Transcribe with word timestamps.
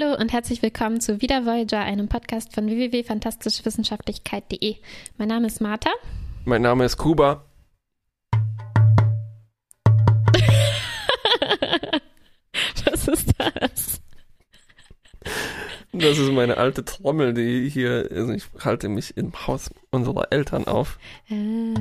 Hallo 0.00 0.14
und 0.14 0.32
herzlich 0.32 0.62
willkommen 0.62 1.00
zu 1.00 1.20
Wieder 1.22 1.44
Voyager, 1.44 1.80
einem 1.80 2.08
Podcast 2.08 2.54
von 2.54 2.66
www.fantastischewissenschaftlichkeit.de. 2.66 4.76
Mein 5.16 5.28
Name 5.28 5.48
ist 5.48 5.60
Martha. 5.60 5.90
Mein 6.44 6.62
Name 6.62 6.84
ist 6.84 6.98
Kuba. 6.98 7.44
Was 12.84 13.08
ist 13.08 13.32
das? 13.38 14.00
Das 15.92 16.18
ist 16.18 16.32
meine 16.32 16.58
alte 16.58 16.84
Trommel, 16.84 17.34
die 17.34 17.68
hier, 17.68 18.08
also 18.12 18.32
ich 18.32 18.44
halte 18.64 18.88
mich 18.88 19.16
im 19.16 19.32
Haus 19.48 19.72
unserer 19.90 20.30
Eltern 20.30 20.68
auf. 20.68 21.00
Äh, 21.28 21.74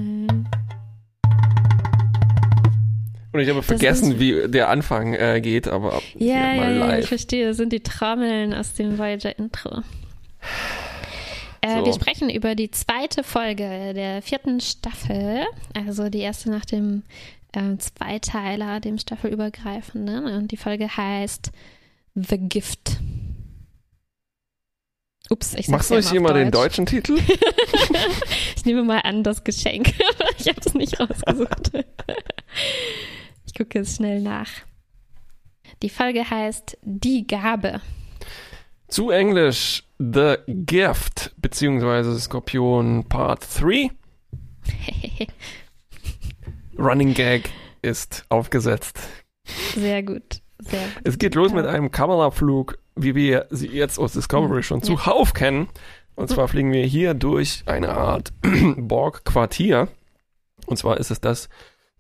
Und 3.34 3.40
ich 3.42 3.50
habe 3.50 3.62
vergessen, 3.62 4.14
ist- 4.14 4.20
wie 4.20 4.48
der 4.48 4.70
Anfang 4.70 5.14
äh, 5.14 5.42
geht, 5.42 5.68
aber 5.68 6.02
ja, 6.16 6.54
ja, 6.54 6.70
ja, 6.72 6.98
ich 7.00 7.08
verstehe. 7.08 7.48
Das 7.50 7.58
sind 7.58 7.74
die 7.74 7.82
Trommeln 7.82 8.54
aus 8.54 8.74
dem 8.74 8.98
Voyager-Intro. 8.98 9.82
Äh, 11.62 11.80
So. 11.80 11.86
Wir 11.86 11.94
sprechen 11.94 12.30
über 12.30 12.56
die 12.56 12.72
zweite 12.72 13.24
Folge 13.24 13.94
der 13.94 14.22
vierten 14.22 14.62
Staffel, 14.62 15.46
also 15.76 16.10
die 16.10 16.20
erste 16.20 16.50
nach 16.50 16.66
dem 16.66 17.04
äh, 17.54 17.78
Zweiteiler, 17.78 18.80
dem 18.80 18.98
staffelübergreifenden. 18.98 20.26
Und 20.26 20.52
die 20.52 20.58
Folge 20.58 20.96
heißt 20.96 21.52
The 22.16 22.38
Gift. 22.38 22.98
Ups, 25.30 25.54
ich 25.56 25.68
Machst 25.68 25.92
du 25.92 25.96
nicht 25.96 26.14
immer 26.14 26.30
auf 26.30 26.36
den 26.36 26.52
Deutsch. 26.52 26.78
deutschen 26.78 26.86
Titel? 26.86 27.20
Ich 28.56 28.66
nehme 28.66 28.84
mal 28.84 29.00
an, 29.00 29.24
das 29.24 29.44
Geschenk. 29.46 29.94
ich 30.40 30.48
habe 30.48 30.60
es 30.66 30.74
nicht 30.74 31.00
rausgesucht. 31.00 31.72
ich 33.58 33.64
gucke 33.64 33.80
jetzt 33.80 33.96
schnell 33.96 34.22
nach. 34.22 34.50
Die 35.82 35.90
Folge 35.90 36.30
heißt 36.30 36.78
Die 36.84 37.26
Gabe. 37.26 37.82
Zu 38.88 39.10
Englisch 39.10 39.84
The 39.98 40.36
Gift, 40.48 41.34
beziehungsweise 41.38 42.20
Skorpion 42.20 43.06
Part 43.10 43.48
3. 43.60 43.90
Running 46.78 47.16
Gag 47.16 47.50
ist 47.82 48.28
aufgesetzt. 48.30 49.00
Sehr 49.74 50.04
gut. 50.04 50.40
Sehr 50.60 50.84
gut. 50.94 51.02
Es 51.04 51.18
geht 51.18 51.34
los 51.34 51.52
mit 51.52 51.66
einem 51.66 51.90
Kameraflug, 51.90 52.78
wie 52.96 53.16
wir 53.16 53.48
sie 53.50 53.70
jetzt 53.70 53.98
aus 53.98 54.14
Discovery 54.14 54.62
schon 54.62 54.84
zuhauf 54.84 55.34
kennen. 55.34 55.68
Und 56.14 56.30
zwar 56.30 56.48
fliegen 56.48 56.72
wir 56.72 56.86
hier 56.86 57.16
durch 57.16 57.64
eine 57.66 57.90
Art 57.90 58.34
Borg-Quartier. 58.78 59.88
Und 60.68 60.78
zwar 60.78 60.98
ist 60.98 61.10
es 61.10 61.22
das 61.22 61.50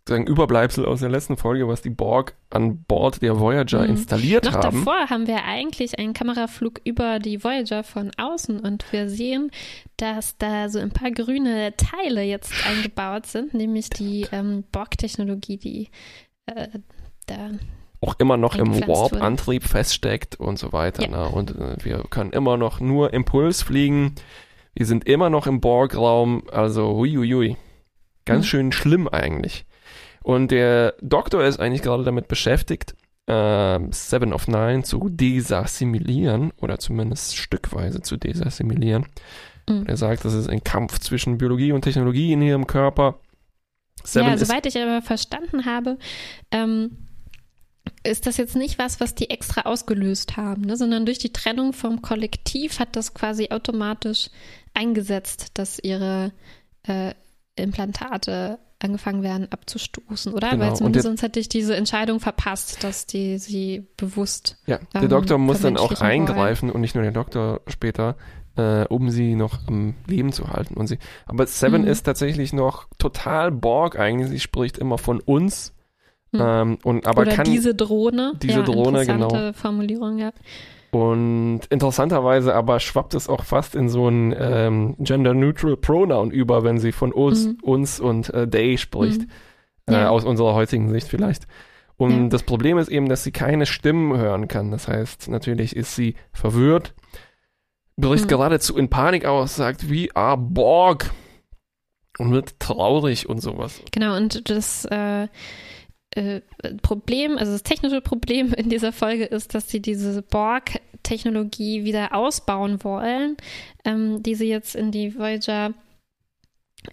sozusagen 0.07 0.25
Überbleibsel 0.27 0.85
aus 0.85 1.01
der 1.01 1.09
letzten 1.09 1.35
Folge, 1.35 1.67
was 1.67 1.81
die 1.81 1.89
Borg 1.89 2.35
an 2.49 2.83
Bord 2.83 3.21
der 3.21 3.39
Voyager 3.39 3.81
Mhm. 3.83 3.89
installiert 3.89 4.45
Noch 4.45 4.53
haben. 4.53 4.77
davor 4.77 5.09
haben 5.09 5.27
wir 5.27 5.43
eigentlich 5.43 5.99
einen 5.99 6.13
Kameraflug 6.13 6.79
über 6.85 7.19
die 7.19 7.43
Voyager 7.43 7.83
von 7.83 8.11
außen 8.17 8.59
und 8.61 8.89
wir 8.93 9.09
sehen, 9.09 9.51
dass 9.97 10.37
da 10.37 10.69
so 10.69 10.79
ein 10.79 10.91
paar 10.91 11.11
grüne 11.11 11.73
Teile 11.75 12.21
jetzt 12.23 12.53
eingebaut 12.65 13.25
sind, 13.25 13.53
nämlich 13.53 13.89
die 13.89 14.27
ähm, 14.31 14.63
Borg-Technologie, 14.71 15.57
die 15.57 15.89
äh, 16.45 16.69
da 17.25 17.49
Auch 17.99 18.15
immer 18.19 18.37
noch 18.37 18.55
im. 18.55 18.87
Warp-Antrieb 18.87 19.63
feststeckt 19.63 20.39
und 20.39 20.57
so 20.57 20.71
weiter. 20.71 21.03
Ja. 21.03 21.09
Ne? 21.09 21.29
Und 21.29 21.51
äh, 21.51 21.75
wir 21.83 22.03
können 22.09 22.31
immer 22.31 22.55
noch 22.55 22.79
nur 22.79 23.13
Impuls 23.13 23.61
fliegen. 23.61 24.15
Wir 24.73 24.85
sind 24.85 25.05
immer 25.05 25.29
noch 25.29 25.47
im 25.47 25.59
Borg-Raum. 25.59 26.43
Also, 26.51 26.95
huiuiui. 26.95 27.57
Ganz 28.23 28.45
Mhm. 28.45 28.47
schön 28.47 28.71
schlimm 28.71 29.07
eigentlich. 29.09 29.65
Und 30.27 30.51
der 30.51 30.95
Doktor 31.01 31.45
ist 31.45 31.57
eigentlich 31.57 31.83
gerade 31.83 32.03
damit 32.03 32.27
beschäftigt, 32.27 32.97
ähm, 33.27 33.93
Seven 33.93 34.33
of 34.33 34.49
Nine 34.49 34.83
zu 34.83 35.07
desassimilieren 35.07 36.51
oder 36.57 36.79
zumindest 36.79 37.37
stückweise 37.37 38.01
zu 38.01 38.17
desassimilieren. 38.17 39.05
Mhm. 39.69 39.85
Er 39.85 39.95
sagt, 39.95 40.25
das 40.25 40.33
ist 40.33 40.49
ein 40.49 40.65
Kampf 40.65 40.99
zwischen 40.99 41.37
Biologie 41.37 41.71
und 41.71 41.83
Technologie 41.83 42.33
in 42.33 42.41
ihrem 42.41 42.67
Körper. 42.67 43.21
Seven 44.03 44.27
ja, 44.27 44.37
soweit 44.37 44.65
ich 44.65 44.77
aber 44.77 45.01
verstanden 45.01 45.63
habe, 45.63 45.97
ähm, 46.51 46.97
ist 48.03 48.27
das 48.27 48.35
jetzt 48.35 48.57
nicht 48.57 48.77
was, 48.79 48.99
was 48.99 49.15
die 49.15 49.29
extra 49.29 49.61
ausgelöst 49.61 50.35
haben, 50.35 50.63
ne? 50.63 50.75
sondern 50.75 51.05
durch 51.05 51.19
die 51.19 51.31
Trennung 51.31 51.71
vom 51.71 52.01
Kollektiv 52.01 52.79
hat 52.79 52.97
das 52.97 53.13
quasi 53.13 53.47
automatisch 53.49 54.29
eingesetzt, 54.73 55.51
dass 55.53 55.79
ihre 55.79 56.33
äh, 56.83 57.13
Implantate 57.55 58.59
angefangen 58.79 59.23
werden 59.23 59.47
abzustoßen, 59.51 60.33
oder? 60.33 60.51
Genau, 60.51 60.65
Weil 60.65 60.75
zumindest 60.75 61.05
der- 61.05 61.09
sonst 61.11 61.21
hätte 61.23 61.39
ich 61.39 61.49
diese 61.49 61.75
Entscheidung 61.75 62.19
verpasst, 62.19 62.83
dass 62.83 63.05
die 63.05 63.37
sie 63.39 63.87
bewusst. 63.97 64.57
Ja, 64.67 64.79
der 64.93 65.03
ähm, 65.03 65.09
Doktor 65.09 65.37
muss 65.37 65.61
dann 65.61 65.77
auch 65.77 65.93
vermenschlichen 65.93 66.27
wollen. 66.27 66.37
eingreifen 66.39 66.69
und 66.71 66.81
nicht 66.81 66.93
nur 66.95 67.03
der 67.03 67.11
Doktor 67.13 67.61
später, 67.67 68.15
äh, 68.55 68.85
um 68.85 69.09
sie 69.09 69.35
noch 69.35 69.67
am 69.67 69.95
Leben 70.07 70.31
zu 70.31 70.49
halten. 70.49 70.75
Und 70.75 70.87
sie, 70.87 70.99
aber 71.25 71.47
Seven 71.47 71.83
Mhm. 71.83 71.87
ist 71.87 72.03
tatsächlich 72.03 72.53
noch 72.53 72.87
total 72.97 73.51
Borg 73.51 73.97
eigentlich. 73.99 74.29
Sie 74.29 74.39
spricht 74.39 74.77
immer 74.77 74.97
von 74.97 75.19
uns. 75.19 75.73
Mhm. 76.31 76.39
Ähm, 76.43 76.77
und 76.83 77.07
aber 77.07 77.21
oder 77.21 77.33
kann 77.35 77.45
diese 77.45 77.73
Drohne. 77.73 78.33
diese 78.41 78.59
ja, 78.59 78.61
Drohne, 78.63 79.05
genau. 79.05 79.53
Formulierung, 79.53 80.17
ja. 80.17 80.31
Und 80.91 81.61
interessanterweise 81.69 82.55
aber 82.55 82.79
schwappt 82.79 83.13
es 83.13 83.27
auch 83.29 83.43
fast 83.43 83.75
in 83.75 83.89
so 83.89 84.07
ein 84.07 84.33
ähm, 84.37 84.95
gender-neutral 84.99 85.77
Pronoun 85.77 86.31
über, 86.31 86.63
wenn 86.63 86.79
sie 86.79 86.91
von 86.91 87.11
uns, 87.11 87.47
Mhm. 87.47 87.57
uns 87.61 87.99
und 87.99 88.33
äh, 88.33 88.49
they 88.49 88.77
spricht. 88.77 89.21
Mhm. 89.21 89.27
Äh, 89.87 89.93
Ja. 89.93 90.09
aus 90.09 90.23
unserer 90.25 90.53
heutigen 90.53 90.89
Sicht 90.89 91.07
vielleicht. 91.07 91.47
Und 91.97 92.23
Ja. 92.23 92.27
das 92.29 92.43
Problem 92.43 92.77
ist 92.77 92.89
eben, 92.89 93.09
dass 93.09 93.23
sie 93.23 93.31
keine 93.31 93.65
Stimmen 93.65 94.17
hören 94.17 94.47
kann. 94.47 94.69
Das 94.71 94.87
heißt, 94.87 95.29
natürlich 95.29 95.75
ist 95.75 95.95
sie 95.95 96.15
verwirrt, 96.31 96.93
bricht 97.95 98.25
Mhm. 98.25 98.29
geradezu 98.29 98.77
in 98.77 98.89
Panik 98.89 99.25
aus, 99.25 99.55
sagt, 99.55 99.89
wie 99.89 100.15
are 100.15 100.37
Borg 100.37 101.09
und 102.19 102.31
wird 102.31 102.59
traurig 102.59 103.27
und 103.29 103.39
sowas. 103.41 103.81
Genau, 103.91 104.15
und 104.15 104.49
das 104.49 104.85
äh, 104.85 105.27
äh, 106.11 106.41
Problem, 106.81 107.37
also 107.37 107.51
das 107.51 107.63
technische 107.63 108.01
Problem 108.01 108.53
in 108.53 108.69
dieser 108.69 108.91
Folge 108.91 109.25
ist, 109.25 109.53
dass 109.53 109.69
sie 109.69 109.81
diese 109.81 110.21
Borg-Technologie 110.21 111.83
wieder 111.83 112.15
ausbauen 112.15 112.83
wollen, 112.83 113.37
ähm, 113.85 114.23
die 114.23 114.35
sie 114.35 114.47
jetzt 114.47 114.75
in 114.75 114.91
die 114.91 115.17
Voyager 115.17 115.73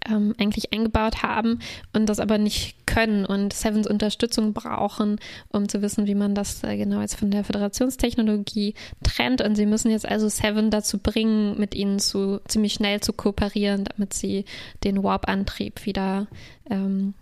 ähm, 0.09 0.35
eigentlich 0.39 0.73
eingebaut 0.73 1.23
haben 1.23 1.61
und 1.93 2.09
das 2.09 2.21
aber 2.21 2.39
nicht 2.39 2.87
können 2.87 3.25
und 3.25 3.53
Sevens 3.53 3.87
Unterstützung 3.87 4.53
brauchen, 4.53 5.21
um 5.49 5.69
zu 5.69 5.83
wissen, 5.83 6.07
wie 6.07 6.15
man 6.15 6.35
das 6.35 6.63
äh, 6.65 6.77
genau 6.77 7.01
jetzt 7.01 7.17
von 7.17 7.31
der 7.31 7.45
Föderationstechnologie 7.45 8.75
trennt. 9.03 9.41
Und 9.41 9.57
sie 9.57 9.67
müssen 9.67 9.91
jetzt 9.91 10.09
also 10.09 10.29
Seven 10.29 10.71
dazu 10.71 10.99
bringen, 10.99 11.59
mit 11.59 11.75
ihnen 11.75 11.99
zu 11.99 12.41
ziemlich 12.47 12.75
schnell 12.75 13.01
zu 13.01 13.13
kooperieren, 13.13 13.85
damit 13.85 14.15
sie 14.15 14.45
den 14.85 15.03
Warp-Antrieb 15.03 15.87
wieder 15.87 16.27
ähm, 16.69 17.15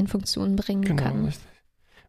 in 0.00 0.08
Funktion 0.08 0.56
bringen 0.56 0.82
Genau, 0.82 1.02
können. 1.02 1.24
richtig. 1.26 1.46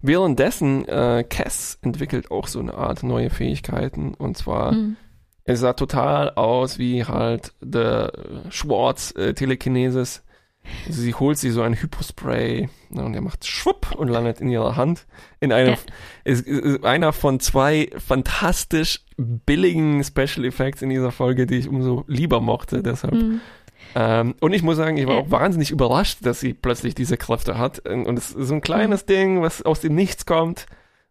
Währenddessen, 0.02 0.88
äh, 0.88 1.24
Cass 1.30 1.78
entwickelt 1.84 2.32
auch 2.32 2.48
so 2.48 2.60
eine 2.60 2.74
Art 2.74 3.04
neue 3.04 3.30
Fähigkeiten 3.30 4.14
und 4.16 4.38
zwar 4.38 4.72
Mhm. 4.72 4.96
Es 5.44 5.60
sah 5.60 5.74
total 5.74 6.30
aus 6.36 6.78
wie 6.78 7.04
halt 7.04 7.54
der 7.62 8.14
Schwarz 8.52 9.12
äh, 9.18 9.34
Telekinesis. 9.34 10.24
Sie 10.88 11.16
holt 11.16 11.40
sich 11.40 11.52
so 11.52 11.64
ein 11.64 11.74
Hypospray 11.74 12.70
ne, 12.92 13.04
und 13.04 13.16
er 13.16 13.22
macht 13.22 13.46
schwupp 13.48 13.96
und 13.96 14.08
landet 14.08 14.40
in 14.40 14.50
ihrer 14.50 14.76
Hand. 14.76 15.08
In 15.40 15.52
einem, 15.52 15.72
Ja. 15.72 15.78
ist, 16.26 16.48
ist 16.48 16.86
einer 16.86 17.12
von 17.12 17.40
zwei 17.40 17.90
fantastisch 17.98 19.04
billigen 19.18 20.04
Special 20.04 20.46
Effects 20.46 20.84
in 20.84 20.90
dieser 20.92 21.12
Folge, 21.12 21.48
die 21.48 21.56
ich 21.56 21.68
umso 21.68 22.04
lieber 22.08 22.40
mochte. 22.40 22.84
Deshalb. 22.84 23.16
Mhm. 23.16 23.42
Ähm, 23.96 24.36
und 24.40 24.54
ich 24.54 24.64
muss 24.64 24.78
sagen, 24.78 24.98
ich 24.98 25.06
war 25.08 25.16
Ja. 25.16 25.22
auch 25.22 25.32
wahnsinnig 25.32 25.72
überrascht, 25.72 26.20
dass 26.22 26.40
sie 26.40 26.54
plötzlich 26.54 26.96
diese 26.96 27.18
Kräfte 27.18 27.58
hat. 27.58 27.80
Und 27.88 28.18
es 28.18 28.32
ist 28.32 28.48
so 28.48 28.54
ein 28.56 28.62
kleines 28.62 29.06
Ding, 29.06 29.42
was 29.42 29.62
aus 29.64 29.82
dem 29.82 29.96
Nichts 29.96 30.26
kommt. 30.26 30.66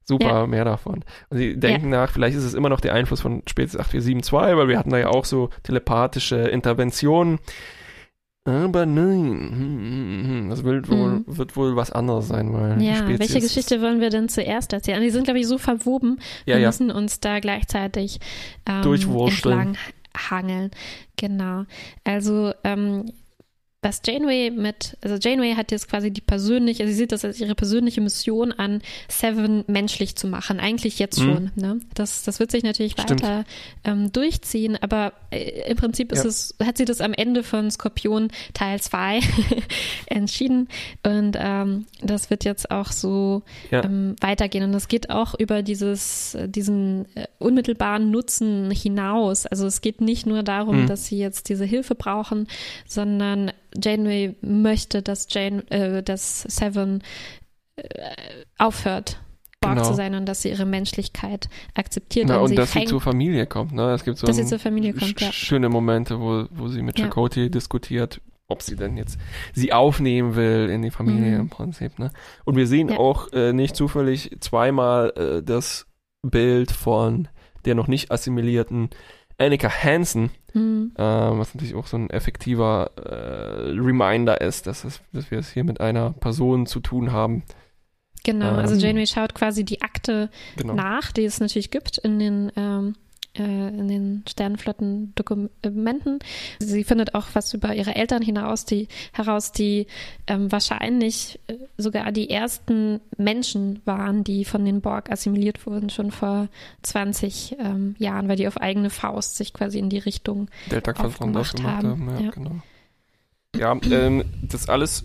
Super, 0.04 0.26
Ja. 0.40 0.46
mehr 0.46 0.64
davon. 0.64 1.04
Und 1.28 1.38
sie 1.38 1.56
denken 1.58 1.90
nach, 1.90 2.10
vielleicht 2.10 2.36
ist 2.36 2.44
es 2.44 2.54
immer 2.54 2.68
noch 2.70 2.80
der 2.80 2.94
Einfluss 2.94 3.20
von 3.20 3.42
Spezies 3.46 3.78
8472, 3.78 4.56
weil 4.56 4.66
wir 4.68 4.78
hatten 4.78 4.90
da 4.90 4.98
ja 4.98 5.08
auch 5.08 5.24
so 5.24 5.50
telepathische 5.62 6.36
Interventionen. 6.36 7.38
Aber 8.46 8.86
nein, 8.86 9.50
hm, 9.50 9.50
hm, 9.52 10.24
hm, 10.28 10.50
das 10.50 10.64
wird 10.64 10.88
wohl, 10.90 11.10
Mhm. 11.10 11.24
wird 11.26 11.56
wohl 11.56 11.76
was 11.76 11.92
anderes 11.92 12.28
sein, 12.28 12.52
weil 12.54 12.82
Ja, 12.82 12.96
Spezies 12.96 13.18
welche 13.20 13.40
Geschichte 13.40 13.82
wollen 13.82 14.00
wir 14.00 14.08
denn 14.08 14.30
zuerst 14.30 14.72
erzählen? 14.72 15.02
Die 15.02 15.10
sind, 15.10 15.24
glaube 15.24 15.38
ich, 15.38 15.46
so 15.46 15.58
verwoben. 15.58 16.18
Ja, 16.46 16.54
wir 16.56 16.62
ja. 16.62 16.68
müssen 16.68 16.90
uns 16.90 17.20
da 17.20 17.38
gleichzeitig 17.38 18.18
ähm, 18.66 18.80
Durchwursteln. 18.82 19.58
entlang 19.58 19.76
hangeln. 20.16 20.70
Genau. 21.16 21.64
Also 22.04 22.52
ähm, 22.64 23.12
was 23.82 24.02
Janeway 24.04 24.50
mit, 24.50 24.98
also 25.00 25.16
Janeway 25.16 25.54
hat 25.54 25.72
jetzt 25.72 25.88
quasi 25.88 26.10
die 26.10 26.20
persönliche, 26.20 26.82
also 26.82 26.92
sie 26.92 26.98
sieht 26.98 27.12
das 27.12 27.24
als 27.24 27.40
ihre 27.40 27.54
persönliche 27.54 28.02
Mission 28.02 28.52
an, 28.52 28.82
Seven 29.08 29.64
menschlich 29.68 30.16
zu 30.16 30.26
machen. 30.26 30.60
Eigentlich 30.60 30.98
jetzt 30.98 31.18
mhm. 31.18 31.24
schon. 31.24 31.50
Ne? 31.54 31.80
Das, 31.94 32.22
das 32.24 32.40
wird 32.40 32.50
sich 32.50 32.62
natürlich 32.62 32.92
Stimmt. 32.92 33.22
weiter 33.22 33.44
ähm, 33.84 34.12
durchziehen, 34.12 34.76
aber 34.80 35.14
äh, 35.30 35.70
im 35.70 35.78
Prinzip 35.78 36.12
ist 36.12 36.24
ja. 36.24 36.28
es, 36.28 36.54
hat 36.62 36.76
sie 36.76 36.84
das 36.84 37.00
am 37.00 37.14
Ende 37.14 37.42
von 37.42 37.70
Skorpion 37.70 38.28
Teil 38.52 38.80
2 38.80 39.20
entschieden. 40.06 40.68
Und 41.02 41.38
ähm, 41.38 41.86
das 42.02 42.28
wird 42.28 42.44
jetzt 42.44 42.70
auch 42.70 42.92
so 42.92 43.42
ja. 43.70 43.82
ähm, 43.82 44.14
weitergehen. 44.20 44.64
Und 44.64 44.72
das 44.72 44.88
geht 44.88 45.08
auch 45.08 45.34
über 45.38 45.62
dieses, 45.62 46.36
diesen 46.48 47.06
äh, 47.14 47.26
unmittelbaren 47.38 48.10
Nutzen 48.10 48.70
hinaus. 48.70 49.46
Also 49.46 49.66
es 49.66 49.80
geht 49.80 50.02
nicht 50.02 50.26
nur 50.26 50.42
darum, 50.42 50.82
mhm. 50.82 50.86
dass 50.86 51.06
sie 51.06 51.16
jetzt 51.16 51.48
diese 51.48 51.64
Hilfe 51.64 51.94
brauchen, 51.94 52.46
sondern 52.86 53.52
Janeway 53.74 54.36
möchte, 54.40 55.02
dass 55.02 55.26
Jane, 55.30 55.68
äh, 55.70 56.02
dass 56.02 56.42
Seven 56.42 57.02
äh, 57.76 57.84
aufhört, 58.58 59.20
Borg 59.60 59.74
genau. 59.74 59.88
zu 59.88 59.94
sein 59.94 60.14
und 60.14 60.26
dass 60.26 60.42
sie 60.42 60.48
ihre 60.48 60.64
Menschlichkeit 60.64 61.50
akzeptiert. 61.74 62.26
Na, 62.28 62.38
und, 62.38 62.50
und 62.50 62.56
dass 62.56 62.72
sie 62.72 62.86
zur 62.86 63.00
Familie 63.00 63.46
kommt. 63.46 63.72
Ne? 63.72 63.92
Es 63.92 64.04
gibt 64.04 64.16
so 64.16 64.26
kommt, 64.26 65.20
ja. 65.20 65.32
schöne 65.32 65.68
Momente, 65.68 66.18
wo, 66.18 66.46
wo 66.50 66.68
sie 66.68 66.82
mit 66.82 66.96
Chakotay 66.96 67.44
ja. 67.44 67.48
diskutiert, 67.50 68.22
ob 68.48 68.62
sie 68.62 68.76
denn 68.76 68.96
jetzt 68.96 69.18
sie 69.52 69.72
aufnehmen 69.72 70.34
will 70.34 70.70
in 70.70 70.80
die 70.80 70.90
Familie 70.90 71.34
mhm. 71.34 71.40
im 71.40 71.50
Prinzip. 71.50 71.98
Ne? 71.98 72.10
Und 72.46 72.56
wir 72.56 72.66
sehen 72.66 72.88
ja. 72.88 72.98
auch 72.98 73.32
äh, 73.32 73.52
nicht 73.52 73.76
zufällig 73.76 74.36
zweimal 74.40 75.12
äh, 75.16 75.42
das 75.42 75.86
Bild 76.22 76.70
von 76.70 77.28
der 77.66 77.74
noch 77.74 77.86
nicht 77.86 78.10
assimilierten 78.10 78.88
Annika 79.40 79.70
Hansen, 79.70 80.30
mhm. 80.52 80.92
äh, 80.96 81.02
was 81.02 81.54
natürlich 81.54 81.74
auch 81.74 81.86
so 81.86 81.96
ein 81.96 82.10
effektiver 82.10 82.90
äh, 82.96 83.70
Reminder 83.70 84.40
ist, 84.40 84.66
dass, 84.66 84.84
es, 84.84 85.00
dass 85.12 85.30
wir 85.30 85.38
es 85.38 85.50
hier 85.50 85.64
mit 85.64 85.80
einer 85.80 86.12
Person 86.12 86.66
zu 86.66 86.80
tun 86.80 87.12
haben. 87.12 87.42
Genau, 88.22 88.46
also 88.46 88.58
ähm, 88.58 88.60
also 88.60 88.86
Janeway 88.86 89.06
schaut 89.06 89.34
quasi 89.34 89.64
die 89.64 89.80
Akte 89.82 90.30
genau. 90.56 90.74
nach, 90.74 91.12
die 91.12 91.24
es 91.24 91.40
natürlich 91.40 91.70
gibt 91.70 91.98
in 91.98 92.18
den 92.18 92.52
ähm, 92.56 92.94
äh, 92.94 93.09
in 93.34 93.86
den 93.88 94.24
Sternflotten-Dokumenten. 94.28 96.18
Sie 96.58 96.82
findet 96.82 97.14
auch 97.14 97.28
was 97.34 97.54
über 97.54 97.74
ihre 97.74 97.94
Eltern 97.94 98.22
hinaus, 98.22 98.64
die, 98.64 98.88
heraus, 99.12 99.52
die 99.52 99.86
ähm, 100.26 100.50
wahrscheinlich 100.50 101.38
äh, 101.46 101.54
sogar 101.76 102.10
die 102.10 102.28
ersten 102.28 103.00
Menschen 103.16 103.82
waren, 103.84 104.24
die 104.24 104.44
von 104.44 104.64
den 104.64 104.80
Borg 104.80 105.10
assimiliert 105.12 105.64
wurden, 105.64 105.90
schon 105.90 106.10
vor 106.10 106.48
20 106.82 107.56
ähm, 107.60 107.94
Jahren, 107.98 108.28
weil 108.28 108.36
die 108.36 108.48
auf 108.48 108.56
eigene 108.56 108.90
Faust 108.90 109.36
sich 109.36 109.52
quasi 109.52 109.78
in 109.78 109.90
die 109.90 109.98
Richtung 109.98 110.48
Delta 110.70 110.92
aufgemacht 110.92 111.56
gemacht 111.56 111.62
haben. 111.62 111.88
haben. 111.88 112.08
Ja, 112.18 112.20
ja. 112.20 112.30
Genau. 112.30 112.62
Ja, 113.56 113.76
ähm, 113.90 114.24
das 114.42 114.68
alles 114.68 115.04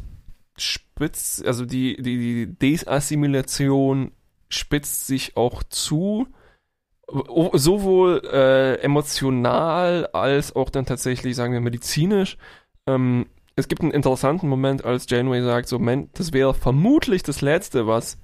spitzt, 0.57 1.45
also 1.45 1.66
die, 1.66 1.95
die, 1.98 2.18
die 2.18 2.48
Desassimilation 2.48 4.12
spitzt 4.50 5.07
sich 5.07 5.38
auch 5.38 5.63
zu 5.63 6.28
sowohl 7.07 8.22
äh, 8.31 8.81
emotional 8.81 10.07
als 10.07 10.56
auch 10.56 10.69
dann 10.69 10.86
tatsächlich, 10.86 11.36
sagen 11.36 11.54
wir, 11.54 11.62
medizinisch. 11.62 12.38
Ähm, 12.88 13.28
es 13.56 13.68
gibt 13.68 13.81
einen 13.81 13.92
interessanten 13.92 14.50
Moment, 14.50 14.84
als 14.84 15.10
Janeway 15.10 15.42
sagt, 15.42 15.69
so, 15.69 15.80
man, 15.80 16.10
das 16.13 16.34
wäre 16.34 16.54
vermutlich 16.54 17.24
das 17.24 17.42
Letzte, 17.42 17.88
was 17.88 18.18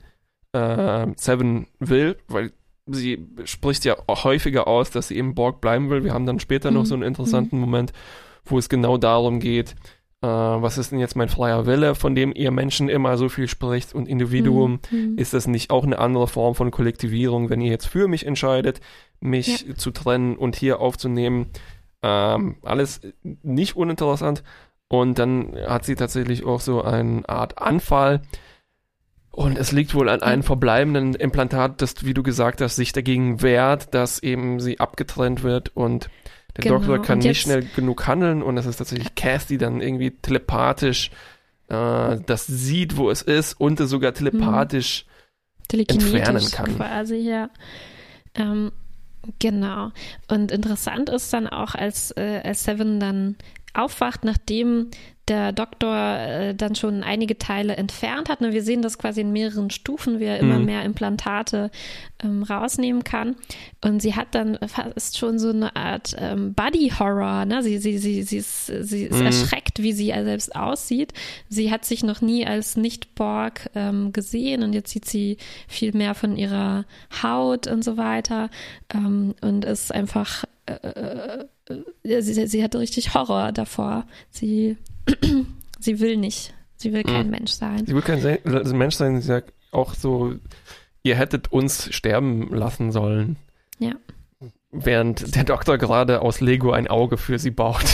äh, 0.53 1.07
Seven 1.15 1.67
will, 1.79 2.17
weil 2.27 2.51
sie 2.85 3.27
spricht 3.45 3.85
ja 3.85 3.95
häufiger 4.09 4.67
aus, 4.67 4.89
dass 4.91 5.07
sie 5.07 5.17
eben 5.17 5.35
Borg 5.35 5.61
bleiben 5.61 5.89
will. 5.89 6.03
Wir 6.03 6.13
haben 6.13 6.25
dann 6.25 6.39
später 6.39 6.71
mhm. 6.71 6.77
noch 6.77 6.85
so 6.85 6.95
einen 6.95 7.03
interessanten 7.03 7.57
mhm. 7.57 7.61
Moment, 7.61 7.93
wo 8.45 8.57
es 8.57 8.69
genau 8.69 8.97
darum 8.97 9.39
geht, 9.39 9.75
äh, 10.21 10.27
was 10.27 10.77
ist 10.77 10.91
denn 10.91 10.99
jetzt 10.99 11.15
mein 11.15 11.29
freier 11.29 11.65
Wille, 11.65 11.95
von 11.95 12.13
dem 12.13 12.31
ihr 12.35 12.51
Menschen 12.51 12.89
immer 12.89 13.17
so 13.17 13.27
viel 13.27 13.47
spricht 13.47 13.93
und 13.93 14.07
Individuum, 14.07 14.79
mhm. 14.91 15.17
ist 15.17 15.33
das 15.33 15.47
nicht 15.47 15.71
auch 15.71 15.83
eine 15.83 15.97
andere 15.97 16.27
Form 16.27 16.53
von 16.53 16.69
Kollektivierung, 16.69 17.49
wenn 17.49 17.61
ihr 17.61 17.71
jetzt 17.71 17.87
für 17.87 18.07
mich 18.07 18.25
entscheidet, 18.25 18.81
mich 19.19 19.65
ja. 19.67 19.75
zu 19.75 19.91
trennen 19.91 20.35
und 20.35 20.55
hier 20.55 20.79
aufzunehmen? 20.79 21.47
Ähm, 22.03 22.57
alles 22.61 23.01
nicht 23.23 23.75
uninteressant. 23.75 24.43
Und 24.87 25.17
dann 25.17 25.55
hat 25.67 25.85
sie 25.85 25.95
tatsächlich 25.95 26.45
auch 26.45 26.59
so 26.59 26.81
eine 26.83 27.27
Art 27.27 27.57
Anfall. 27.57 28.21
Und 29.31 29.57
es 29.57 29.71
liegt 29.71 29.95
wohl 29.95 30.09
an 30.09 30.21
einem 30.21 30.43
verbleibenden 30.43 31.15
Implantat, 31.15 31.81
das, 31.81 32.03
wie 32.03 32.13
du 32.13 32.21
gesagt 32.21 32.59
hast, 32.59 32.75
sich 32.75 32.91
dagegen 32.91 33.41
wehrt, 33.41 33.93
dass 33.93 34.21
eben 34.21 34.59
sie 34.59 34.79
abgetrennt 34.81 35.43
wird 35.43 35.75
und 35.75 36.09
der 36.57 36.63
genau. 36.63 36.77
Doktor 36.77 37.01
kann 37.01 37.19
nicht 37.19 37.41
schnell 37.41 37.65
genug 37.75 38.07
handeln 38.07 38.41
und 38.41 38.57
es 38.57 38.65
ist 38.65 38.77
tatsächlich 38.77 39.15
Cass, 39.15 39.47
die 39.47 39.57
dann 39.57 39.81
irgendwie 39.81 40.11
telepathisch 40.11 41.11
äh, 41.71 42.19
das 42.25 42.47
sieht, 42.47 42.97
wo 42.97 43.09
es 43.09 43.21
ist 43.21 43.53
und 43.53 43.79
es 43.79 43.89
sogar 43.89 44.13
telepathisch 44.13 45.05
hm. 45.71 45.85
entfernen 45.87 46.51
kann. 46.51 46.75
quasi, 46.75 47.15
ja. 47.15 47.49
Ähm, 48.35 48.71
genau. 49.39 49.91
Und 50.27 50.51
interessant 50.51 51.09
ist 51.09 51.31
dann 51.33 51.47
auch, 51.47 51.73
als, 51.73 52.11
äh, 52.17 52.41
als 52.43 52.65
Seven 52.65 52.99
dann 52.99 53.37
aufwacht, 53.73 54.25
nachdem 54.25 54.91
der 55.27 55.51
Doktor 55.51 56.17
äh, 56.17 56.55
dann 56.55 56.75
schon 56.75 57.03
einige 57.03 57.37
Teile 57.37 57.75
entfernt 57.75 58.29
hat. 58.29 58.41
Ne, 58.41 58.53
wir 58.53 58.63
sehen 58.63 58.81
das 58.81 58.97
quasi 58.97 59.21
in 59.21 59.31
mehreren 59.31 59.69
Stufen, 59.69 60.19
wie 60.19 60.25
er 60.25 60.39
immer 60.39 60.59
mhm. 60.59 60.65
mehr 60.65 60.83
Implantate 60.83 61.69
ähm, 62.23 62.43
rausnehmen 62.43 63.03
kann. 63.03 63.35
Und 63.81 64.01
sie 64.01 64.15
hat 64.15 64.33
dann 64.33 64.57
fast 64.67 65.17
schon 65.17 65.39
so 65.39 65.49
eine 65.49 65.75
Art 65.75 66.15
ähm, 66.17 66.53
Body-Horror. 66.53 67.45
Ne? 67.45 67.63
Sie, 67.63 67.77
sie, 67.77 67.97
sie, 67.97 68.23
sie 68.23 68.37
ist, 68.37 68.65
sie 68.65 69.03
ist 69.03 69.19
mhm. 69.19 69.27
erschreckt, 69.27 69.81
wie 69.81 69.93
sie 69.93 70.07
selbst 70.07 70.55
aussieht. 70.55 71.13
Sie 71.49 71.71
hat 71.71 71.85
sich 71.85 72.03
noch 72.03 72.21
nie 72.21 72.45
als 72.45 72.75
Nicht-Borg 72.75 73.69
ähm, 73.75 74.13
gesehen 74.13 74.63
und 74.63 74.73
jetzt 74.73 74.91
sieht 74.91 75.05
sie 75.05 75.37
viel 75.67 75.93
mehr 75.93 76.15
von 76.15 76.35
ihrer 76.35 76.85
Haut 77.21 77.67
und 77.67 77.83
so 77.83 77.97
weiter 77.97 78.49
ähm, 78.93 79.35
und 79.41 79.65
ist 79.65 79.93
einfach 79.93 80.45
äh, 80.71 81.45
äh, 81.69 82.13
äh 82.15 82.21
sie, 82.21 82.47
sie 82.47 82.63
hatte 82.63 82.79
richtig 82.79 83.13
Horror 83.13 83.51
davor. 83.51 84.05
Sie 84.29 84.77
sie 85.79 85.99
will 85.99 86.17
nicht. 86.17 86.53
Sie 86.75 86.93
will 86.93 87.03
kein 87.03 87.25
mhm. 87.25 87.31
Mensch 87.31 87.51
sein. 87.51 87.85
Sie 87.85 87.93
will 87.93 88.01
kein 88.01 88.21
Se 88.21 88.39
also 88.43 88.75
Mensch 88.75 88.95
sein. 88.95 89.21
Sie 89.21 89.27
sagt 89.27 89.53
auch 89.71 89.93
so, 89.93 90.33
ihr 91.03 91.15
hättet 91.15 91.51
uns 91.51 91.93
sterben 91.93 92.53
lassen 92.53 92.91
sollen. 92.91 93.37
Ja. 93.79 93.93
Während 94.71 95.35
der 95.35 95.43
Doktor 95.43 95.77
gerade 95.77 96.21
aus 96.21 96.41
Lego 96.41 96.71
ein 96.71 96.87
Auge 96.87 97.17
für 97.17 97.37
sie 97.37 97.51
baut. 97.51 97.83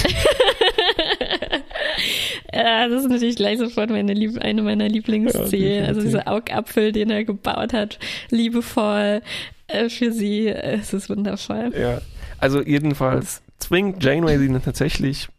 ja, 2.54 2.88
das 2.88 3.04
ist 3.04 3.10
natürlich 3.10 3.36
gleich 3.36 3.58
sofort 3.58 3.90
meine 3.90 4.14
Lieb 4.14 4.38
eine 4.40 4.62
meiner 4.62 4.88
Lieblingsszenen. 4.88 5.86
Also 5.86 6.02
dieser 6.02 6.28
Augapfel, 6.28 6.92
den 6.92 7.10
er 7.10 7.24
gebaut 7.24 7.74
hat, 7.74 8.00
liebevoll 8.30 9.22
äh, 9.68 9.90
für 9.90 10.12
sie. 10.12 10.48
Es 10.48 10.94
ist 10.94 11.10
wundervoll. 11.10 11.74
Ja, 11.78 12.02
also 12.40 12.62
jedenfalls 12.62 13.42
zwingt 13.58 14.04
Janeway 14.04 14.38
sie 14.38 14.60
tatsächlich 14.60 15.30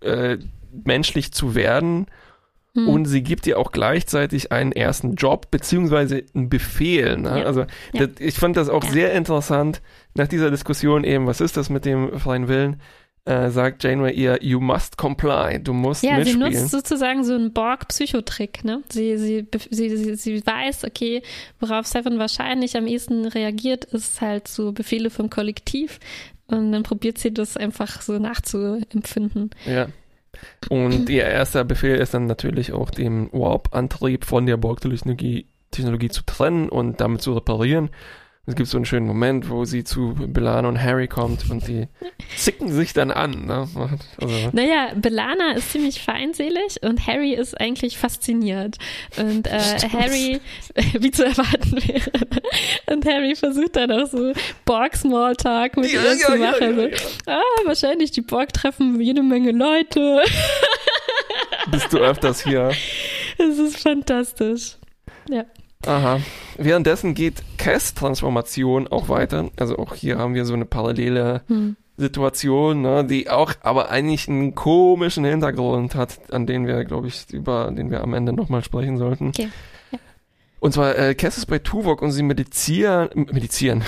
äh, 0.00 0.38
menschlich 0.84 1.32
zu 1.32 1.54
werden. 1.54 2.06
Hm. 2.74 2.88
Und 2.88 3.06
sie 3.06 3.22
gibt 3.22 3.46
ihr 3.48 3.58
auch 3.58 3.72
gleichzeitig 3.72 4.52
einen 4.52 4.70
ersten 4.70 5.16
Job 5.16 5.50
beziehungsweise 5.50 6.22
einen 6.34 6.48
Befehl. 6.48 7.16
Ne? 7.16 7.40
Ja. 7.40 7.44
Also 7.44 7.62
ja. 7.92 8.06
Das, 8.06 8.20
ich 8.20 8.36
fand 8.36 8.56
das 8.56 8.68
auch 8.68 8.84
ja. 8.84 8.90
sehr 8.90 9.12
interessant 9.12 9.82
nach 10.14 10.28
dieser 10.28 10.50
Diskussion 10.50 11.02
eben, 11.02 11.26
was 11.26 11.40
ist 11.40 11.56
das 11.56 11.68
mit 11.68 11.84
dem 11.84 12.18
freien 12.18 12.46
Willen? 12.46 12.80
Äh, 13.26 13.50
sagt 13.50 13.84
Janeway 13.84 14.14
ihr, 14.14 14.42
you 14.42 14.60
must 14.60 14.96
comply, 14.96 15.62
du 15.62 15.74
musst 15.74 16.02
ja, 16.02 16.16
mitspielen. 16.16 16.40
Ja, 16.40 16.50
sie 16.52 16.58
nutzt 16.58 16.70
sozusagen 16.70 17.22
so 17.22 17.34
einen 17.34 17.52
Borg-Psychotrick, 17.52 18.64
ne? 18.64 18.82
Sie, 18.88 19.18
sie, 19.18 19.46
sie, 19.70 19.94
sie, 19.94 20.14
sie 20.14 20.46
weiß, 20.46 20.84
okay, 20.84 21.22
worauf 21.58 21.86
Seven 21.86 22.18
wahrscheinlich 22.18 22.78
am 22.78 22.86
ehesten 22.86 23.26
reagiert, 23.26 23.84
ist 23.84 24.22
halt 24.22 24.48
so 24.48 24.72
Befehle 24.72 25.10
vom 25.10 25.28
Kollektiv 25.28 25.98
und 26.50 26.72
dann 26.72 26.82
probiert 26.82 27.18
sie 27.18 27.32
das 27.32 27.56
einfach 27.56 28.02
so 28.02 28.18
nachzuempfinden. 28.18 29.50
Ja. 29.66 29.88
Und 30.68 31.08
ihr 31.08 31.24
erster 31.24 31.64
Befehl 31.64 31.96
ist 31.96 32.14
dann 32.14 32.26
natürlich 32.26 32.72
auch 32.72 32.90
den 32.90 33.32
Warp-Antrieb 33.32 34.24
von 34.24 34.46
der 34.46 34.56
Borg-Technologie 34.56 35.46
Technologie 35.70 36.08
zu 36.08 36.22
trennen 36.24 36.68
und 36.68 37.00
damit 37.00 37.22
zu 37.22 37.32
reparieren. 37.32 37.90
Es 38.46 38.56
gibt 38.56 38.68
so 38.68 38.78
einen 38.78 38.86
schönen 38.86 39.06
Moment, 39.06 39.50
wo 39.50 39.66
sie 39.66 39.84
zu 39.84 40.14
Belana 40.14 40.66
und 40.66 40.82
Harry 40.82 41.08
kommt 41.08 41.50
und 41.50 41.68
die 41.68 41.88
zicken 42.36 42.72
sich 42.72 42.94
dann 42.94 43.10
an. 43.10 43.44
Ne? 43.44 43.68
Also. 44.20 44.50
Naja, 44.52 44.92
Belana 44.96 45.52
ist 45.52 45.72
ziemlich 45.72 46.00
feinselig 46.00 46.82
und 46.82 47.06
Harry 47.06 47.34
ist 47.34 47.60
eigentlich 47.60 47.98
fasziniert. 47.98 48.78
Und 49.18 49.46
äh, 49.46 49.58
Harry, 49.92 50.40
wie 50.98 51.10
zu 51.10 51.26
erwarten 51.26 51.76
wäre, 51.86 52.10
und 52.86 53.04
Harry 53.04 53.36
versucht 53.36 53.76
dann 53.76 53.92
auch 53.92 54.06
so 54.06 54.32
Borg-Smalltalk 54.64 55.76
mit 55.76 55.92
ja, 55.92 56.02
ihr 56.02 56.14
ja, 56.14 56.16
zu 56.16 56.36
machen. 56.36 56.78
Ja, 56.78 56.84
also, 56.84 56.90
ah, 57.26 57.66
wahrscheinlich 57.66 58.10
die 58.10 58.22
Borg 58.22 58.54
treffen 58.54 59.00
jede 59.00 59.22
Menge 59.22 59.52
Leute. 59.52 60.22
Bist 61.70 61.92
du 61.92 61.98
öfters 61.98 62.42
hier? 62.42 62.72
Es 63.36 63.58
ist 63.58 63.80
fantastisch. 63.80 64.76
Ja. 65.28 65.44
Aha. 65.86 66.20
Währenddessen 66.58 67.14
geht 67.14 67.42
Cass 67.56 67.94
Transformation 67.94 68.86
auch 68.88 69.08
weiter. 69.08 69.50
Also 69.56 69.78
auch 69.78 69.94
hier 69.94 70.18
haben 70.18 70.34
wir 70.34 70.44
so 70.44 70.52
eine 70.54 70.66
parallele 70.66 71.42
hm. 71.46 71.76
Situation, 71.96 72.82
ne, 72.82 73.04
die 73.04 73.30
auch 73.30 73.52
aber 73.62 73.90
eigentlich 73.90 74.28
einen 74.28 74.54
komischen 74.54 75.24
Hintergrund 75.24 75.94
hat, 75.94 76.32
an 76.32 76.46
den 76.46 76.66
wir, 76.66 76.84
glaube 76.84 77.08
ich, 77.08 77.30
über 77.30 77.70
den 77.70 77.90
wir 77.90 78.02
am 78.02 78.14
Ende 78.14 78.32
nochmal 78.32 78.64
sprechen 78.64 78.96
sollten. 78.98 79.28
Okay. 79.28 79.48
Und 80.60 80.74
zwar, 80.74 80.96
äh, 80.98 81.14
Cass 81.14 81.38
ist 81.38 81.46
bei 81.46 81.58
Tuvok 81.58 82.02
und 82.02 82.12
sie 82.12 82.22
meditieren, 82.22 83.08
meditieren, 83.14 83.82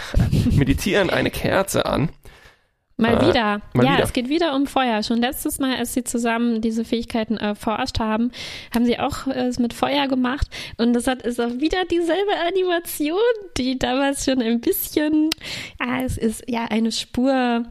meditieren 0.52 1.08
eine 1.08 1.30
Kerze 1.30 1.86
an. 1.86 2.08
Mal 2.98 3.14
Äh, 3.22 3.28
wieder. 3.28 3.60
mal 3.74 3.84
ja, 3.84 3.92
wieder. 3.94 4.04
es 4.04 4.12
geht 4.14 4.28
wieder 4.30 4.54
um 4.56 4.66
Feuer. 4.66 5.02
Schon 5.02 5.18
letztes 5.18 5.58
Mal, 5.58 5.76
als 5.76 5.92
sie 5.92 6.02
zusammen 6.02 6.62
diese 6.62 6.82
Fähigkeiten 6.84 7.36
erforscht 7.36 7.98
haben, 7.98 8.32
haben 8.74 8.86
sie 8.86 8.98
auch 8.98 9.26
äh, 9.26 9.46
es 9.48 9.58
mit 9.58 9.74
Feuer 9.74 10.08
gemacht. 10.08 10.46
Und 10.78 10.94
das 10.94 11.06
hat, 11.06 11.22
ist 11.22 11.38
auch 11.40 11.52
wieder 11.58 11.84
dieselbe 11.90 12.32
Animation, 12.48 13.18
die 13.58 13.78
damals 13.78 14.24
schon 14.24 14.40
ein 14.40 14.60
bisschen, 14.60 15.28
ah, 15.78 16.00
es 16.04 16.16
ist 16.16 16.44
ja 16.48 16.64
eine 16.70 16.90
Spur. 16.90 17.64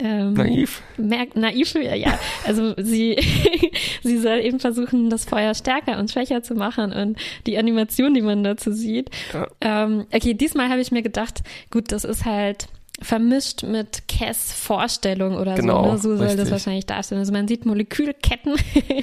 Ähm, 0.00 0.34
Naiv. 0.34 0.80
Merkt, 0.96 1.36
naiv, 1.36 1.74
ja, 1.74 1.94
ja. 1.94 2.18
Also 2.46 2.72
sie, 2.78 3.16
sie 4.04 4.18
soll 4.18 4.38
eben 4.38 4.60
versuchen, 4.60 5.10
das 5.10 5.24
Feuer 5.24 5.54
stärker 5.54 5.98
und 5.98 6.10
schwächer 6.10 6.42
zu 6.42 6.54
machen 6.54 6.92
und 6.92 7.18
die 7.46 7.58
Animation, 7.58 8.14
die 8.14 8.22
man 8.22 8.44
dazu 8.44 8.72
sieht. 8.72 9.10
Ja. 9.34 9.48
Ähm, 9.60 10.06
okay, 10.12 10.34
diesmal 10.34 10.68
habe 10.70 10.80
ich 10.80 10.92
mir 10.92 11.02
gedacht, 11.02 11.40
gut, 11.70 11.90
das 11.90 12.04
ist 12.04 12.24
halt 12.24 12.68
vermischt 13.00 13.62
mit 13.62 14.08
Cass 14.08 14.52
Vorstellung 14.52 15.36
oder 15.36 15.54
Genau, 15.54 15.84
so. 15.84 15.92
Ne? 15.92 15.98
So 15.98 16.16
soll 16.16 16.36
das 16.36 16.50
wahrscheinlich 16.50 16.86
darstellen. 16.86 17.20
Also 17.20 17.32
man 17.32 17.46
sieht 17.46 17.64
Molekülketten 17.64 18.54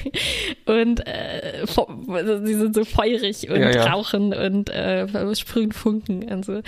und 0.65 1.05
äh, 1.07 1.65
also 2.09 2.39
die 2.39 2.53
sind 2.53 2.75
so 2.75 2.83
feurig 2.85 3.49
und 3.49 3.59
Ja, 3.59 3.69
ja. 3.71 3.83
rauchen 3.93 4.33
und 4.33 4.69
äh, 4.69 5.07
sprühen 5.35 5.71
Funken. 5.71 6.29
Also, 6.29 6.61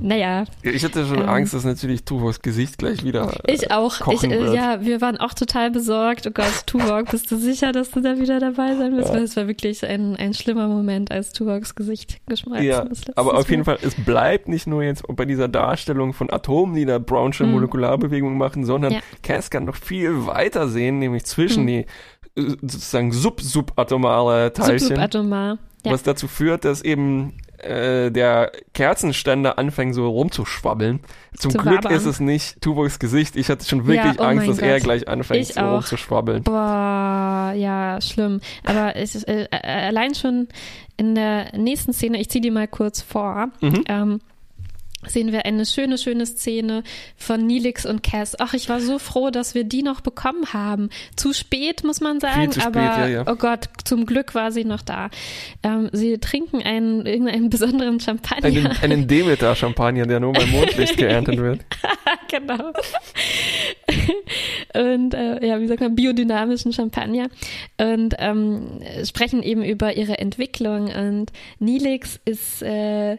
naja, 0.00 0.44
Ich 0.62 0.84
hatte 0.84 1.04
schon 1.06 1.20
Ähm. 1.22 1.28
Angst, 1.28 1.54
dass 1.54 1.64
natürlich 1.64 2.04
Tuvoks 2.04 2.40
Gesicht 2.42 2.78
gleich 2.78 3.04
wieder. 3.04 3.30
ich 3.46 3.70
auch. 3.70 4.06
Ich, 4.12 4.22
äh, 4.24 4.54
ja, 4.54 4.84
wir 4.84 5.00
waren 5.00 5.16
auch 5.18 5.34
total 5.34 5.70
besorgt. 5.70 6.26
Oh 6.26 6.30
Gott, 6.32 6.66
Tuvok, 6.66 7.10
bist 7.10 7.30
du 7.30 7.36
sicher, 7.36 7.72
dass 7.72 7.90
du 7.90 8.00
da 8.00 8.18
wieder 8.18 8.40
dabei 8.40 8.74
sein 8.76 8.96
willst? 8.96 9.08
Ja. 9.10 9.16
Weil 9.16 9.24
es 9.24 9.36
war 9.36 9.46
wirklich 9.46 9.84
ein, 9.84 10.16
ein 10.16 10.34
schlimmer 10.34 10.68
Moment, 10.68 11.10
als 11.10 11.32
Tuvoks 11.32 11.74
Gesicht 11.74 12.18
geschmolzen 12.26 12.66
Ja, 12.66 12.80
ist. 12.80 13.16
aber 13.18 13.36
auf 13.36 13.50
jeden. 13.50 13.64
Fall, 13.64 13.78
es 13.82 13.94
bleibt 13.94 14.48
nicht 14.48 14.66
nur 14.66 14.82
jetzt 14.82 15.02
bei 15.08 15.24
dieser 15.26 15.48
Darstellung 15.48 16.12
von 16.14 16.30
Atomen, 16.70 16.74
die 16.76 16.84
da 16.86 16.98
Brownsche 16.98 17.44
Mhm. 17.44 17.52
Molekularbewegungen 17.52 18.38
machen, 18.38 18.64
sondern 18.64 18.92
Ja. 18.94 19.00
Cass 19.22 19.50
kann 19.50 19.64
noch 19.64 19.76
viel 19.76 20.26
weiter 20.26 20.68
sehen, 20.68 20.98
nämlich 20.98 21.24
zwischen 21.24 21.64
Mhm. 21.64 21.66
die 21.66 21.86
äh, 22.36 22.42
sozusagen 22.62 23.10
sub-subatomare 23.12 24.52
Teilchen, 24.52 24.88
Subatomar. 24.88 25.58
Ja. 25.84 25.92
was 25.92 26.02
dazu 26.04 26.28
führt, 26.28 26.64
dass 26.64 26.80
eben 26.82 27.32
äh, 27.58 28.10
der 28.10 28.52
Kerzenständer 28.72 29.58
anfängt 29.58 29.94
so 29.94 30.08
rumzuschwabbeln. 30.08 31.00
Zum 31.36 31.50
Zu 31.50 31.58
Glück 31.58 31.84
wabern. 31.84 31.92
ist 31.92 32.06
es 32.06 32.18
nicht 32.20 32.58
Tuvoks 32.62 32.98
Gesicht. 32.98 33.36
Ich 33.36 33.50
hatte 33.50 33.66
schon 33.66 33.86
wirklich 33.86 34.18
oh 34.18 34.22
Angst, 34.22 34.48
dass 34.48 34.58
er 34.60 34.76
Gott. 34.76 34.84
gleich 34.84 35.08
anfängt 35.08 35.42
Ich 35.42 35.54
so 35.54 35.60
auch. 35.60 35.74
rumzuschwabbeln. 35.74 36.42
Boah, 36.44 37.52
ja, 37.54 37.98
schlimm. 38.00 38.40
Aber 38.64 38.96
es 38.96 39.14
ist, 39.14 39.28
äh, 39.28 39.46
äh, 39.50 39.56
allein 39.88 40.14
schon 40.14 40.48
in 40.96 41.14
der 41.14 41.54
nächsten 41.56 41.92
Szene, 41.92 42.18
ich 42.20 42.30
ziehe 42.30 42.40
die 42.40 42.50
mal 42.50 42.66
kurz 42.68 43.02
vor, 43.02 43.48
Mhm. 43.60 43.84
ähm, 43.88 44.20
sehen 45.06 45.32
wir 45.32 45.46
eine 45.46 45.64
schöne, 45.64 45.96
schöne 45.96 46.26
Szene 46.26 46.82
von 47.16 47.46
Nilix 47.46 47.86
und 47.86 48.02
Cass. 48.02 48.36
Ach, 48.38 48.52
ich 48.52 48.68
war 48.68 48.80
so 48.80 48.98
froh, 48.98 49.30
dass 49.30 49.54
wir 49.54 49.64
die 49.64 49.82
noch 49.82 50.00
bekommen 50.02 50.52
haben. 50.52 50.90
Zu 51.16 51.32
spät, 51.32 51.84
muss 51.84 52.00
man 52.00 52.20
sagen, 52.20 52.52
zu 52.52 52.60
spät, 52.60 52.76
aber 52.76 52.82
ja, 52.82 53.06
ja. 53.08 53.24
oh 53.26 53.36
Gott, 53.36 53.68
zum 53.84 54.04
Glück 54.04 54.34
war 54.34 54.52
sie 54.52 54.64
noch 54.64 54.82
da. 54.82 55.08
Ähm, 55.62 55.88
sie 55.92 56.18
trinken 56.18 56.62
einen, 56.62 57.06
irgendeinen 57.06 57.50
besonderen 57.50 57.98
Champagner. 58.00 58.46
Einen, 58.46 58.66
einen 58.82 59.08
Demeter-Champagner, 59.08 60.06
der 60.06 60.20
nur 60.20 60.32
beim 60.32 60.50
Mondlicht 60.50 60.96
geerntet 60.98 61.38
wird. 61.38 61.60
genau. 62.28 62.72
und 64.74 65.14
äh, 65.14 65.46
ja, 65.46 65.60
wie 65.60 65.66
sagt 65.66 65.80
man, 65.80 65.94
biodynamischen 65.94 66.72
Champagner 66.72 67.28
und 67.78 68.14
ähm, 68.18 68.80
sprechen 69.04 69.42
eben 69.42 69.64
über 69.64 69.96
ihre 69.96 70.18
Entwicklung 70.18 70.88
und 70.88 71.32
Nilix 71.58 72.20
ist 72.24 72.62
äh, 72.62 73.16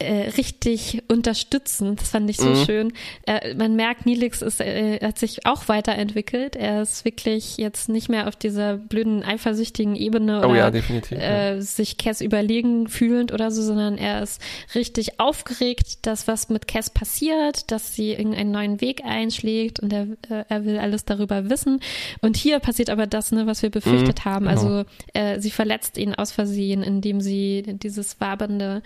äh, 0.00 0.28
richtig 0.30 1.02
unterstützend. 1.08 2.00
Das 2.00 2.08
fand 2.10 2.28
ich 2.30 2.38
so 2.38 2.48
Mhm. 2.50 2.64
schön. 2.64 2.92
Äh, 3.26 3.54
man 3.54 3.76
merkt, 3.76 4.06
Nilix 4.06 4.42
ist, 4.42 4.60
äh, 4.60 4.98
hat 5.00 5.18
sich 5.18 5.46
auch 5.46 5.68
weiterentwickelt. 5.68 6.56
Er 6.56 6.82
ist 6.82 7.04
wirklich 7.04 7.56
jetzt 7.58 7.88
nicht 7.88 8.08
mehr 8.08 8.26
auf 8.28 8.36
dieser 8.36 8.76
blöden, 8.76 9.22
eifersüchtigen 9.22 9.94
Ebene 9.96 10.38
oder 10.38 10.48
Oh 10.48 10.54
ja, 10.54 10.70
ja. 10.70 11.50
äh, 11.56 11.60
sich 11.60 11.98
Cass 11.98 12.20
überlegen 12.20 12.88
fühlend 12.88 13.32
oder 13.32 13.50
so, 13.50 13.62
sondern 13.62 13.98
er 13.98 14.22
ist 14.22 14.40
richtig 14.74 15.20
aufgeregt, 15.20 15.98
dass 16.06 16.26
was 16.26 16.48
mit 16.48 16.66
Cass 16.66 16.90
passiert, 16.90 17.70
dass 17.70 17.94
sie 17.94 18.12
irgendeinen 18.12 18.50
neuen 18.50 18.80
Weg 18.80 19.04
einschlägt 19.04 19.80
und 19.80 19.92
er, 19.92 20.06
äh, 20.30 20.44
er 20.48 20.64
will 20.64 20.78
alles 20.78 21.04
darüber 21.04 21.50
wissen. 21.50 21.80
Und 22.20 22.36
hier 22.36 22.58
passiert 22.58 22.90
aber 22.90 23.06
das, 23.06 23.32
ne, 23.32 23.46
was 23.46 23.62
wir 23.62 23.70
befürchtet 23.70 24.24
Mhm, 24.24 24.30
haben. 24.30 24.46
genau. 24.46 24.60
Also 24.60 24.84
äh, 25.14 25.40
sie 25.40 25.50
verletzt 25.50 25.98
ihn 25.98 26.14
aus 26.14 26.32
Versehen, 26.32 26.82
indem 26.82 27.20
sie 27.20 27.62
dieses 27.66 28.20
wabernde 28.20 28.82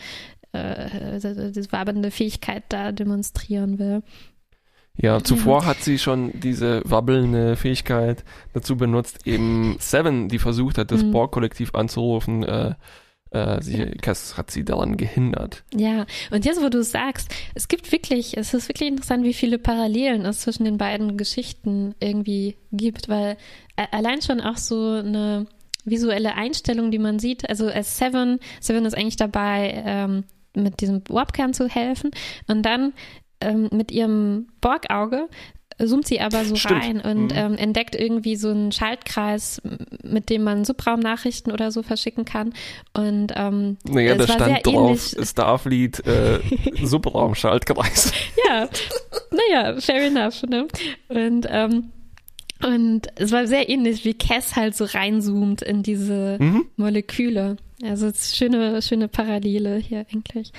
äh, 0.54 1.50
diese 1.50 1.72
wabernde 1.72 2.10
Fähigkeit 2.10 2.64
da 2.68 2.92
demonstrieren 2.92 3.78
will. 3.78 4.02
Ja, 4.96 5.22
zuvor 5.24 5.66
hat 5.66 5.78
sie 5.82 5.98
schon 5.98 6.30
diese 6.38 6.80
wabbelnde 6.84 7.56
Fähigkeit 7.56 8.24
dazu 8.52 8.76
benutzt, 8.76 9.26
eben 9.26 9.76
Seven, 9.80 10.28
die 10.28 10.38
versucht 10.38 10.78
hat, 10.78 10.92
das 10.92 11.02
Mhm. 11.02 11.10
Borg-Kollektiv 11.10 11.74
anzurufen, 11.74 12.44
äh, 12.44 12.74
äh, 13.30 13.60
sie, 13.60 13.86
Cass 14.00 14.36
hat 14.38 14.52
sie 14.52 14.64
daran 14.64 14.96
gehindert. 14.96 15.64
Ja, 15.74 16.06
und 16.30 16.44
jetzt, 16.44 16.62
wo 16.62 16.68
du 16.68 16.84
sagst, 16.84 17.34
es 17.56 17.66
gibt 17.66 17.90
wirklich, 17.90 18.36
es 18.36 18.54
ist 18.54 18.68
wirklich 18.68 18.88
interessant, 18.88 19.24
wie 19.24 19.34
viele 19.34 19.58
Parallelen 19.58 20.24
es 20.26 20.42
zwischen 20.42 20.64
den 20.64 20.78
beiden 20.78 21.16
Geschichten 21.16 21.96
irgendwie 21.98 22.56
gibt, 22.70 23.08
weil 23.08 23.36
äh, 23.74 23.86
allein 23.90 24.22
schon 24.22 24.40
auch 24.40 24.58
so 24.58 24.90
eine 24.90 25.46
visuelle 25.84 26.36
Einstellung, 26.36 26.92
die 26.92 27.00
man 27.00 27.18
sieht, 27.18 27.48
also 27.48 27.66
als 27.66 27.98
Seven, 27.98 28.38
Seven 28.60 28.84
ist 28.84 28.96
eigentlich 28.96 29.16
dabei, 29.16 29.82
ähm, 29.84 30.22
mit 30.54 30.80
diesem 30.80 31.02
Warpkern 31.08 31.54
zu 31.54 31.68
helfen 31.68 32.10
und 32.48 32.62
dann 32.62 32.92
ähm, 33.40 33.68
mit 33.72 33.90
ihrem 33.92 34.48
Borgauge 34.60 35.28
zoomt 35.84 36.06
sie 36.06 36.20
aber 36.20 36.44
so 36.44 36.54
Stimmt. 36.54 36.80
rein 36.84 37.00
und 37.00 37.32
Mhm. 37.32 37.36
ähm, 37.36 37.54
entdeckt 37.56 37.96
irgendwie 37.96 38.36
so 38.36 38.48
einen 38.50 38.70
Schaltkreis, 38.70 39.60
mit 40.04 40.30
dem 40.30 40.44
man 40.44 40.64
Subraumnachrichten 40.64 41.52
oder 41.52 41.72
so 41.72 41.82
verschicken 41.82 42.24
kann. 42.24 42.54
Und 42.92 43.32
ähm, 43.34 43.76
Naja, 43.82 44.12
es 44.12 44.18
da 44.18 44.28
war 44.28 44.34
stand 44.36 44.44
sehr 44.52 44.60
drauf, 44.72 44.88
ähnlich. 45.14 45.28
Starfleet, 45.28 46.06
äh, 46.06 46.38
Subraumschaltkreis. 46.84 48.12
Ja, 48.48 48.68
naja, 49.32 49.80
fair 49.80 50.06
enough, 50.06 50.42
ne? 50.44 50.68
Und, 51.08 51.46
ähm, 51.50 51.90
und 52.62 53.08
es 53.16 53.32
war 53.32 53.46
sehr 53.48 53.68
ähnlich, 53.68 54.04
wie 54.04 54.14
Cass 54.14 54.54
halt 54.54 54.76
so 54.76 54.84
reinzoomt 54.84 55.60
in 55.62 55.82
diese 55.82 56.36
Mhm. 56.40 56.66
Moleküle. 56.76 57.56
Also 57.84 58.10
schöne, 58.14 58.80
schöne 58.82 59.08
Parallele 59.08 59.76
hier 59.76 60.06
eigentlich. 60.12 60.52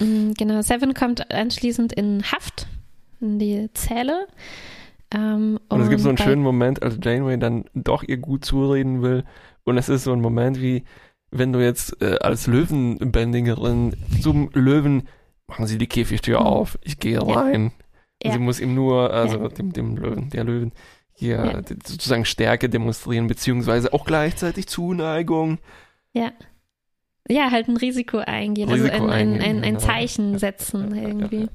Mm, 0.00 0.32
Genau, 0.36 0.62
Seven 0.62 0.94
kommt 0.94 1.30
anschließend 1.30 1.92
in 1.92 2.22
Haft, 2.32 2.66
in 3.20 3.38
die 3.38 3.68
Zelle. 3.74 4.26
Ähm, 5.14 5.58
Und 5.68 5.80
es 5.80 5.88
gibt 5.90 6.00
so 6.00 6.08
einen 6.08 6.18
schönen 6.18 6.42
Moment, 6.42 6.82
als 6.82 6.98
Janeway 7.02 7.38
dann 7.38 7.64
doch 7.74 8.02
ihr 8.02 8.16
gut 8.16 8.44
zureden 8.44 9.02
will. 9.02 9.24
Und 9.64 9.78
es 9.78 9.88
ist 9.88 10.04
so 10.04 10.12
ein 10.12 10.20
Moment 10.20 10.60
wie, 10.60 10.84
wenn 11.30 11.52
du 11.52 11.60
jetzt 11.62 12.00
äh, 12.02 12.16
als 12.20 12.46
Löwenbändigerin 12.46 13.94
zum 14.20 14.50
Löwen, 14.54 15.08
machen 15.46 15.66
Sie 15.66 15.78
die 15.78 15.86
Käfigtür 15.86 16.40
Mhm. 16.40 16.46
auf, 16.46 16.78
ich 16.82 16.98
gehe 16.98 17.14
Ja. 17.14 17.22
rein. 17.22 17.72
Ja. 18.22 18.32
Sie 18.32 18.38
muss 18.38 18.60
ihm 18.60 18.74
nur, 18.74 19.12
also 19.12 19.38
Ja. 19.38 19.48
dem, 19.48 19.72
dem 19.72 19.96
Löwen, 19.96 20.30
der 20.30 20.44
Löwen, 20.44 20.72
hier 21.12 21.36
Ja. 21.36 21.62
sozusagen 21.86 22.24
Stärke 22.24 22.68
demonstrieren, 22.68 23.26
beziehungsweise 23.26 23.92
auch 23.92 24.04
gleichzeitig 24.04 24.66
Zuneigung. 24.66 25.58
Ja. 26.14 26.32
Ja, 27.28 27.50
halt 27.50 27.68
ein 27.68 27.76
Risiko 27.76 28.18
eingehen, 28.18 28.68
Risiko 28.70 28.92
also 28.92 29.04
ein, 29.06 29.10
ein, 29.10 29.32
eingehen, 29.34 29.42
ein, 29.58 29.64
ein. 29.64 29.78
Zeichen 29.78 30.32
Ja, 30.32 30.38
setzen 30.38 30.94
ja, 30.94 31.02
ja, 31.02 31.08
irgendwie. 31.08 31.48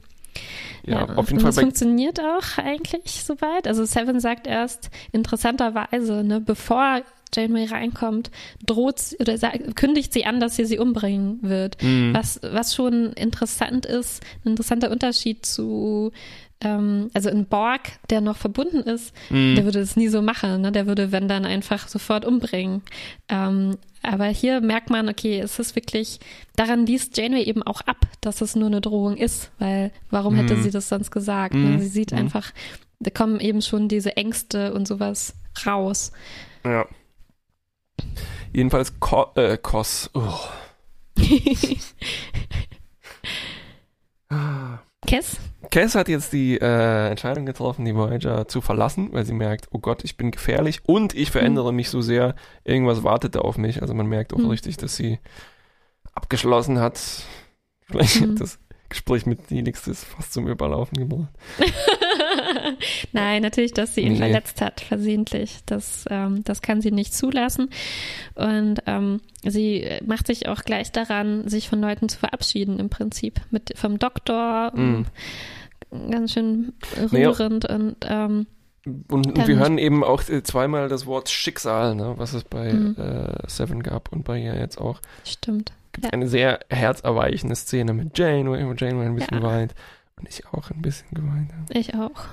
Ja, 0.85 1.03
auf 1.15 1.27
jeden 1.29 1.37
und 1.37 1.41
Fall 1.41 1.49
das 1.51 1.59
funktioniert 1.59 2.19
auch 2.19 2.57
eigentlich 2.57 3.23
soweit. 3.23 3.67
Also 3.67 3.85
Seven 3.85 4.19
sagt 4.19 4.47
erst 4.47 4.89
interessanterweise, 5.11 6.23
ne, 6.23 6.39
bevor 6.41 7.01
Janeway 7.35 7.65
reinkommt, 7.65 8.31
droht 8.65 8.97
sie- 8.99 9.17
oder 9.17 9.37
sagt, 9.37 9.75
kündigt 9.75 10.11
sie 10.13 10.25
an, 10.25 10.39
dass 10.39 10.55
sie 10.55 10.65
sie 10.65 10.79
umbringen 10.79 11.39
wird. 11.43 11.81
Mhm. 11.83 12.13
Was, 12.13 12.39
was 12.41 12.73
schon 12.73 13.13
interessant 13.13 13.85
ist, 13.85 14.23
ein 14.43 14.51
interessanter 14.51 14.89
Unterschied 14.89 15.45
zu, 15.45 16.11
ähm, 16.61 17.09
also 17.13 17.29
ein 17.29 17.45
Borg, 17.45 17.81
der 18.09 18.21
noch 18.21 18.37
verbunden 18.37 18.79
ist, 18.81 19.13
Mhm. 19.29 19.55
der 19.55 19.63
würde 19.65 19.79
es 19.79 19.95
nie 19.95 20.07
so 20.09 20.21
machen. 20.21 20.61
Ne? 20.61 20.71
Der 20.71 20.87
würde, 20.87 21.11
wenn 21.11 21.27
dann 21.27 21.45
einfach 21.45 21.87
sofort 21.87 22.25
umbringen. 22.25 22.81
Ähm, 23.29 23.77
aber 24.03 24.25
hier 24.25 24.61
merkt 24.61 24.89
man, 24.89 25.09
okay, 25.09 25.39
es 25.39 25.59
ist 25.59 25.75
wirklich, 25.75 26.19
daran 26.55 26.85
liest 26.85 27.17
Janeway 27.17 27.43
eben 27.43 27.63
auch 27.63 27.81
ab, 27.81 27.97
dass 28.21 28.41
es 28.41 28.55
nur 28.55 28.67
eine 28.67 28.81
Drohung 28.81 29.17
ist, 29.17 29.51
weil 29.59 29.91
warum 30.09 30.35
hätte 30.35 30.55
Mhm. 30.55 30.63
sie 30.63 30.71
das 30.71 30.89
sonst 30.89 31.11
gesagt? 31.11 31.53
Ne? 31.53 31.79
Sie 31.79 31.87
sieht 31.87 32.11
Mhm. 32.11 32.17
einfach, 32.19 32.51
da 32.99 33.09
kommen 33.11 33.39
eben 33.39 33.61
schon 33.61 33.87
diese 33.87 34.17
Ängste 34.17 34.73
und 34.73 34.87
sowas 34.87 35.33
raus. 35.65 36.11
Ja. 36.65 36.85
Jedenfalls 38.53 38.99
Ko 38.99 39.31
äh, 39.35 39.57
Kos. 39.57 40.09
Oh. 40.13 40.39
Cass? 45.07 45.37
Cass 45.71 45.95
hat 45.95 46.07
jetzt 46.07 46.33
die 46.33 46.57
äh, 46.57 47.09
Entscheidung 47.09 47.45
getroffen, 47.45 47.85
die 47.85 47.95
Voyager 47.95 48.47
zu 48.47 48.61
verlassen, 48.61 49.09
weil 49.11 49.25
sie 49.25 49.33
merkt, 49.33 49.67
oh 49.71 49.79
Gott, 49.79 50.03
ich 50.03 50.17
bin 50.17 50.31
gefährlich 50.31 50.81
und 50.85 51.13
ich 51.13 51.31
verändere 51.31 51.71
mhm. 51.71 51.77
mich 51.77 51.89
so 51.89 52.01
sehr, 52.01 52.35
irgendwas 52.63 53.03
wartet 53.03 53.35
da 53.35 53.39
auf 53.39 53.57
mich. 53.57 53.81
Also 53.81 53.93
man 53.93 54.07
merkt 54.07 54.33
auch 54.33 54.39
mhm. 54.39 54.49
richtig, 54.49 54.77
dass 54.77 54.95
sie 54.95 55.19
abgeschlossen 56.13 56.79
hat. 56.79 56.99
Vielleicht 57.81 58.21
mhm. 58.25 58.35
das 58.35 58.59
Gespräch 58.89 59.25
mit 59.25 59.51
Nelix 59.51 59.87
ist 59.87 60.05
fast 60.05 60.33
zum 60.33 60.47
Überlaufen 60.47 60.97
gebracht. 60.97 61.33
Nein, 63.11 63.41
natürlich, 63.41 63.73
dass 63.73 63.95
sie 63.95 64.01
ihn 64.01 64.13
nee. 64.13 64.19
verletzt 64.19 64.61
hat, 64.61 64.81
versehentlich. 64.81 65.59
Das, 65.65 66.05
ähm, 66.09 66.43
das 66.43 66.61
kann 66.61 66.81
sie 66.81 66.91
nicht 66.91 67.13
zulassen. 67.13 67.69
Und 68.35 68.81
ähm, 68.85 69.21
sie 69.43 69.87
macht 70.05 70.27
sich 70.27 70.47
auch 70.47 70.63
gleich 70.63 70.91
daran, 70.91 71.47
sich 71.47 71.69
von 71.69 71.81
Leuten 71.81 72.09
zu 72.09 72.19
verabschieden, 72.19 72.79
im 72.79 72.89
Prinzip. 72.89 73.41
Mit, 73.51 73.73
vom 73.75 73.99
Doktor. 73.99 74.71
Mm. 74.75 75.05
Ganz 76.09 76.33
schön 76.33 76.73
rührend 77.11 77.63
naja. 77.63 77.75
und 77.75 77.95
ähm, 78.07 78.47
und, 78.85 79.37
und 79.37 79.47
wir 79.47 79.57
hören 79.57 79.77
eben 79.77 80.03
auch 80.03 80.27
äh, 80.29 80.41
zweimal 80.41 80.87
das 80.87 81.05
Wort 81.05 81.29
Schicksal, 81.29 81.95
ne, 81.95 82.13
was 82.17 82.33
es 82.33 82.43
bei 82.43 82.71
mhm. 82.71 82.95
äh, 82.97 83.47
Seven 83.47 83.83
gab 83.83 84.11
und 84.11 84.23
bei 84.23 84.39
ihr 84.39 84.55
jetzt 84.55 84.79
auch. 84.79 85.01
Stimmt 85.25 85.73
gibt 85.91 86.05
ja. 86.05 86.11
eine 86.11 86.27
sehr 86.27 86.59
herzerweichende 86.69 87.55
Szene 87.55 87.93
mit 87.93 88.17
Jane, 88.17 88.49
wo 88.49 88.73
Jane 88.73 89.01
ein 89.03 89.15
bisschen 89.15 89.37
ja. 89.37 89.43
weint. 89.43 89.73
Und 90.19 90.29
ich 90.29 90.45
auch 90.47 90.69
ein 90.71 90.81
bisschen 90.81 91.07
geweint 91.11 91.51
habe. 91.53 91.79
Ich 91.79 91.95
auch. 91.95 92.25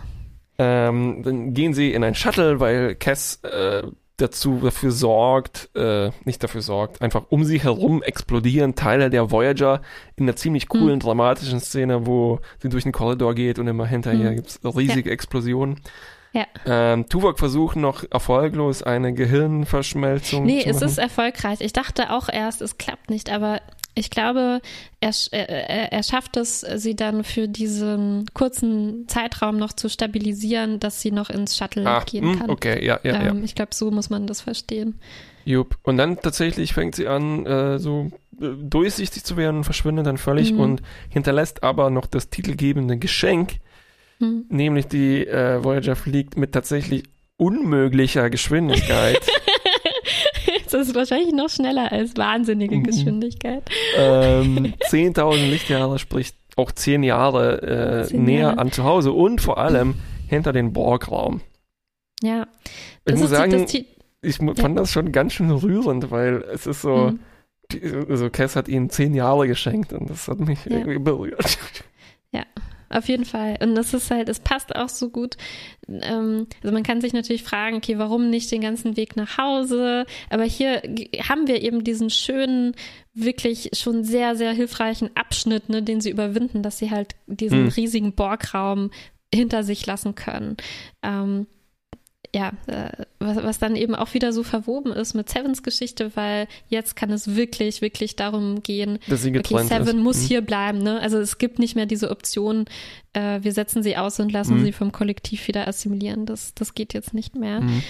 Ähm, 0.59 1.23
dann 1.23 1.55
gehen 1.55 1.75
sie 1.75 1.93
in 1.93 2.03
ein 2.03 2.15
Shuttle, 2.15 2.61
weil 2.61 2.95
Cass 2.95 3.41
äh, 3.43 3.83
dazu 4.17 4.61
dafür 4.63 4.93
sorgt, 4.93 5.69
äh, 5.75 6.11
nicht 6.25 6.43
dafür 6.43 6.63
sorgt, 6.63 7.03
einfach 7.03 7.25
um 7.29 7.45
sie 7.45 7.61
herum 7.61 8.03
explodieren 8.03 8.75
Teile 8.75 9.11
der 9.11 9.31
Voyager 9.31 9.83
in 10.17 10.25
einer 10.25 10.37
ziemlich 10.37 10.69
coolen, 10.69 10.95
hm. 10.95 11.01
dramatischen 11.01 11.61
Szene, 11.61 12.07
wo 12.07 12.41
sie 12.59 12.71
durch 12.71 12.85
den 12.85 12.93
Korridor 12.93 13.35
geht 13.35 13.59
und 13.59 13.67
immer 13.67 13.87
hinterher 13.87 14.31
hm. 14.31 14.37
gibt 14.37 14.49
es 14.49 14.61
riesige 14.77 15.11
ja. 15.11 15.13
Explosionen. 15.13 15.81
Ja. 16.33 16.45
Ähm, 16.67 17.09
Tuvok 17.09 17.39
versucht 17.39 17.77
noch 17.77 18.05
erfolglos 18.11 18.83
eine 18.83 19.15
Gehirnverschmelzung 19.15 20.45
nee, 20.45 20.61
zu 20.61 20.69
machen. 20.69 20.79
Nee, 20.79 20.85
es 20.87 20.93
ist 20.93 20.99
erfolgreich. 20.99 21.61
Ich 21.61 21.73
dachte 21.73 22.13
auch 22.13 22.29
erst, 22.29 22.61
es 22.61 22.77
klappt 22.77 23.09
nicht, 23.09 23.31
aber 23.31 23.63
ich 23.97 24.11
glaube, 24.11 24.61
er, 25.01 25.13
er, 25.33 25.93
er 25.93 26.03
schafft 26.03 26.37
es, 26.37 26.61
sie 26.61 26.95
dann 26.95 27.25
für 27.25 27.49
diesen 27.49 28.27
kurzen 28.35 29.09
Zeitraum 29.09 29.57
noch 29.57 29.73
zu 29.73 29.89
stabilisieren, 29.89 30.79
dass 30.79 31.01
sie 31.01 31.11
noch 31.11 31.31
ins 31.31 31.57
Shuttle 31.57 31.87
ah, 31.87 32.05
gehen 32.05 32.25
hm, 32.25 32.39
kann. 32.39 32.51
Okay, 32.51 32.85
ja, 32.85 33.01
ja, 33.03 33.21
ähm, 33.21 33.39
ja. 33.39 33.45
Ich 33.45 33.55
glaube, 33.55 33.75
so 33.75 33.91
muss 33.91 34.11
man 34.11 34.27
das 34.27 34.41
verstehen. 34.41 35.01
Jupp. 35.45 35.77
Und 35.83 35.97
dann 35.97 36.21
tatsächlich 36.21 36.75
fängt 36.75 36.95
sie 36.95 37.09
an, 37.09 37.45
äh, 37.47 37.79
so 37.79 38.11
äh, 38.41 38.49
durchsichtig 38.63 39.25
zu 39.25 39.37
werden 39.37 39.59
und 39.59 39.65
verschwindet 39.65 40.07
dann 40.07 40.19
völlig 40.19 40.53
mhm. 40.53 40.61
und 40.61 40.83
hinterlässt 41.09 41.63
aber 41.63 41.91
noch 41.91 42.07
das 42.07 42.31
titelgebende 42.31 42.99
Geschenk, 42.99 43.59
hm. 44.19 44.47
Nämlich 44.49 44.87
die 44.89 45.27
äh, 45.27 45.63
Voyager 45.63 45.97
fliegt 45.97 46.37
mit 46.37 46.53
tatsächlich 46.53 47.05
unmöglicher 47.37 48.31
Geschwindigkeit. 48.31 49.21
das 50.77 50.89
ist 50.89 50.95
wahrscheinlich 50.95 51.33
noch 51.33 51.49
schneller 51.49 51.91
als 51.91 52.17
wahnsinnige 52.17 52.77
mhm. 52.77 52.85
Geschwindigkeit. 52.85 53.63
Ähm, 53.97 54.75
10.000 54.91 55.49
Lichtjahre, 55.49 55.99
sprich 55.99 56.35
auch 56.57 56.73
10 56.73 57.03
Jahre 57.03 58.03
äh, 58.03 58.09
10 58.09 58.25
näher 58.25 58.41
Jahre. 58.41 58.59
an 58.59 58.73
zu 58.73 58.85
Hause 58.85 59.13
und 59.13 59.41
vor 59.41 59.59
allem 59.59 59.95
hinter 60.29 60.53
den 60.53 60.73
Borgraum. 60.73 61.41
Ja. 62.23 62.47
ich 63.05 63.15
muss 63.15 63.31
sagen, 63.31 63.67
ich 64.23 64.37
fand 64.37 64.59
ja. 64.59 64.69
das 64.69 64.91
schon 64.91 65.13
ganz 65.13 65.35
schön 65.35 65.51
rührend, 65.51 66.11
weil 66.11 66.43
es 66.53 66.67
ist 66.67 66.83
so, 66.83 67.11
mhm. 67.11 67.21
die, 67.71 67.83
also 68.09 68.31
Cass 68.31 68.57
hat 68.57 68.69
ihnen 68.69 68.91
10 68.91 69.15
Jahre 69.15 69.47
geschenkt 69.47 69.93
und 69.93 70.11
das 70.11 70.29
hat 70.29 70.41
mich 70.41 70.65
ja. 70.65 70.79
irgendwie 70.79 70.99
berührt. 70.99 71.59
Auf 72.89 73.09
jeden 73.09 73.25
Fall. 73.25 73.59
Und 73.61 73.75
das 73.75 73.95
ist 73.95 74.11
halt, 74.11 74.29
es 74.29 74.41
passt 74.41 74.75
auch 74.75 74.89
so 74.89 75.11
gut. 75.11 75.37
Ähm, 75.89 76.47
also 76.63 76.73
man 76.73 76.83
kann 76.83 77.01
sich 77.01 77.13
natürlich 77.13 77.43
fragen, 77.43 77.77
okay, 77.77 77.99
warum 77.99 78.31
nicht 78.31 78.51
den 78.53 78.61
ganzen 78.61 78.97
Weg 78.97 79.17
nach 79.17 79.39
Hause? 79.39 80.07
Aber 80.31 80.45
hier 80.45 80.83
haben 81.29 81.47
wir 81.49 81.63
eben 81.63 81.85
diesen 81.85 82.11
schönen, 82.11 82.75
wirklich 83.15 83.71
schon 83.73 84.05
sehr, 84.05 84.37
sehr 84.37 84.53
hilfreichen 84.53 85.11
Abschnitt, 85.15 85.69
ne, 85.69 85.83
den 85.83 86.01
sie 86.01 86.11
überwinden, 86.11 86.63
dass 86.63 86.79
sie 86.79 86.91
halt 86.91 87.17
diesen 87.27 87.65
hm. 87.65 87.69
riesigen 87.69 88.13
Borgraum 88.13 88.91
hinter 89.35 89.65
sich 89.65 89.85
lassen 89.87 90.15
können. 90.15 90.57
Ähm, 91.03 91.47
ja, 92.37 92.53
äh, 92.67 93.05
was, 93.19 93.37
was 93.43 93.59
dann 93.59 93.77
eben 93.77 93.95
auch 93.95 94.13
wieder 94.13 94.33
so 94.33 94.43
verwoben 94.43 94.93
ist 94.93 95.15
mit 95.15 95.31
Sevens 95.31 95.63
Geschichte, 95.63 96.11
weil 96.17 96.49
jetzt 96.69 96.95
kann 96.95 97.11
es 97.11 97.35
wirklich, 97.35 97.81
wirklich 97.81 98.15
darum 98.15 98.63
gehen, 98.63 98.99
Dass 99.09 99.23
sie 99.23 99.37
okay, 99.37 99.65
Seven 99.65 99.99
ist. 99.99 100.05
muss 100.05 100.23
mhm. 100.23 100.27
hier 100.27 100.41
bleiben. 100.43 100.79
Ne? 100.79 101.01
Also 101.01 101.19
es 101.19 101.39
gibt 101.39 101.59
nicht 101.59 101.77
mehr 101.77 101.87
diese 101.87 102.11
Option, 102.11 102.67
äh, 103.15 103.41
wir 103.41 103.53
setzen 103.53 103.83
sie 103.83 103.97
aus 103.97 104.21
und 104.21 104.33
lassen 104.33 104.59
mhm. 104.59 104.65
sie 104.67 104.73
vom 104.73 104.93
Kollektiv 104.93 105.49
wieder 105.49 105.67
assimilieren. 105.67 106.27
Das, 106.27 106.53
das 106.55 106.75
geht 106.75 106.93
jetzt 106.93 107.15
nicht 107.15 107.37
mehr. 107.37 107.63
Mhm. 107.63 107.83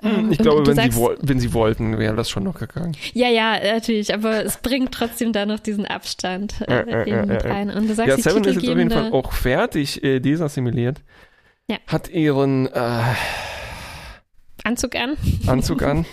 Ähm, 0.00 0.30
ich 0.30 0.38
glaube, 0.38 0.64
wenn, 0.64 0.76
sagst, 0.76 0.96
sie 0.96 1.08
wenn 1.22 1.40
sie 1.40 1.52
wollten, 1.52 1.98
wäre 1.98 2.14
das 2.14 2.30
schon 2.30 2.44
noch 2.44 2.60
gegangen. 2.60 2.96
Ja, 3.14 3.28
ja, 3.28 3.58
natürlich, 3.74 4.14
aber 4.14 4.44
es 4.44 4.58
bringt 4.58 4.92
trotzdem 4.92 5.32
da 5.32 5.44
noch 5.44 5.58
diesen 5.58 5.86
Abstand 5.86 6.60
äh, 6.68 6.82
äh, 6.82 7.10
eben 7.10 7.30
äh, 7.30 7.48
rein. 7.48 7.70
Und 7.70 7.88
du 7.88 7.94
sagst, 7.94 8.10
ja, 8.10 8.22
Seven 8.22 8.44
ist 8.44 8.54
jetzt 8.54 8.68
auf 8.68 8.76
jeden 8.76 8.90
Fall 8.90 9.10
auch 9.10 9.32
fertig 9.32 10.04
äh, 10.04 10.20
desassimiliert. 10.20 11.00
Ja. 11.68 11.78
Hat 11.88 12.08
ihren 12.08 12.66
äh, 12.66 13.00
Anzug 14.66 14.96
an. 14.96 15.16
Anzug 15.46 15.82
an. 15.82 16.04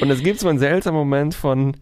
Und 0.00 0.10
es 0.10 0.20
gibt 0.20 0.40
so 0.40 0.48
einen 0.48 0.58
seltsamen 0.58 0.98
Moment 0.98 1.32
von 1.32 1.76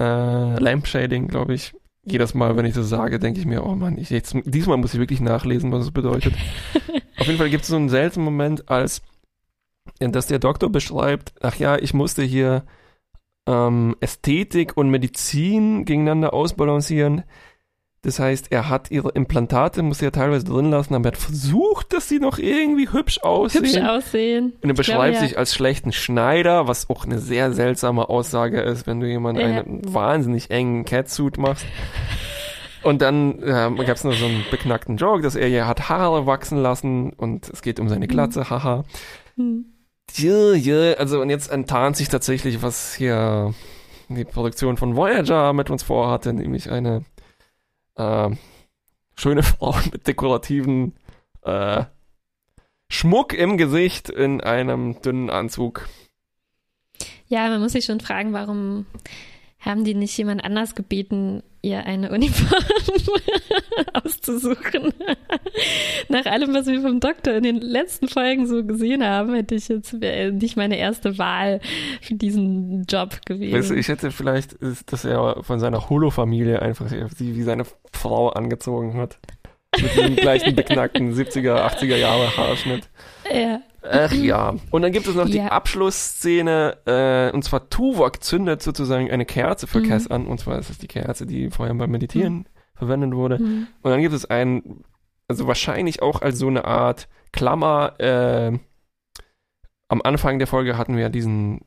äh, 0.00 0.58
Lampshading, 0.58 1.28
glaube 1.28 1.54
ich. 1.54 1.72
Jedes 2.02 2.34
Mal, 2.34 2.56
wenn 2.56 2.66
ich 2.66 2.74
das 2.74 2.88
sage, 2.88 3.20
denke 3.20 3.38
ich 3.38 3.46
mir, 3.46 3.64
oh 3.64 3.76
Mann, 3.76 3.96
ich 3.96 4.10
jetzt, 4.10 4.34
diesmal 4.44 4.76
muss 4.76 4.92
ich 4.92 4.98
wirklich 4.98 5.20
nachlesen, 5.20 5.70
was 5.70 5.84
es 5.84 5.92
bedeutet. 5.92 6.34
Auf 7.16 7.26
jeden 7.26 7.38
Fall 7.38 7.48
gibt 7.48 7.62
es 7.62 7.68
so 7.68 7.76
einen 7.76 7.90
seltsamen 7.90 8.24
Moment, 8.24 8.68
als 8.68 9.02
dass 10.00 10.26
der 10.26 10.40
Doktor 10.40 10.68
beschreibt, 10.68 11.32
ach 11.40 11.54
ja, 11.56 11.76
ich 11.76 11.94
musste 11.94 12.24
hier 12.24 12.64
ähm, 13.46 13.94
Ästhetik 14.00 14.76
und 14.76 14.90
Medizin 14.90 15.84
gegeneinander 15.84 16.34
ausbalancieren. 16.34 17.22
Das 18.04 18.18
heißt, 18.18 18.52
er 18.52 18.68
hat 18.68 18.90
ihre 18.90 19.10
Implantate, 19.10 19.82
muss 19.82 20.02
er 20.02 20.12
teilweise 20.12 20.44
drin 20.44 20.70
lassen, 20.70 20.94
aber 20.94 21.06
er 21.08 21.12
hat 21.12 21.18
versucht, 21.18 21.94
dass 21.94 22.06
sie 22.06 22.18
noch 22.18 22.38
irgendwie 22.38 22.92
hübsch 22.92 23.18
aussehen. 23.22 23.64
Hübsch 23.64 23.78
aussehen. 23.78 24.52
Und 24.62 24.68
er 24.68 24.74
beschreibt 24.74 25.18
sich 25.18 25.32
ja. 25.32 25.38
als 25.38 25.54
schlechten 25.54 25.90
Schneider, 25.90 26.68
was 26.68 26.90
auch 26.90 27.06
eine 27.06 27.18
sehr 27.18 27.52
seltsame 27.52 28.10
Aussage 28.10 28.60
ist, 28.60 28.86
wenn 28.86 29.00
du 29.00 29.06
jemand 29.06 29.38
ja. 29.38 29.46
einen 29.46 29.80
wahnsinnig 29.92 30.50
engen 30.50 30.84
Catsuit 30.84 31.38
machst. 31.38 31.64
Und 32.82 33.00
dann 33.00 33.42
ähm, 33.42 33.76
gab 33.76 33.96
es 33.96 34.04
noch 34.04 34.12
so 34.12 34.26
einen 34.26 34.44
beknackten 34.50 34.98
Joke, 34.98 35.22
dass 35.22 35.34
er 35.34 35.48
ja 35.48 35.66
hat 35.66 35.88
Haare 35.88 36.26
wachsen 36.26 36.58
lassen 36.58 37.14
und 37.14 37.48
es 37.48 37.62
geht 37.62 37.80
um 37.80 37.88
seine 37.88 38.06
Glatze, 38.06 38.40
mhm. 38.40 38.50
haha. 38.50 38.84
Mhm. 39.36 39.64
Ja, 40.12 40.52
ja, 40.52 40.92
also 40.98 41.22
und 41.22 41.30
jetzt 41.30 41.50
enttarnt 41.50 41.96
sich 41.96 42.10
tatsächlich, 42.10 42.62
was 42.62 42.94
hier 42.94 43.54
die 44.10 44.24
Produktion 44.24 44.76
von 44.76 44.96
Voyager 44.96 45.54
mit 45.54 45.70
uns 45.70 45.82
vorhatte, 45.82 46.34
nämlich 46.34 46.70
eine 46.70 47.02
äh, 47.96 48.30
schöne 49.16 49.42
Frauen 49.44 49.82
mit 49.92 50.06
dekorativen 50.06 50.94
äh, 51.42 51.84
Schmuck 52.88 53.32
im 53.32 53.56
Gesicht 53.56 54.10
in 54.10 54.40
einem 54.40 55.00
dünnen 55.02 55.30
Anzug. 55.30 55.88
Ja, 57.26 57.48
man 57.48 57.60
muss 57.60 57.72
sich 57.72 57.84
schon 57.84 58.00
fragen, 58.00 58.32
warum 58.32 58.86
haben 59.64 59.84
die 59.84 59.94
nicht 59.94 60.16
jemand 60.18 60.44
anders 60.44 60.74
gebeten, 60.74 61.42
ihr 61.62 61.86
eine 61.86 62.10
Uniform 62.10 62.62
auszusuchen? 63.94 64.92
Nach 66.08 66.26
allem, 66.26 66.52
was 66.54 66.66
wir 66.66 66.82
vom 66.82 67.00
Doktor 67.00 67.34
in 67.34 67.44
den 67.44 67.60
letzten 67.60 68.08
Folgen 68.08 68.46
so 68.46 68.64
gesehen 68.64 69.02
haben, 69.02 69.34
hätte 69.34 69.54
ich 69.54 69.68
jetzt 69.68 69.94
nicht 69.94 70.56
meine 70.56 70.76
erste 70.76 71.18
Wahl 71.18 71.60
für 72.02 72.14
diesen 72.14 72.84
Job 72.84 73.24
gewesen. 73.24 73.56
Weißt 73.56 73.70
du, 73.70 73.74
ich 73.74 73.88
hätte 73.88 74.10
vielleicht, 74.10 74.56
dass 74.86 75.04
er 75.04 75.42
von 75.42 75.58
seiner 75.60 75.88
Holo-Familie 75.88 76.60
einfach 76.60 76.88
sie 76.88 77.34
wie 77.36 77.42
seine 77.42 77.64
Frau 77.92 78.28
angezogen 78.28 78.96
hat. 78.98 79.18
Mit 79.80 79.96
dem 79.96 80.16
gleichen 80.16 80.54
beknackten 80.54 81.14
70er, 81.16 81.56
80er 81.66 81.96
Jahre 81.96 82.36
Haarschnitt. 82.36 82.88
Ja. 83.32 83.60
Ach 83.88 84.12
ja. 84.12 84.54
Und 84.70 84.82
dann 84.82 84.92
gibt 84.92 85.06
es 85.06 85.14
noch 85.14 85.26
ja. 85.26 85.32
die 85.32 85.40
Abschlussszene, 85.40 86.78
äh, 86.86 87.34
und 87.34 87.42
zwar 87.44 87.68
Tuvok 87.68 88.22
zündet 88.22 88.62
sozusagen 88.62 89.10
eine 89.10 89.26
Kerze 89.26 89.66
für 89.66 89.80
mhm. 89.80 89.88
Cass 89.88 90.10
an, 90.10 90.26
und 90.26 90.40
zwar 90.40 90.58
ist 90.58 90.70
es 90.70 90.78
die 90.78 90.88
Kerze, 90.88 91.26
die 91.26 91.50
vorher 91.50 91.74
beim 91.74 91.90
Meditieren 91.90 92.34
mhm. 92.34 92.46
verwendet 92.74 93.14
wurde. 93.14 93.38
Mhm. 93.38 93.66
Und 93.82 93.90
dann 93.90 94.00
gibt 94.00 94.14
es 94.14 94.24
einen, 94.24 94.84
also 95.28 95.46
wahrscheinlich 95.46 96.02
auch 96.02 96.22
als 96.22 96.38
so 96.38 96.46
eine 96.46 96.64
Art 96.64 97.08
Klammer, 97.32 97.94
äh, 97.98 98.58
am 99.88 100.00
Anfang 100.02 100.38
der 100.38 100.48
Folge 100.48 100.78
hatten 100.78 100.96
wir 100.96 101.08
diesen, 101.10 101.60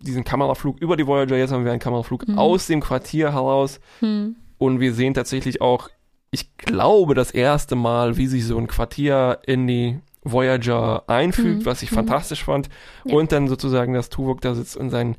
diesen 0.00 0.24
Kameraflug 0.24 0.80
über 0.80 0.96
die 0.96 1.06
Voyager, 1.06 1.36
jetzt 1.36 1.52
haben 1.52 1.64
wir 1.64 1.72
einen 1.72 1.80
Kameraflug 1.80 2.28
mhm. 2.28 2.38
aus 2.38 2.66
dem 2.68 2.80
Quartier 2.80 3.32
heraus. 3.32 3.80
Mhm. 4.00 4.36
Und 4.58 4.80
wir 4.80 4.94
sehen 4.94 5.14
tatsächlich 5.14 5.60
auch, 5.60 5.90
ich 6.30 6.56
glaube, 6.56 7.14
das 7.14 7.30
erste 7.30 7.76
Mal, 7.76 8.16
wie 8.16 8.26
sich 8.26 8.46
so 8.46 8.56
ein 8.56 8.66
Quartier 8.68 9.40
in 9.46 9.66
die 9.66 10.00
Voyager 10.32 11.04
einfügt, 11.08 11.60
mhm. 11.60 11.66
was 11.66 11.82
ich 11.82 11.90
mhm. 11.90 11.96
fantastisch 11.96 12.44
fand. 12.44 12.68
Ja. 13.04 13.14
Und 13.14 13.32
dann 13.32 13.48
sozusagen, 13.48 13.94
dass 13.94 14.08
Tuvok 14.08 14.40
da 14.40 14.54
sitzt 14.54 14.76
und 14.76 14.90
sein 14.90 15.16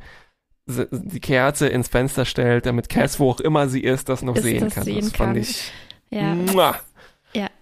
die 0.70 1.22
Kerze 1.22 1.68
ins 1.70 1.88
Fenster 1.88 2.26
stellt, 2.26 2.66
damit 2.66 2.90
Cass, 2.90 3.20
wo 3.22 3.32
auch 3.32 3.40
immer 3.40 3.70
sie 3.70 3.80
ist, 3.80 4.10
das 4.10 4.22
noch 4.22 4.36
ist 4.36 4.44
sehen 4.44 4.66
das 4.66 4.76
kann. 4.76 4.84
Sehen 4.84 5.00
das 5.00 5.12
fand 5.12 5.34
kann. 5.34 5.42
ich. 5.42 5.72
Ja. 6.10 6.36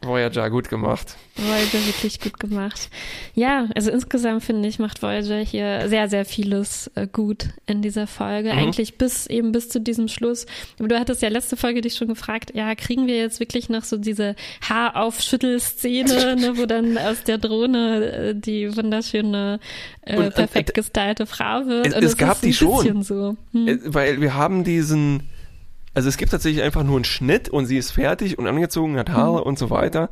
Voyager 0.02 0.50
gut 0.50 0.70
gemacht. 0.70 1.16
Voyager 1.36 1.86
wirklich 1.86 2.20
gut 2.20 2.40
gemacht. 2.40 2.90
Ja, 3.34 3.68
also 3.76 3.92
insgesamt 3.92 4.44
finde 4.44 4.70
ich, 4.70 4.80
macht 4.80 5.02
Voyager 5.02 5.40
hier 5.40 5.90
sehr, 5.90 6.10
sehr 6.10 6.26
vieles 6.26 6.92
äh, 6.96 7.08
gut 7.12 7.50
in 7.66 7.82
dieser 7.82 8.08
Folge. 8.08 8.54
Mhm. 8.54 8.60
Eigentlich 8.60 8.98
bis 8.98 9.28
eben 9.28 9.52
bis 9.52 9.70
zu 9.70 9.82
diesem 9.82 10.08
Schluss. 10.08 10.46
Aber 10.80 10.88
du 10.88 11.00
hattest 11.00 11.22
ja 11.22 11.30
letzte 11.30 11.58
Folge 11.58 11.82
dich 11.82 11.96
schon 11.96 12.08
gefragt, 12.08 12.52
ja, 12.54 12.74
kriegen 12.76 13.08
wir 13.08 13.18
jetzt 13.18 13.40
wirklich 13.40 13.70
noch 13.70 13.84
so 13.84 13.98
diese 13.98 14.36
Haaraufschüttelszene, 14.68 16.36
ne, 16.40 16.58
wo 16.58 16.66
dann 16.66 16.98
aus 16.98 17.24
der 17.24 17.38
Drohne 17.38 18.12
äh, 18.12 18.36
die 18.36 18.76
wunderschöne, 18.76 19.60
äh, 20.02 20.18
Und, 20.18 20.36
perfekt 20.36 20.74
gestylte 20.74 21.26
Frau 21.26 21.66
wird? 21.66 21.88
Es, 21.88 21.96
es 21.96 22.18
gab 22.18 22.42
die 22.42 22.54
schon. 22.54 23.04
So. 23.04 23.36
Hm. 23.52 23.68
Äh, 23.68 23.80
weil 23.86 24.22
wir 24.22 24.36
haben 24.36 24.64
diesen 24.64 25.24
also 25.96 26.10
es 26.10 26.18
gibt 26.18 26.32
tatsächlich 26.32 26.64
einfach 26.64 26.84
nur 26.84 26.98
einen 26.98 27.06
Schnitt 27.06 27.50
und 27.50 27.66
sie 27.66 27.78
ist 27.78 27.92
fertig 27.92 28.38
und 28.38 28.48
angezogen, 28.48 28.98
hat 28.98 29.10
Haare 29.10 29.40
mhm. 29.40 29.44
und 29.44 29.60
so 29.60 29.70
weiter. 29.70 30.10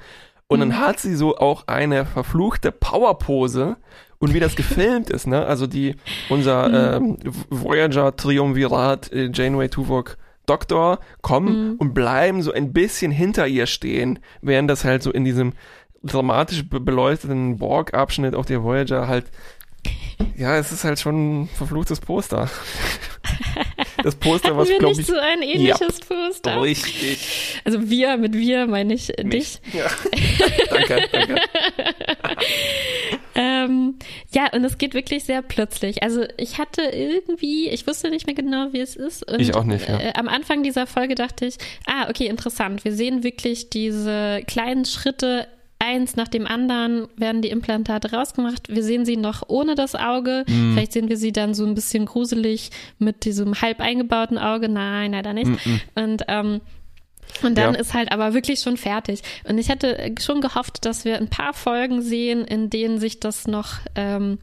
Und 0.48 0.60
dann 0.60 0.69
mhm. 0.69 0.80
hat 0.80 1.00
sie 1.00 1.15
so 1.15 1.38
auch 1.38 1.67
eine 1.67 2.06
verfluchte 2.06 2.72
Powerpose 2.72 3.78
und 4.17 4.34
wie 4.34 4.39
das 4.39 4.56
gefilmt 4.58 5.10
ist, 5.10 5.28
ne? 5.28 5.46
Also 5.46 5.67
die, 5.67 5.96
unser 6.30 7.00
mhm. 7.00 7.17
äh, 7.24 7.32
Voyager 7.50 8.15
Triumvirat 8.15 9.12
äh, 9.12 9.30
Janeway 9.32 9.69
Tuvok 9.69 10.17
Doktor 10.46 11.00
kommen 11.22 11.72
mhm. 11.72 11.76
und 11.78 11.93
bleiben 11.93 12.41
so 12.41 12.52
ein 12.52 12.74
bisschen 12.74 13.12
hinter 13.12 13.48
ihr 13.48 13.65
stehen, 13.65 14.19
während 14.41 14.69
das 14.69 14.84
halt 14.84 15.04
so 15.04 15.12
in 15.12 15.24
diesem 15.24 15.54
dramatisch 16.04 16.67
beleuchteten 16.67 17.58
Borg-Abschnitt 17.58 18.36
auf 18.36 18.46
der 18.46 18.63
Voyager 18.63 19.08
halt 19.08 19.26
ja, 20.38 20.58
es 20.58 20.72
ist 20.72 20.84
halt 20.84 21.00
schon 21.00 21.43
ein 21.43 21.48
verfluchtes 21.48 22.00
Poster. 22.00 22.50
Das 24.04 24.16
Poster, 24.16 24.56
was 24.58 24.70
glaube 24.78 25.00
ich. 25.00 25.08
so 25.08 25.16
ein 25.16 25.42
ähnliches 25.42 25.80
ja, 25.80 26.06
Poster. 26.08 26.62
Richtig. 26.62 27.62
Also 27.63 27.89
wir, 27.89 28.18
mit 28.18 28.34
wir 28.34 28.68
meine 28.68 28.94
ich 28.94 29.12
Mich. 29.24 29.30
dich. 29.30 29.62
Ja. 29.74 29.86
danke, 30.70 31.10
danke. 31.12 31.36
ähm, 33.36 33.96
ja, 34.34 34.50
und 34.52 34.66
es 34.66 34.78
geht 34.78 34.94
wirklich 34.94 35.24
sehr 35.24 35.42
plötzlich. 35.42 36.04
Also 36.04 36.26
ich 36.38 36.58
hatte 36.58 36.82
irgendwie, 36.82 37.70
ich 37.70 37.88
wusste 37.88 38.10
nicht 38.10 38.28
mehr 38.28 38.36
genau, 38.36 38.74
wie 38.74 38.82
es 38.82 38.96
ist. 38.96 39.30
Und, 39.32 39.39
ich 39.39 39.56
auch 39.56 39.63
nicht, 39.63 39.88
ja. 39.88 40.00
Äh, 40.00 40.13
am 40.16 40.28
Anfang 40.28 40.63
dieser 40.63 40.86
Folge 40.86 41.16
dachte 41.16 41.46
ich, 41.46 41.56
ah, 41.88 42.10
okay, 42.10 42.28
interessant. 42.28 42.84
Wir 42.84 42.94
sehen 42.94 43.24
wirklich 43.24 43.70
diese 43.70 44.44
kleinen 44.46 44.86
Schritte 44.86 45.48
eins 45.84 46.15
nach 46.15 46.28
dem 46.28 46.48
anderen 46.48 47.08
werden 47.17 47.41
die 47.41 47.50
Implantate 47.50 48.12
rausgemacht. 48.12 48.69
Wir 48.69 48.84
sehen 48.84 49.06
sie 49.06 49.17
noch 49.17 49.43
ohne 49.48 49.76
das 49.76 49.96
Auge. 49.96 50.46
Mm. 50.48 50.74
Vielleicht 50.74 50.93
sehen 50.93 51.10
wir 51.10 51.17
sie 51.17 51.32
dann 51.32 51.54
so 51.54 51.65
ein 51.65 51.76
bisschen 51.76 52.06
gruselig 52.06 52.72
mit 53.00 53.26
diesem 53.26 53.62
halb 53.62 53.80
eingebauten 53.80 54.38
Auge. 54.38 54.69
Nein, 54.69 55.12
leider 55.12 55.34
nicht. 55.34 55.48
Mm 55.48 55.56
-mm. 55.56 55.80
Und 55.96 56.24
ähm, 56.28 56.62
und 57.41 57.58
dann 57.58 57.74
ja. 57.74 57.80
ist 57.80 57.93
halt 57.93 58.12
aber 58.12 58.34
wirklich 58.34 58.60
schon 58.60 58.78
fertig. 58.78 59.22
Und 59.48 59.58
ich 59.58 59.69
hätte 59.69 60.13
schon 60.19 60.41
gehofft, 60.41 60.86
dass 60.86 61.06
wir 61.06 61.17
ein 61.17 61.30
paar 61.30 61.54
Folgen 61.54 62.02
sehen, 62.02 62.46
in 62.46 62.69
denen 62.69 63.00
sich 63.00 63.19
das 63.19 63.48
noch 63.48 63.80
ähm, 63.96 64.39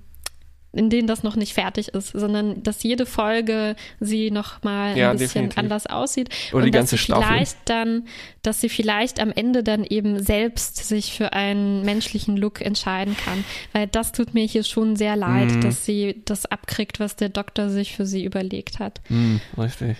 in 0.72 0.88
denen 0.90 1.08
das 1.08 1.22
noch 1.22 1.36
nicht 1.36 1.54
fertig 1.54 1.88
ist, 1.88 2.08
sondern 2.08 2.62
dass 2.62 2.82
jede 2.82 3.06
Folge 3.06 3.74
sie 3.98 4.30
noch 4.30 4.62
mal 4.62 4.96
ja, 4.96 5.10
ein 5.10 5.16
bisschen 5.18 5.48
definitiv. 5.48 5.58
anders 5.58 5.86
aussieht 5.86 6.28
Oder 6.50 6.58
und 6.58 6.64
die 6.66 6.70
ganze 6.70 6.96
dass 6.96 7.06
sie 7.06 7.12
vielleicht 7.12 7.56
dann, 7.64 8.06
dass 8.42 8.60
sie 8.60 8.68
vielleicht 8.68 9.20
am 9.20 9.32
Ende 9.32 9.62
dann 9.62 9.84
eben 9.84 10.22
selbst 10.22 10.76
sich 10.76 11.12
für 11.12 11.32
einen 11.32 11.84
menschlichen 11.84 12.36
Look 12.36 12.60
entscheiden 12.60 13.16
kann, 13.16 13.44
weil 13.72 13.88
das 13.88 14.12
tut 14.12 14.34
mir 14.34 14.44
hier 14.44 14.62
schon 14.62 14.96
sehr 14.96 15.16
leid, 15.16 15.50
mm. 15.50 15.60
dass 15.60 15.84
sie 15.84 16.22
das 16.24 16.46
abkriegt, 16.46 17.00
was 17.00 17.16
der 17.16 17.30
Doktor 17.30 17.68
sich 17.68 17.96
für 17.96 18.06
sie 18.06 18.24
überlegt 18.24 18.78
hat. 18.78 19.00
Mm, 19.08 19.36
richtig. 19.58 19.96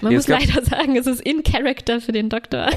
Man 0.00 0.12
Jetzt 0.12 0.28
muss 0.28 0.40
leider 0.40 0.64
sagen, 0.64 0.96
es 0.96 1.06
ist 1.06 1.20
in 1.20 1.42
Character 1.42 2.00
für 2.00 2.12
den 2.12 2.28
Doktor. 2.28 2.66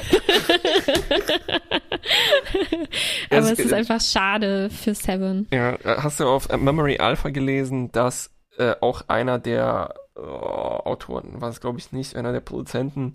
Aber 3.30 3.38
es, 3.38 3.52
es 3.52 3.58
ist 3.60 3.72
einfach 3.72 4.00
schade 4.00 4.68
für 4.70 4.94
Seven. 4.94 5.46
Ja, 5.52 5.78
hast 5.84 6.20
du 6.20 6.26
auf 6.26 6.48
Memory 6.56 6.98
Alpha 6.98 7.30
gelesen, 7.30 7.90
dass 7.92 8.30
äh, 8.58 8.74
auch 8.80 9.08
einer 9.08 9.38
der 9.38 9.94
oh, 10.16 10.20
Autoren, 10.20 11.40
war 11.40 11.48
es 11.48 11.60
glaube 11.60 11.78
ich 11.78 11.92
nicht, 11.92 12.16
einer 12.16 12.32
der 12.32 12.40
Produzenten, 12.40 13.14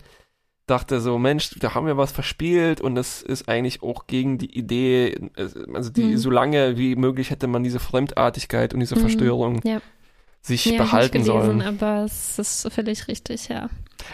dachte 0.65 0.99
so, 0.99 1.17
Mensch, 1.17 1.51
da 1.59 1.73
haben 1.73 1.87
wir 1.87 1.97
was 1.97 2.11
verspielt 2.11 2.79
und 2.81 2.95
das 2.95 3.21
ist 3.23 3.49
eigentlich 3.49 3.81
auch 3.81 4.05
gegen 4.07 4.37
die 4.37 4.55
Idee, 4.55 5.31
also 5.73 5.89
die, 5.89 6.03
mhm. 6.03 6.17
so 6.17 6.29
lange 6.29 6.77
wie 6.77 6.95
möglich 6.95 7.31
hätte 7.31 7.47
man 7.47 7.63
diese 7.63 7.79
Fremdartigkeit 7.79 8.73
und 8.73 8.79
diese 8.79 8.95
mhm. 8.95 8.99
Verstörung 9.01 9.61
ja 9.63 9.81
sich 10.41 10.65
ja, 10.65 10.77
behalten 10.77 11.23
gelesen, 11.23 11.31
sollen. 11.31 11.61
Aber 11.61 12.05
es 12.05 12.39
ist 12.39 12.71
völlig 12.71 13.07
richtig, 13.07 13.49
ja. 13.49 13.69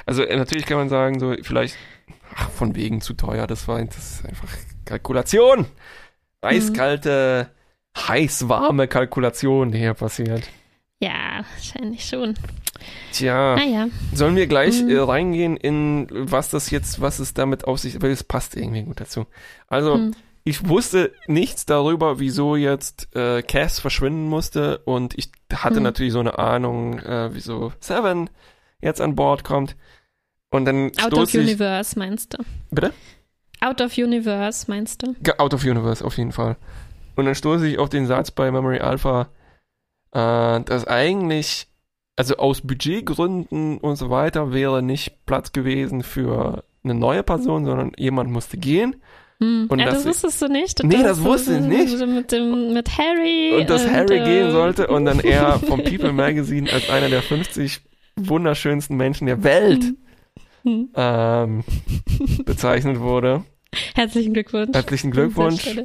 Also 0.05 0.23
äh, 0.23 0.35
natürlich 0.35 0.65
kann 0.65 0.77
man 0.77 0.89
sagen, 0.89 1.19
so 1.19 1.35
vielleicht, 1.41 1.75
ach, 2.35 2.49
von 2.49 2.75
wegen 2.75 3.01
zu 3.01 3.13
teuer, 3.13 3.47
das 3.47 3.67
war 3.67 3.83
das 3.83 3.97
ist 3.97 4.25
einfach 4.25 4.49
Kalkulation. 4.85 5.65
Eiskalte, 6.41 7.49
mhm. 7.49 8.07
heiß-warme 8.07 8.87
Kalkulation, 8.87 9.71
die 9.71 9.79
hier 9.79 9.93
passiert. 9.93 10.43
Ja, 10.99 11.43
wahrscheinlich 11.55 12.05
schon. 12.05 12.35
Tja, 13.11 13.55
naja. 13.55 13.87
sollen 14.13 14.35
wir 14.35 14.47
gleich 14.47 14.81
mhm. 14.81 14.89
äh, 14.89 14.99
reingehen 14.99 15.57
in 15.57 16.07
was 16.11 16.49
das 16.49 16.69
jetzt, 16.69 17.01
was 17.01 17.19
es 17.19 17.33
damit 17.33 17.65
auf 17.65 17.79
sich, 17.79 18.01
weil 18.01 18.11
es 18.11 18.23
passt 18.23 18.55
irgendwie 18.55 18.83
gut 18.83 18.99
dazu. 18.99 19.25
Also, 19.67 19.97
mhm 19.97 20.15
ich 20.47 20.69
wusste 20.69 21.11
nichts 21.25 21.65
darüber, 21.65 22.19
wieso 22.19 22.55
jetzt 22.55 23.13
äh, 23.15 23.41
Cass 23.41 23.79
verschwinden 23.79 24.29
musste 24.29 24.77
und 24.85 25.17
ich 25.17 25.31
hatte 25.51 25.77
hm. 25.77 25.83
natürlich 25.83 26.13
so 26.13 26.19
eine 26.19 26.37
Ahnung, 26.37 26.99
äh, 26.99 27.33
wieso 27.33 27.73
Seven 27.79 28.29
jetzt 28.79 29.01
an 29.01 29.15
Bord 29.15 29.43
kommt. 29.43 29.75
Und 30.51 30.65
dann 30.65 30.91
Out 31.01 31.15
of 31.15 31.33
ich, 31.33 31.41
Universe 31.41 31.97
meinst 31.97 32.33
du? 32.33 32.37
Bitte? 32.69 32.93
Out 33.59 33.81
of 33.81 33.97
Universe 33.97 34.65
meinst 34.67 35.01
du? 35.01 35.15
Out 35.39 35.55
of 35.55 35.63
Universe 35.63 36.05
auf 36.05 36.17
jeden 36.17 36.31
Fall. 36.31 36.57
Und 37.15 37.25
dann 37.25 37.33
stoße 37.33 37.67
ich 37.67 37.79
auf 37.79 37.89
den 37.89 38.05
Satz 38.05 38.29
bei 38.29 38.51
Memory 38.51 38.79
Alpha, 38.79 39.29
äh, 40.11 40.61
dass 40.61 40.85
eigentlich, 40.85 41.67
also 42.15 42.37
aus 42.37 42.61
Budgetgründen 42.61 43.79
und 43.79 43.95
so 43.95 44.11
weiter, 44.11 44.53
wäre 44.53 44.83
nicht 44.83 45.25
Platz 45.25 45.53
gewesen 45.53 46.03
für 46.03 46.63
eine 46.83 46.93
neue 46.93 47.23
Person, 47.23 47.65
sondern 47.65 47.93
jemand 47.97 48.29
musste 48.29 48.57
gehen. 48.57 48.97
Hm. 49.39 49.67
Und 49.69 49.79
ja, 49.79 49.85
das, 49.85 50.05
wusstest 50.05 50.41
du 50.41 50.47
nicht. 50.47 50.83
Nee, 50.83 51.03
das, 51.03 51.21
wusste 51.21 51.55
ich 51.55 51.61
nicht. 51.61 51.99
Mit, 52.07 52.31
dem, 52.31 52.73
mit 52.73 52.97
Harry. 52.97 53.57
Und 53.59 53.69
dass 53.69 53.83
und, 53.83 53.91
Harry 53.91 54.17
äh, 54.17 54.23
gehen 54.23 54.51
sollte 54.51 54.87
und 54.87 55.05
dann 55.05 55.19
er 55.19 55.59
vom 55.59 55.83
People 55.83 56.13
Magazine 56.13 56.71
als 56.71 56.89
einer 56.89 57.09
der 57.09 57.21
50 57.21 57.81
wunderschönsten 58.15 58.95
Menschen 58.95 59.27
der 59.27 59.43
Welt 59.43 59.93
hm. 60.63 60.89
ähm, 60.95 61.63
bezeichnet 62.45 62.99
wurde. 62.99 63.43
Herzlichen 63.93 64.33
Glückwunsch. 64.33 64.73
Herzlichen 64.73 65.11
Glückwunsch. 65.11 65.79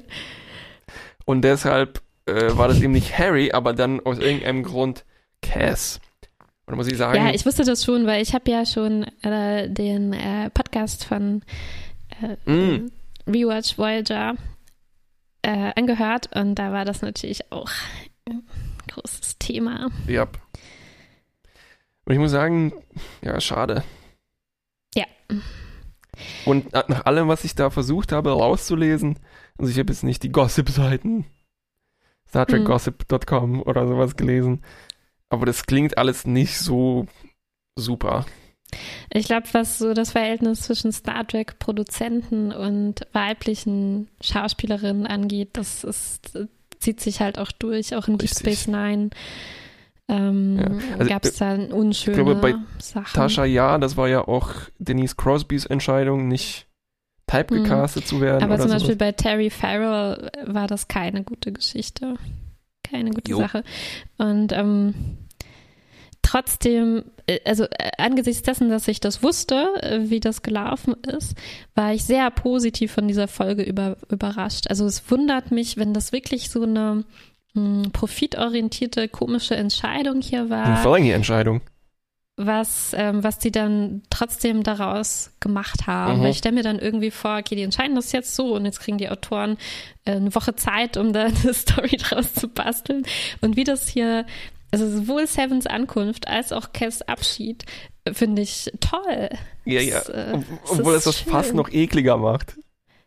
Und 1.24 1.42
deshalb 1.42 2.00
äh, 2.26 2.56
war 2.56 2.68
das 2.68 2.80
eben 2.80 2.92
nicht 2.92 3.18
Harry, 3.18 3.50
aber 3.52 3.72
dann 3.72 4.00
aus 4.00 4.18
irgendeinem 4.18 4.62
Grund 4.62 5.04
Cass. 5.42 6.00
Und 6.66 6.76
muss 6.76 6.86
ich 6.86 6.96
sagen. 6.96 7.16
Ja, 7.16 7.34
ich 7.34 7.44
wusste 7.44 7.64
das 7.64 7.84
schon, 7.84 8.06
weil 8.06 8.22
ich 8.22 8.32
habe 8.32 8.48
ja 8.48 8.64
schon 8.64 9.04
äh, 9.22 9.68
den 9.68 10.12
äh, 10.12 10.50
Podcast 10.50 11.04
von 11.04 11.42
äh, 12.22 12.50
mm. 12.50 12.92
Rewatch 13.26 13.78
Voyager 13.78 14.35
äh, 15.42 15.72
angehört 15.76 16.30
und 16.35 16.54
da 16.56 16.72
war 16.72 16.85
das 16.85 17.02
natürlich 17.02 17.50
auch 17.52 17.70
ein 18.28 18.42
großes 18.88 19.38
Thema. 19.38 19.90
Ja. 20.06 20.28
Und 22.04 22.12
ich 22.12 22.18
muss 22.18 22.30
sagen, 22.30 22.72
ja, 23.22 23.40
schade. 23.40 23.85
Ja. 24.94 25.06
Und 26.44 26.72
nach 26.72 27.06
allem, 27.06 27.28
was 27.28 27.44
ich 27.44 27.54
da 27.54 27.70
versucht 27.70 28.12
habe 28.12 28.33
rauszulesen, 28.33 29.18
also 29.56 29.70
ich 29.70 29.78
habe 29.78 29.92
jetzt 29.92 30.02
nicht 30.02 30.22
die 30.22 30.33
Gossip-Seiten, 30.33 31.24
Star 32.28 32.46
Trek 32.46 32.64
Gossip.com 32.64 33.62
oder 33.62 33.87
sowas 33.87 34.16
gelesen, 34.16 34.64
aber 35.28 35.46
das 35.46 35.66
klingt 35.66 35.98
alles 35.98 36.26
nicht 36.26 36.59
so 36.59 37.06
super. 37.76 38.26
Ich 39.12 39.26
glaube, 39.26 39.46
was 39.52 39.78
so 39.78 39.94
das 39.94 40.12
Verhältnis 40.12 40.62
zwischen 40.62 40.92
Star 40.92 41.26
Trek-Produzenten 41.26 42.52
und 42.52 43.06
weiblichen 43.12 44.09
Schauspielerinnen 44.20 45.06
angeht, 45.06 45.50
das 45.54 45.85
ist, 45.85 46.38
zieht 46.78 47.00
sich 47.00 47.20
halt 47.20 47.38
auch 47.38 47.52
durch, 47.52 47.94
auch 47.94 48.09
in 48.09 48.18
Deep 48.18 48.30
Space 48.30 48.66
Nine. 48.66 49.11
Ähm, 50.09 50.59
ja. 50.59 50.96
also, 50.98 51.09
gab 51.09 51.24
es 51.24 51.37
da 51.37 51.54
unschöne 51.54 52.18
ich 52.18 52.24
glaube, 52.24 52.35
bei 52.37 52.54
Sachen. 52.78 53.14
Tascha, 53.14 53.44
ja, 53.44 53.78
das 53.78 53.96
war 53.96 54.09
ja 54.09 54.26
auch 54.26 54.50
Denise 54.78 55.14
Crosbys 55.14 55.66
Entscheidung, 55.66 56.26
nicht 56.26 56.66
typecastet 57.30 58.02
hm. 58.02 58.09
zu 58.09 58.20
werden. 58.20 58.42
Aber 58.42 58.59
zum 58.59 58.68
sowas. 58.68 58.83
Beispiel 58.83 58.96
bei 58.96 59.12
Terry 59.12 59.50
Farrell 59.50 60.30
war 60.46 60.66
das 60.66 60.88
keine 60.88 61.22
gute 61.22 61.52
Geschichte. 61.52 62.16
Keine 62.83 63.11
gute 63.11 63.30
jo. 63.30 63.38
Sache. 63.38 63.62
Und 64.18 64.52
ähm, 64.52 64.94
trotzdem, 66.22 67.04
äh, 67.26 67.40
also 67.44 67.64
äh, 67.64 67.90
angesichts 67.98 68.42
dessen, 68.42 68.70
dass 68.70 68.88
ich 68.88 69.00
das 69.00 69.22
wusste, 69.22 69.83
äh, 69.83 70.11
wie 70.11 70.20
das 70.20 70.42
gelaufen 70.42 70.94
ist, 71.06 71.37
war 71.74 71.92
ich 71.92 72.04
sehr 72.04 72.30
positiv 72.30 72.92
von 72.92 73.09
dieser 73.09 73.28
Folge 73.28 73.62
über, 73.62 73.96
überrascht. 74.09 74.66
Also 74.68 74.87
es 74.87 75.11
wundert 75.11 75.50
mich, 75.50 75.76
wenn 75.76 75.94
das 75.94 76.12
wirklich 76.12 76.50
so 76.50 76.62
eine 76.62 77.04
mh, 77.54 77.85
hm, 77.85 77.92
profitorientierte, 77.92 79.09
komische 79.09 79.56
Entscheidung 79.56 80.20
hier 80.20 80.50
war. 80.50 80.64
Eine 80.66 80.76
Entscheidung. 81.12 81.62
was, 82.37 82.94
ähm, 82.96 83.22
was 83.22 83.38
die 83.38 83.50
dann 83.50 84.02
trotzdem 84.09 84.62
daraus 84.62 85.33
gemacht 85.40 85.87
haben. 85.87 86.18
Mhm. 86.18 86.22
Weil 86.22 86.30
ich 86.30 86.38
stelle 86.38 86.54
mir 86.54 86.62
dann 86.62 86.78
irgendwie 86.78 87.11
vor, 87.11 87.37
okay, 87.38 87.54
die 87.54 87.62
entscheiden 87.62 87.96
das 87.96 88.12
jetzt 88.12 88.35
so 88.35 88.54
und 88.54 88.64
jetzt 88.64 88.80
kriegen 88.80 88.96
die 88.96 89.11
Autoren 89.11 89.59
eine 90.06 90.35
Woche 90.35 90.54
Zeit, 90.56 90.96
um 90.96 91.12
da 91.12 91.24
eine 91.42 91.54
Story 91.54 91.96
draus 91.98 92.33
zu 92.33 92.48
basteln. 92.48 93.04
Und 93.42 93.56
wie 93.56 93.64
das 93.64 93.88
hier, 93.88 94.24
also 94.72 94.88
sowohl 94.88 95.26
Sevens 95.26 95.66
Ankunft 95.66 96.28
als 96.28 96.52
auch 96.52 96.72
Kes 96.72 97.02
Abschied, 97.02 97.64
äh, 98.04 98.12
finde 98.14 98.42
ich 98.42 98.70
toll. 98.80 99.28
Ja, 99.64 99.80
ja. 99.80 99.98
Das, 99.98 100.09
äh, 100.09 100.38
Obwohl 100.68 100.94
es 100.94 101.04
das 101.04 101.18
fast 101.18 101.54
noch 101.54 101.70
ekliger 101.70 102.16
macht. 102.16 102.56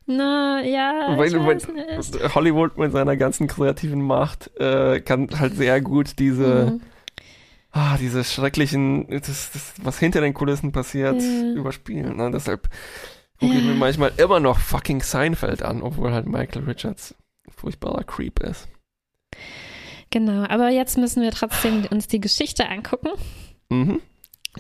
Na, 0.06 0.62
ja, 0.64 1.16
Weil, 1.18 1.32
weil. 1.46 2.34
Hollywood 2.36 2.78
mit 2.78 2.92
seiner 2.92 3.16
ganzen 3.16 3.48
kreativen 3.48 4.02
Macht 4.02 4.52
äh, 4.60 5.00
kann 5.00 5.30
halt 5.40 5.56
sehr 5.56 5.80
gut 5.80 6.20
diese, 6.20 6.72
Mhm. 6.74 6.82
ah, 7.72 7.98
diese 7.98 8.26
schrecklichen, 8.26 9.08
das, 9.10 9.52
das, 9.52 9.74
was 9.82 10.00
hinter 10.00 10.20
den 10.20 10.34
Kulissen 10.34 10.74
passiert, 10.74 11.22
Ja. 11.22 11.54
überspielen. 11.54 12.18
Ne? 12.18 12.32
Deshalb 12.32 12.68
gucke 13.40 13.54
ich 13.56 13.64
mir 13.64 13.76
manchmal 13.76 14.12
immer 14.18 14.42
noch 14.42 14.60
fucking 14.60 15.02
Seinfeld 15.02 15.64
an, 15.64 15.82
obwohl 15.82 16.12
halt 16.12 16.28
Michael 16.28 16.66
Richards 16.66 17.16
furchtbarer 17.56 18.04
Creep 18.04 18.42
ist. 18.42 18.68
Genau, 20.14 20.46
aber 20.48 20.70
jetzt 20.70 20.96
müssen 21.00 21.24
wir 21.24 21.32
trotzdem 21.32 21.88
uns 21.90 22.08
die 22.08 22.22
Geschichte 22.22 22.70
angucken. 22.70 23.10
Mhm. 23.70 24.00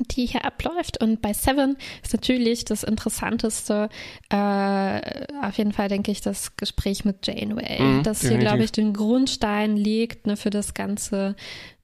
die 0.10 0.26
hier 0.26 0.44
abläuft. 0.44 1.00
Und 1.04 1.22
bei 1.22 1.34
Seven 1.34 1.78
ist 2.02 2.14
natürlich 2.14 2.66
das 2.66 2.82
Interessanteste, 2.82 3.90
äh, 4.30 5.46
auf 5.46 5.56
jeden 5.56 5.72
Fall 5.72 5.90
denke 5.90 6.10
ich, 6.10 6.22
das 6.22 6.58
Gespräch 6.58 7.06
mit 7.06 7.28
Janeway, 7.28 7.80
Mhm, 7.80 8.02
das 8.02 8.22
hier, 8.22 8.40
glaube 8.40 8.64
ich, 8.64 8.72
den 8.72 8.94
Grundstein 8.94 9.78
legt 9.78 10.26
ne, 10.26 10.36
für 10.36 10.50
das 10.50 10.74
ganze 10.74 11.36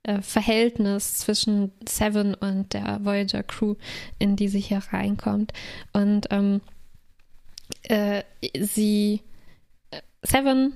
äh, 0.01 0.23
Verhältnis 0.23 1.19
zwischen 1.19 1.71
Seven 1.87 2.33
und 2.33 2.73
der 2.73 3.05
Voyager 3.05 3.43
Crew, 3.43 3.75
in 4.17 4.35
die 4.35 4.47
sie 4.47 4.61
hier 4.61 4.81
reinkommt. 4.91 5.53
Und 5.93 6.25
ähm, 6.31 6.61
äh, 7.83 8.23
sie, 8.59 9.21
äh, 9.91 10.01
Seven, 10.23 10.73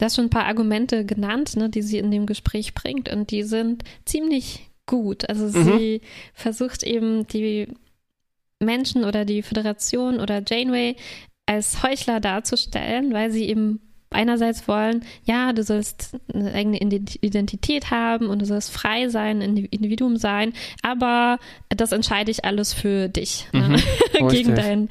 du 0.00 0.06
hast 0.06 0.16
schon 0.16 0.26
ein 0.26 0.30
paar 0.30 0.46
Argumente 0.46 1.04
genannt, 1.04 1.56
ne, 1.56 1.68
die 1.68 1.82
sie 1.82 1.98
in 1.98 2.10
dem 2.10 2.24
Gespräch 2.24 2.72
bringt 2.74 3.12
und 3.12 3.30
die 3.30 3.42
sind 3.42 3.84
ziemlich 4.06 4.70
gut. 4.86 5.28
Also 5.28 5.46
Mhm. 5.46 5.64
sie 5.64 6.00
versucht 6.32 6.82
eben 6.82 7.26
die 7.26 7.68
Menschen 8.58 9.04
oder 9.04 9.26
die 9.26 9.42
Föderation 9.42 10.18
oder 10.20 10.42
Janeway 10.46 10.96
als 11.44 11.82
Heuchler 11.82 12.18
darzustellen, 12.20 13.12
weil 13.12 13.30
sie 13.30 13.44
eben 13.48 13.80
einerseits 14.10 14.66
wollen, 14.68 15.04
ja, 15.24 15.52
du 15.52 15.62
sollst 15.62 16.16
eine 16.34 16.52
eigene 16.52 16.78
Ident- 16.78 17.18
Identität 17.20 17.90
haben 17.90 18.26
und 18.26 18.40
du 18.42 18.46
sollst 18.46 18.70
frei 18.72 19.08
sein, 19.08 19.40
ein 19.40 19.56
Individuum 19.56 20.16
sein, 20.16 20.52
aber 20.82 21.38
das 21.68 21.92
entscheide 21.92 22.30
ich 22.30 22.44
alles 22.44 22.72
für 22.72 23.08
dich. 23.08 23.46
Ne? 23.52 23.76
Mhm, 24.20 24.28
gegen, 24.28 24.54
deinen, 24.54 24.88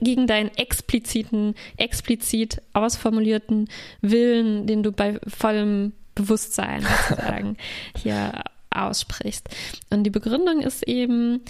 gegen 0.00 0.26
deinen 0.26 0.50
expliziten, 0.56 1.54
explizit 1.76 2.62
ausformulierten 2.72 3.68
Willen, 4.00 4.66
den 4.66 4.82
du 4.82 4.92
bei 4.92 5.18
vollem 5.26 5.92
Bewusstsein 6.14 6.82
sozusagen 7.08 7.56
hier 7.96 8.42
aussprichst. 8.70 9.48
Und 9.90 10.04
die 10.04 10.10
Begründung 10.10 10.60
ist 10.60 10.86
eben, 10.86 11.40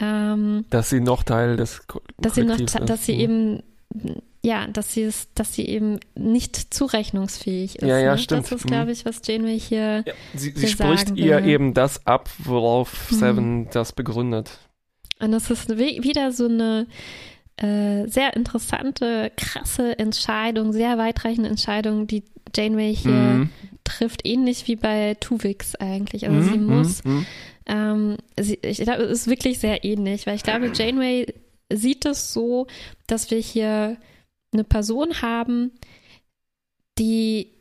ähm, 0.00 0.64
Dass 0.70 0.88
sie 0.88 1.00
noch 1.00 1.24
Teil 1.24 1.56
des 1.56 1.86
Ko 1.86 2.00
dass 2.16 2.36
sie 2.36 2.44
noch, 2.44 2.58
ist. 2.58 2.78
dass 2.80 3.04
sie 3.04 3.14
Mhm. 3.14 3.20
eben 3.20 3.62
ja, 4.42 4.66
dass 4.68 4.94
sie 4.94 5.02
es, 5.02 5.28
dass 5.34 5.54
sie 5.54 5.66
eben 5.66 6.00
nicht 6.14 6.72
zurechnungsfähig 6.72 7.76
ist. 7.76 7.86
Ja, 7.86 7.98
ja, 7.98 8.12
ne? 8.12 8.18
stimmt. 8.18 8.44
Das 8.44 8.52
ist, 8.52 8.64
Mhm. 8.64 8.68
glaube 8.68 8.92
ich, 8.92 9.04
was 9.04 9.20
Janeway 9.24 9.58
hier. 9.60 10.04
Ja, 10.06 10.12
sie, 10.34 10.52
sie 10.52 10.68
spricht 10.68 11.08
sagen 11.08 11.16
ihr 11.16 11.42
will. 11.42 11.48
eben 11.50 11.74
das 11.74 12.06
ab, 12.06 12.30
worauf 12.38 13.10
Mhm. 13.10 13.16
Seven 13.16 13.68
das 13.70 13.92
begründet. 13.92 14.50
Und 15.18 15.32
das 15.32 15.50
ist 15.50 15.68
wie- 15.78 16.02
wieder 16.02 16.32
so 16.32 16.46
eine 16.46 16.86
äh, 17.62 18.06
sehr 18.08 18.34
interessante, 18.36 19.30
krasse 19.36 19.98
Entscheidung, 19.98 20.72
sehr 20.72 20.96
weitreichende 20.96 21.50
Entscheidung, 21.50 22.06
die 22.06 22.22
Janeway 22.56 22.94
hier 22.96 23.12
Mhm. 23.12 23.50
trifft, 23.84 24.26
ähnlich 24.26 24.66
wie 24.66 24.76
bei 24.76 25.14
Tuvix 25.20 25.74
eigentlich. 25.74 26.26
Also 26.26 26.38
Mhm, 26.38 26.52
sie 26.52 26.58
mhm, 26.58 26.66
muss 26.66 27.04
mhm. 27.04 27.26
Ähm, 27.66 28.16
sie, 28.40 28.58
ich 28.62 28.78
glaube, 28.78 29.02
es 29.02 29.10
ist 29.20 29.26
wirklich 29.28 29.58
sehr 29.58 29.84
ähnlich, 29.84 30.26
weil 30.26 30.36
ich 30.36 30.42
glaube, 30.42 30.72
Janeway 30.74 31.26
sieht 31.70 32.06
es 32.06 32.32
so, 32.32 32.66
dass 33.06 33.30
wir 33.30 33.38
hier 33.38 33.98
eine 34.52 34.64
Person 34.64 35.22
haben, 35.22 35.72
die 36.98 37.52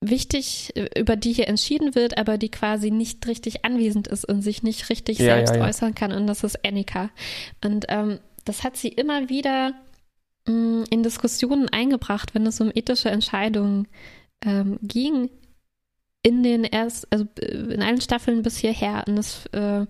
wichtig, 0.00 0.72
über 0.98 1.16
die 1.16 1.32
hier 1.32 1.48
entschieden 1.48 1.94
wird, 1.94 2.18
aber 2.18 2.38
die 2.38 2.50
quasi 2.50 2.90
nicht 2.90 3.26
richtig 3.26 3.64
anwesend 3.64 4.06
ist 4.08 4.24
und 4.24 4.42
sich 4.42 4.62
nicht 4.62 4.90
richtig 4.90 5.18
Ja, 5.18 5.24
selbst 5.36 5.54
ja, 5.54 5.60
ja. 5.60 5.66
äußern 5.66 5.94
kann. 5.94 6.12
Und 6.12 6.26
das 6.26 6.44
ist 6.44 6.64
Annika. 6.64 7.10
Und 7.64 7.86
ähm, 7.88 8.18
das 8.44 8.62
hat 8.64 8.76
sie 8.76 8.88
immer 8.88 9.28
wieder 9.28 9.72
mh, 10.46 10.84
in 10.90 11.02
Diskussionen 11.02 11.68
eingebracht, 11.70 12.34
wenn 12.34 12.46
es 12.46 12.60
um 12.60 12.70
ethische 12.74 13.10
Entscheidungen 13.10 13.88
ähm, 14.44 14.78
ging, 14.82 15.30
in 16.22 16.42
den 16.42 16.64
erst, 16.64 17.10
also 17.12 17.26
äh, 17.40 17.72
in 17.74 17.82
allen 17.82 18.00
Staffeln 18.00 18.42
bis 18.42 18.58
hierher. 18.58 19.04
Und 19.06 19.16
das, 19.16 19.46
äh, 19.52 19.86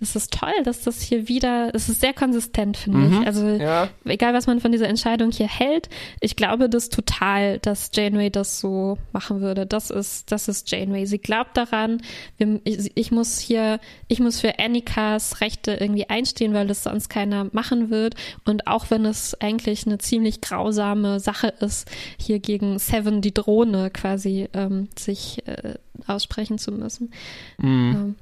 das 0.00 0.14
ist 0.14 0.32
toll, 0.32 0.52
dass 0.64 0.82
das 0.82 1.00
hier 1.02 1.26
wieder, 1.28 1.70
es 1.74 1.88
ist 1.88 2.00
sehr 2.00 2.12
konsistent, 2.12 2.76
finde 2.76 2.98
Mhm. 2.98 3.20
ich. 3.20 3.26
Also 3.26 3.46
Ja, 3.48 3.88
egal, 4.04 4.32
was 4.34 4.46
man 4.46 4.60
von 4.60 4.70
dieser 4.72 4.88
Entscheidung 4.88 5.30
hier 5.32 5.48
hält, 5.48 5.88
ich 6.20 6.36
glaube 6.36 6.68
das 6.68 6.88
total, 6.88 7.58
dass 7.58 7.90
Janeway 7.92 8.30
das 8.30 8.60
so 8.60 8.96
machen 9.12 9.40
würde. 9.40 9.66
Das 9.66 9.90
ist, 9.90 10.30
das 10.30 10.46
ist 10.48 10.70
Janeway. 10.70 11.04
Sie 11.06 11.18
glaubt 11.18 11.56
daran. 11.56 12.00
Wir, 12.36 12.60
ich, 12.64 12.92
ich 12.94 13.10
muss 13.10 13.38
hier, 13.38 13.80
ich 14.06 14.20
muss 14.20 14.40
für 14.40 14.58
Annikas 14.58 15.40
Rechte 15.40 15.72
irgendwie 15.74 16.08
einstehen, 16.08 16.54
weil 16.54 16.66
das 16.68 16.84
sonst 16.84 17.08
keiner 17.08 17.48
machen 17.52 17.90
wird. 17.90 18.14
Und 18.44 18.66
auch 18.68 18.90
wenn 18.90 19.04
es 19.04 19.34
eigentlich 19.40 19.86
eine 19.86 19.98
ziemlich 19.98 20.40
grausame 20.40 21.18
Sache 21.20 21.48
ist, 21.60 21.88
hier 22.18 22.38
gegen 22.38 22.78
Seven 22.78 23.20
die 23.20 23.34
Drohne 23.34 23.90
quasi 23.90 24.48
ähm, 24.52 24.88
sich 24.96 25.46
äh, 25.46 25.74
aussprechen 26.06 26.58
zu 26.58 26.70
müssen. 26.72 27.10
mhm. 27.58 27.68
Ähm, 27.68 28.14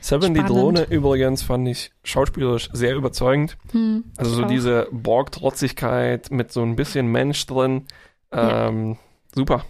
Seven, 0.00 0.34
die 0.34 0.40
Spannend. 0.40 0.56
Drohne 0.58 0.82
übrigens 0.84 1.42
fand 1.42 1.68
ich 1.68 1.90
schauspielerisch 2.04 2.70
sehr 2.72 2.94
überzeugend. 2.94 3.56
hm, 3.72 4.04
Also 4.16 4.34
so 4.34 4.44
auch. 4.44 4.48
diese 4.48 4.88
Borg-Trotzigkeit 4.92 6.30
mit 6.30 6.52
so 6.52 6.62
ein 6.62 6.76
bisschen 6.76 7.06
Mensch 7.08 7.44
drin. 7.46 7.84
Ja. 8.32 8.68
Ähm, 8.68 8.96
Super. 9.34 9.64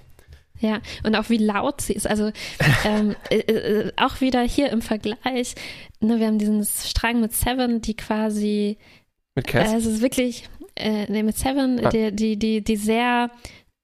Ja, 0.59 0.81
und 1.05 1.15
auch 1.17 1.29
wie 1.29 1.37
laut 1.39 1.81
sie 1.83 1.93
ist. 1.93 2.07
Also 2.07 2.31
ähm, 2.85 3.15
äh, 3.31 3.37
äh, 3.39 3.93
auch 3.97 4.21
wieder 4.21 4.43
hier 4.43 4.71
im 4.71 4.81
Vergleich, 4.81 5.55
ne, 6.01 6.19
wir 6.19 6.27
haben 6.29 6.39
diesen 6.39 6.65
Strang 6.65 7.21
mit 7.21 7.35
Seven, 7.35 7.83
die 7.83 7.95
quasi, 7.95 8.79
Mit 9.35 9.49
äh, 9.49 9.51
Cass. 9.51 9.73
es 9.75 9.87
ist 9.87 10.01
wirklich, 10.03 10.49
äh, 10.77 11.05
nee, 11.11 11.23
mit 11.23 11.37
Seven, 11.37 11.85
Ah. 11.85 11.91
die, 11.91 12.11
die, 12.15 12.39
die, 12.39 12.63
die 12.65 12.77
sehr 12.77 13.31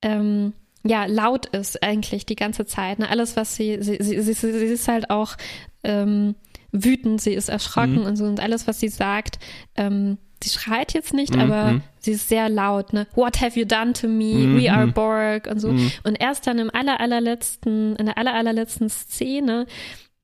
ähm, 0.02 0.54
ja, 0.84 1.04
laut 1.04 1.46
ist 1.46 1.82
eigentlich 1.82 2.26
die 2.26 2.36
ganze 2.36 2.64
Zeit. 2.64 2.98
Ne? 3.00 3.08
Alles, 3.08 3.36
was 3.36 3.54
sie, 3.54 3.82
sie, 3.82 3.98
sie, 4.00 4.20
sie, 4.22 4.32
sie 4.32 4.48
ist 4.48 4.88
halt 4.88 5.10
auch 5.10 5.36
ähm, 5.84 6.34
wütend, 6.72 7.20
sie 7.20 7.34
ist 7.34 7.48
erschrocken 7.48 8.00
Mhm. 8.00 8.06
und 8.06 8.16
so 8.16 8.24
und 8.24 8.40
alles, 8.40 8.66
was 8.66 8.80
sie 8.80 8.88
sagt, 8.88 9.38
ähm, 9.76 10.18
sie 10.42 10.50
schreit 10.50 10.92
jetzt 10.94 11.12
nicht, 11.14 11.34
Mhm, 11.34 11.40
aber 11.40 11.72
mhm. 11.72 11.82
sie 12.00 12.12
ist 12.12 12.28
sehr 12.28 12.48
laut, 12.48 12.92
ne? 12.92 13.06
What 13.14 13.40
have 13.40 13.58
you 13.58 13.64
done 13.66 13.92
to 13.92 14.08
me? 14.08 14.34
Mhm, 14.46 14.60
We 14.60 14.72
are 14.72 14.86
mhm. 14.86 14.92
Borg 14.92 15.46
und 15.46 15.60
so. 15.60 15.72
Mhm. 15.72 15.90
Und 16.04 16.20
erst 16.20 16.46
dann 16.46 16.58
im 16.58 16.70
aller, 16.74 16.98
allerletzten, 17.00 17.96
in 17.96 18.06
der 18.06 18.18
aller, 18.18 18.34
allerletzten 18.34 18.88
Szene, 18.88 19.66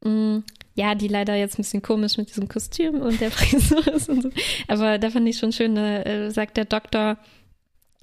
mh, 0.03 0.43
ja, 0.75 0.95
die 0.95 1.09
leider 1.09 1.35
jetzt 1.35 1.55
ein 1.55 1.63
bisschen 1.63 1.83
komisch 1.83 2.17
mit 2.19 2.29
diesem 2.31 2.49
Kostüm 2.49 3.01
und 3.01 3.21
der 3.21 3.31
Frisur 3.33 3.87
ist 3.89 4.09
und 4.09 4.23
so. 4.23 4.31
Aber 4.69 4.99
da 4.99 5.11
fand 5.11 5.29
ich 5.29 5.39
schon 5.39 5.53
schön, 5.53 5.75
da 5.75 6.03
äh, 6.03 6.31
sagt 6.31 6.57
der 6.57 6.65
Doktor, 6.65 7.19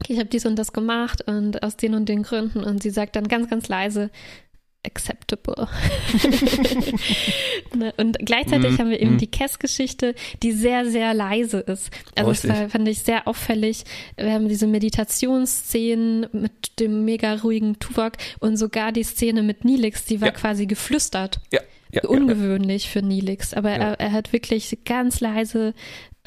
ich 0.08 0.18
habe 0.18 0.28
dies 0.28 0.46
und 0.46 0.58
das 0.58 0.74
gemacht 0.74 1.24
und 1.26 1.64
aus 1.64 1.78
den 1.78 1.96
und 1.96 2.08
den 2.10 2.24
Gründen. 2.24 2.64
Und 2.64 2.84
sie 2.84 2.90
sagt 2.90 3.16
dann 3.16 3.28
ganz, 3.30 3.50
ganz 3.50 3.70
leise, 3.70 4.10
acceptable. 4.86 5.68
Ne, 7.76 7.94
und 7.98 8.18
gleichzeitig 8.20 8.72
Mhm, 8.72 8.78
haben 8.78 8.90
wir 8.90 9.02
eben 9.02 9.14
mhm. 9.14 9.18
die 9.18 9.28
Cass-Geschichte, 9.28 10.16
die 10.44 10.52
sehr, 10.54 10.90
sehr 10.90 11.14
leise 11.14 11.60
ist. 11.60 11.92
Also 12.16 12.30
das 12.32 12.44
Richtig. 12.44 12.50
war, 12.52 12.70
fand 12.70 12.88
ich 12.88 13.00
sehr 13.00 13.28
auffällig. 13.28 13.84
Wir 14.16 14.32
haben 14.32 14.48
diese 14.48 14.68
Meditationsszenen 14.68 16.28
mit 16.32 16.80
dem 16.80 17.06
mega 17.06 17.34
ruhigen 17.36 17.80
Tuvok 17.80 18.14
und 18.40 18.58
sogar 18.58 18.92
die 18.92 19.04
Szene 19.04 19.44
mit 19.44 19.66
Nilix, 19.66 20.06
die 20.06 20.22
war 20.22 20.30
Ja. 20.30 20.34
quasi 20.34 20.66
geflüstert. 20.68 21.40
Ja, 21.52 21.60
ja, 21.92 22.02
ja. 22.04 22.10
Ungewöhnlich 22.10 22.90
für 22.90 23.02
Nilix, 23.02 23.54
aber 23.54 23.72
Ja. 23.72 23.76
er, 23.78 24.00
er 24.00 24.12
hat 24.12 24.32
wirklich 24.34 24.78
ganz 24.86 25.20
leise 25.20 25.74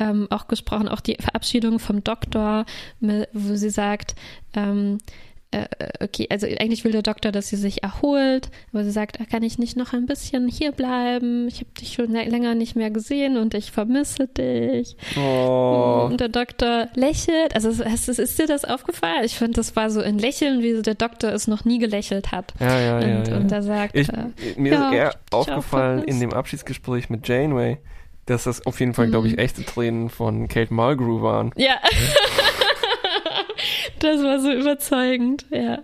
ähm, 0.00 0.28
auch 0.30 0.46
gesprochen, 0.48 0.86
auch 0.88 1.00
die 1.00 1.16
Verabschiedung 1.18 1.78
vom 1.80 2.04
Doktor, 2.04 2.66
wo 3.00 3.54
sie 3.56 3.70
sagt, 3.70 4.14
ähm, 4.54 4.98
äh, 4.98 5.12
okay, 6.00 6.26
also 6.30 6.46
eigentlich 6.46 6.84
will 6.84 6.92
der 6.92 7.00
Doktor, 7.02 7.32
dass 7.32 7.48
sie 7.48 7.56
sich 7.56 7.82
erholt, 7.82 8.50
aber 8.72 8.84
sie 8.84 8.90
sagt, 8.90 9.18
"Ah, 9.20 9.24
kann 9.24 9.42
ich 9.42 9.58
nicht 9.58 9.76
noch 9.78 9.94
ein 9.94 10.04
bisschen 10.04 10.46
hier 10.46 10.72
bleiben? 10.72 11.48
Ich 11.48 11.60
habe 11.60 11.70
dich 11.80 11.94
schon 11.94 12.08
lä- 12.14 12.28
länger 12.28 12.54
nicht 12.54 12.76
mehr 12.76 12.90
gesehen 12.90 13.38
und 13.38 13.54
ich 13.54 13.70
vermisse 13.72 14.26
dich. 14.28 14.96
Oh. 15.16 16.06
Und 16.10 16.20
der 16.20 16.28
Doktor 16.28 16.88
lächelt. 16.94 17.54
Also 17.54 17.70
es- 17.82 18.08
ist 18.08 18.38
dir 18.38 18.46
das 18.46 18.64
aufgefallen? 18.66 19.24
Ich 19.24 19.36
finde, 19.36 19.54
das 19.54 19.74
war 19.74 19.90
so 19.90 20.00
ein 20.00 20.18
Lächeln, 20.18 20.62
wie 20.62 20.82
der 20.82 20.94
Doktor 20.94 21.32
es 21.32 21.48
noch 21.48 21.64
nie 21.64 21.78
gelächelt 21.78 22.30
hat. 22.30 22.52
Ja, 22.60 22.78
ja, 22.78 23.00
ja. 23.00 23.18
und, 23.18 23.28
ja. 23.28 23.36
und 23.38 23.50
er 23.52 23.62
sagt, 23.62 23.96
Ich, 23.96 24.08
äh, 24.10 24.24
mir 24.56 24.72
ja, 24.72 24.88
ist 24.90 24.94
eher 24.94 25.14
aufgefallen 25.32 26.04
in 26.04 26.20
dem 26.20 26.32
Abschiedsgespräch 26.34 27.08
mit 27.08 27.26
Janeway, 27.26 27.78
dass 28.26 28.44
das 28.44 28.66
auf 28.66 28.78
jeden 28.80 28.92
Fall, 28.92 29.06
Mhm. 29.06 29.10
glaube 29.12 29.28
ich, 29.28 29.38
echte 29.38 29.64
Tränen 29.64 30.10
von 30.10 30.46
Kate 30.48 30.74
Mulgrew 30.74 31.22
waren. 31.22 31.52
Ja. 31.56 31.76
das 34.02 34.22
war 34.22 34.40
so 34.40 34.50
überzeugend, 34.52 35.46
ja. 35.50 35.78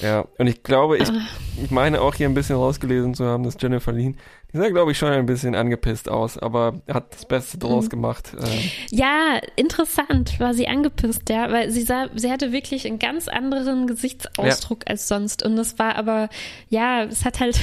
Ja, 0.00 0.24
und 0.38 0.48
ich 0.48 0.62
glaube, 0.64 0.98
ich, 0.98 1.08
Ah. 1.08 1.20
ich 1.62 1.70
meine 1.70 2.00
auch 2.00 2.14
hier 2.14 2.28
ein 2.28 2.34
bisschen 2.34 2.56
rausgelesen 2.56 3.14
zu 3.14 3.24
haben, 3.24 3.44
dass 3.44 3.56
Jennifer 3.60 3.92
Lien, 3.92 4.16
die 4.52 4.56
sah, 4.58 4.68
glaube 4.68 4.90
ich, 4.90 4.98
schon 4.98 5.08
ein 5.12 5.26
bisschen 5.26 5.54
angepisst 5.54 6.08
aus, 6.10 6.38
aber 6.38 6.82
hat 6.92 7.14
das 7.14 7.24
Beste 7.24 7.56
draus 7.58 7.84
Mhm. 7.84 7.90
gemacht. 7.90 8.32
Ähm, 8.36 8.70
Ja, 8.90 9.38
interessant 9.54 10.40
war 10.40 10.54
sie 10.54 10.66
angepisst, 10.66 11.28
ja, 11.30 11.52
weil 11.52 11.70
sie 11.70 11.82
sah, 11.82 12.08
sie 12.16 12.32
hatte 12.32 12.50
wirklich 12.52 12.84
einen 12.86 12.98
ganz 12.98 13.28
anderen 13.28 13.86
Gesichtsausdruck 13.86 14.82
als 14.90 15.06
sonst. 15.06 15.44
Und 15.44 15.54
das 15.56 15.78
war 15.78 15.94
aber, 15.94 16.28
ja, 16.68 17.04
es 17.04 17.24
hat 17.24 17.38
halt 17.38 17.58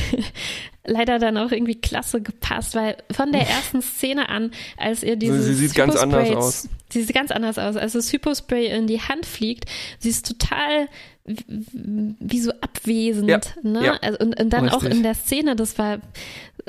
leider 0.90 1.20
dann 1.20 1.38
auch 1.38 1.52
irgendwie 1.52 1.76
klasse 1.76 2.22
gepasst, 2.22 2.76
weil 2.76 2.98
von 3.12 3.32
der 3.32 3.48
ersten 3.48 3.82
Szene 3.82 4.30
an, 4.30 4.52
als 4.78 5.04
ihr 5.04 5.16
dieses 5.16 5.46
sie 5.46 5.54
sieht 5.54 5.76
ganz 5.76 5.96
anders 5.96 6.30
aus. 6.32 6.70
Sie 6.92 7.04
sieht 7.04 7.16
ganz 7.16 7.32
anders 7.32 7.58
aus. 7.60 7.76
Als 7.76 7.94
das 7.94 8.12
Hypospray 8.12 8.68
in 8.68 8.88
die 8.88 9.02
Hand 9.02 9.26
fliegt, 9.26 9.66
sie 10.00 10.10
ist 10.10 10.28
total 10.28 10.88
wie 11.26 12.40
so 12.40 12.52
abwesend. 12.62 13.30
Ja, 13.30 13.40
ne? 13.62 13.86
ja. 13.86 13.94
also, 14.02 14.18
und, 14.20 14.40
und 14.40 14.50
dann 14.50 14.68
auch 14.70 14.82
Richtig. 14.82 14.98
in 14.98 15.04
der 15.04 15.14
Szene, 15.14 15.56
das 15.56 15.78
war 15.78 16.00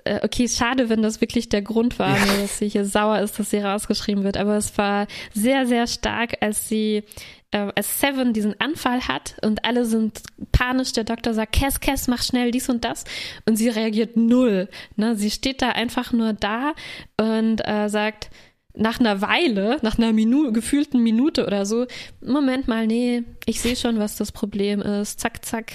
äh, 0.05 0.21
okay, 0.23 0.49
schade, 0.49 0.89
wenn 0.89 1.03
das 1.03 1.21
wirklich 1.21 1.49
der 1.49 1.63
Grund 1.63 1.99
war, 1.99 2.17
Ja. 2.17 2.27
nur, 2.27 2.37
dass 2.43 2.59
sie 2.59 2.69
hier 2.69 2.85
sauer 2.85 3.21
ist, 3.21 3.39
dass 3.39 3.51
sie 3.51 3.59
rausgeschrieben 3.59 4.25
wird. 4.25 4.37
Aber 4.37 4.57
es 4.57 4.77
war 4.77 5.07
sehr, 5.35 5.67
sehr 5.67 5.87
stark, 5.87 6.37
als 6.41 6.69
sie, 6.69 7.05
äh, 7.53 7.71
als 7.75 8.01
Seven 8.01 8.33
diesen 8.33 8.55
Anfall 8.61 9.09
hat 9.09 9.37
und 9.43 9.65
alle 9.65 9.85
sind 9.85 10.23
panisch. 10.53 10.93
Der 10.93 11.05
Doktor 11.05 11.35
sagt, 11.35 11.53
Cass, 11.53 11.81
Cass, 11.81 12.07
mach 12.09 12.23
schnell 12.23 12.51
dies 12.51 12.69
und 12.69 12.85
das. 12.85 13.05
Und 13.47 13.57
sie 13.57 13.69
reagiert 13.69 14.17
null. 14.17 14.69
Ne? 14.97 15.17
Sie 15.17 15.31
steht 15.31 15.61
da 15.63 15.71
einfach 15.71 16.13
nur 16.13 16.33
da 16.33 16.75
und 17.21 17.61
äh, 17.67 17.89
sagt, 17.89 18.31
nach 18.75 19.01
einer 19.01 19.21
Weile, 19.21 19.79
nach 19.83 19.99
einer 19.99 20.13
Minu 20.13 20.53
gefühlten 20.53 21.03
Minute 21.03 21.45
oder 21.45 21.67
so, 21.67 21.87
Moment 22.25 22.69
mal, 22.69 22.87
nee, 22.87 23.25
ich 23.47 23.61
sehe 23.61 23.75
schon, 23.75 23.99
was 23.99 24.17
das 24.17 24.31
Problem 24.31 24.81
ist. 24.81 25.19
Zack, 25.19 25.45
zack, 25.45 25.73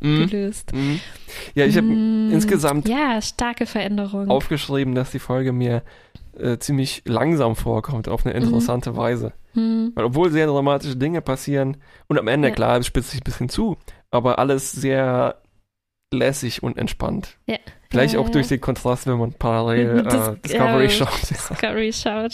mhm. 0.00 0.28
gelöst. 0.28 0.72
Mhm. 0.72 1.00
Ja, 1.56 1.66
ich 1.66 1.76
habe 1.76 1.88
Mm, 1.88 2.30
insgesamt 2.32 2.88
Ja, 2.88 3.20
starke 3.20 3.66
Veränderung. 3.66 4.30
aufgeschrieben, 4.30 4.94
dass 4.94 5.10
die 5.10 5.18
Folge 5.18 5.52
mir 5.52 5.82
äh, 6.38 6.58
ziemlich 6.58 7.02
langsam 7.04 7.56
vorkommt, 7.56 8.08
auf 8.08 8.24
eine 8.24 8.38
Mhm. 8.38 8.44
interessante 8.46 8.96
Weise. 8.96 9.32
Hm. 9.56 9.92
Weil 9.94 10.04
obwohl 10.04 10.30
sehr 10.30 10.46
dramatische 10.46 10.96
Dinge 10.96 11.20
passieren 11.22 11.78
und 12.06 12.18
am 12.18 12.28
Ende, 12.28 12.48
Ja. 12.48 12.54
klar, 12.54 12.78
es 12.78 12.86
spitzt 12.86 13.10
sich 13.10 13.20
ein 13.20 13.24
bisschen 13.24 13.48
zu, 13.48 13.76
aber 14.10 14.38
alles 14.38 14.70
sehr 14.72 15.40
lässig 16.12 16.62
und 16.62 16.78
entspannt. 16.78 17.36
Ja. 17.46 17.56
Vielleicht 17.90 18.14
Ja, 18.14 18.20
auch 18.20 18.28
durch 18.28 18.48
den 18.48 18.60
Kontrast, 18.60 19.06
wenn 19.06 19.18
man 19.18 19.32
parallel 19.32 20.00
äh, 20.06 20.36
Discovery 20.42 20.84
ja. 20.84 20.90
schaut. 20.90 21.22
Discovery 21.30 21.92
schaut. 21.92 22.32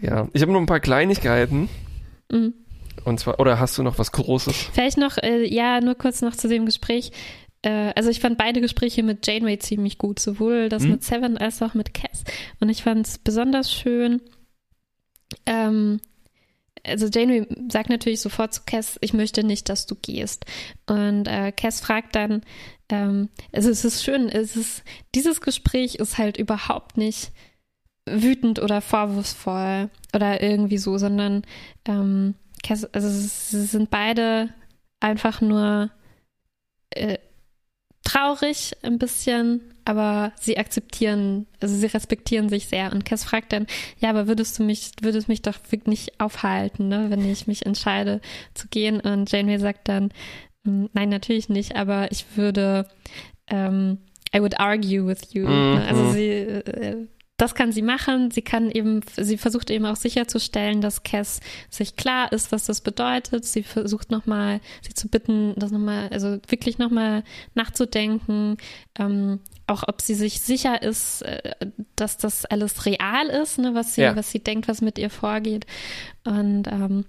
Ja, 0.00 0.28
ich 0.32 0.42
habe 0.42 0.52
nur 0.52 0.60
ein 0.60 0.66
paar 0.66 0.80
Kleinigkeiten. 0.80 1.68
Mhm. 2.30 2.54
Und 3.04 3.18
zwar, 3.20 3.40
oder 3.40 3.58
hast 3.58 3.76
du 3.78 3.82
noch 3.82 3.98
was 3.98 4.12
Großes? 4.12 4.54
Vielleicht 4.72 4.98
noch, 4.98 5.18
äh, 5.18 5.44
ja, 5.46 5.80
nur 5.80 5.94
kurz 5.94 6.22
noch 6.22 6.34
zu 6.36 6.48
dem 6.48 6.66
Gespräch. 6.66 7.12
Äh, 7.62 7.92
also 7.94 8.10
ich 8.10 8.20
fand 8.20 8.38
beide 8.38 8.60
Gespräche 8.60 9.02
mit 9.02 9.26
Janeway 9.26 9.58
ziemlich 9.58 9.98
gut, 9.98 10.18
sowohl 10.18 10.68
das 10.68 10.82
Mhm. 10.84 10.90
mit 10.92 11.04
Seven 11.04 11.38
als 11.38 11.60
auch 11.62 11.74
mit 11.74 11.92
Cass. 11.94 12.24
Und 12.60 12.68
ich 12.68 12.82
fand 12.82 13.06
es 13.06 13.18
besonders 13.18 13.72
schön. 13.72 14.20
Ähm, 15.46 16.00
also 16.84 17.06
Janeway 17.08 17.46
sagt 17.70 17.90
natürlich 17.90 18.20
sofort 18.20 18.54
zu 18.54 18.62
Cass, 18.66 18.98
ich 19.02 19.12
möchte 19.12 19.44
nicht, 19.44 19.68
dass 19.68 19.86
du 19.86 19.94
gehst. 19.94 20.46
Und 20.88 21.26
äh, 21.28 21.52
Cass 21.52 21.80
fragt 21.80 22.14
dann, 22.16 22.42
ähm, 22.88 23.28
also 23.52 23.68
es 23.70 23.84
ist 23.84 24.02
schön, 24.02 24.28
es 24.28 24.56
ist, 24.56 24.82
dieses 25.14 25.40
Gespräch 25.40 25.96
ist 25.96 26.18
halt 26.18 26.38
überhaupt 26.38 26.96
nicht 26.96 27.32
wütend 28.08 28.60
oder 28.60 28.80
vorwurfsvoll 28.80 29.90
oder 30.14 30.42
irgendwie 30.42 30.78
so, 30.78 30.96
sondern 30.98 31.42
ähm, 31.84 32.34
Cass, 32.62 32.84
also 32.86 33.08
es- 33.08 33.50
sie 33.50 33.64
sind 33.64 33.90
beide 33.90 34.52
einfach 35.00 35.40
nur 35.40 35.90
äh, 36.90 37.18
traurig 38.04 38.72
ein 38.82 38.98
bisschen, 38.98 39.60
aber 39.84 40.32
sie 40.40 40.58
akzeptieren, 40.58 41.46
also 41.60 41.74
sie 41.74 41.86
respektieren 41.86 42.48
sich 42.48 42.66
sehr. 42.66 42.92
Und 42.92 43.04
Cass 43.04 43.24
fragt 43.24 43.52
dann, 43.52 43.66
ja, 43.98 44.10
aber 44.10 44.26
würdest 44.26 44.58
du 44.58 44.62
mich, 44.62 44.92
würdest 45.00 45.28
mich 45.28 45.42
doch 45.42 45.56
wirklich 45.70 45.86
nicht 45.86 46.20
aufhalten, 46.20 46.88
ne, 46.88 47.06
wenn 47.10 47.24
ich 47.30 47.46
mich 47.46 47.66
entscheide 47.66 48.20
zu 48.54 48.68
gehen? 48.68 49.00
Und 49.00 49.30
Janeway 49.30 49.58
sagt 49.58 49.88
dann, 49.88 50.10
"Mm, 50.64 50.86
nein, 50.92 51.08
natürlich 51.08 51.48
nicht, 51.48 51.76
aber 51.76 52.10
ich 52.12 52.24
würde, 52.36 52.86
ähm, 53.48 53.98
I 54.34 54.40
would 54.40 54.60
argue 54.60 55.06
with 55.06 55.32
you. 55.32 55.42
Mhm. 55.46 55.74
Ne? 55.74 55.84
Also 55.88 56.10
sie, 56.12 56.28
äh, 56.28 57.06
das 57.40 57.54
kann 57.54 57.72
sie 57.72 57.82
machen. 57.82 58.30
Sie 58.30 58.42
kann 58.42 58.70
eben, 58.70 59.00
sie 59.16 59.38
versucht 59.38 59.70
eben 59.70 59.86
auch 59.86 59.96
sicherzustellen, 59.96 60.80
dass 60.80 61.02
Cass 61.02 61.40
sich 61.70 61.96
klar 61.96 62.32
ist, 62.32 62.52
was 62.52 62.66
das 62.66 62.80
bedeutet. 62.82 63.44
Sie 63.44 63.62
versucht 63.62 64.10
nochmal, 64.10 64.60
sie 64.82 64.92
zu 64.94 65.08
bitten, 65.08 65.54
das 65.56 65.70
nochmal, 65.70 66.08
also 66.10 66.38
wirklich 66.48 66.78
nochmal 66.78 67.24
nachzudenken, 67.54 68.58
ähm, 68.98 69.40
auch 69.66 69.84
ob 69.86 70.02
sie 70.02 70.14
sich 70.14 70.40
sicher 70.40 70.82
ist, 70.82 71.22
äh, 71.22 71.54
dass 71.96 72.18
das 72.18 72.44
alles 72.44 72.84
real 72.86 73.26
ist, 73.28 73.58
ne, 73.58 73.74
was 73.74 73.94
sie, 73.94 74.02
Ja. 74.02 74.16
was 74.16 74.30
sie 74.30 74.40
denkt, 74.40 74.68
was 74.68 74.80
mit 74.82 74.98
ihr 74.98 75.10
vorgeht. 75.10 75.64
Und, 76.24 76.66
ähm, 76.66 77.04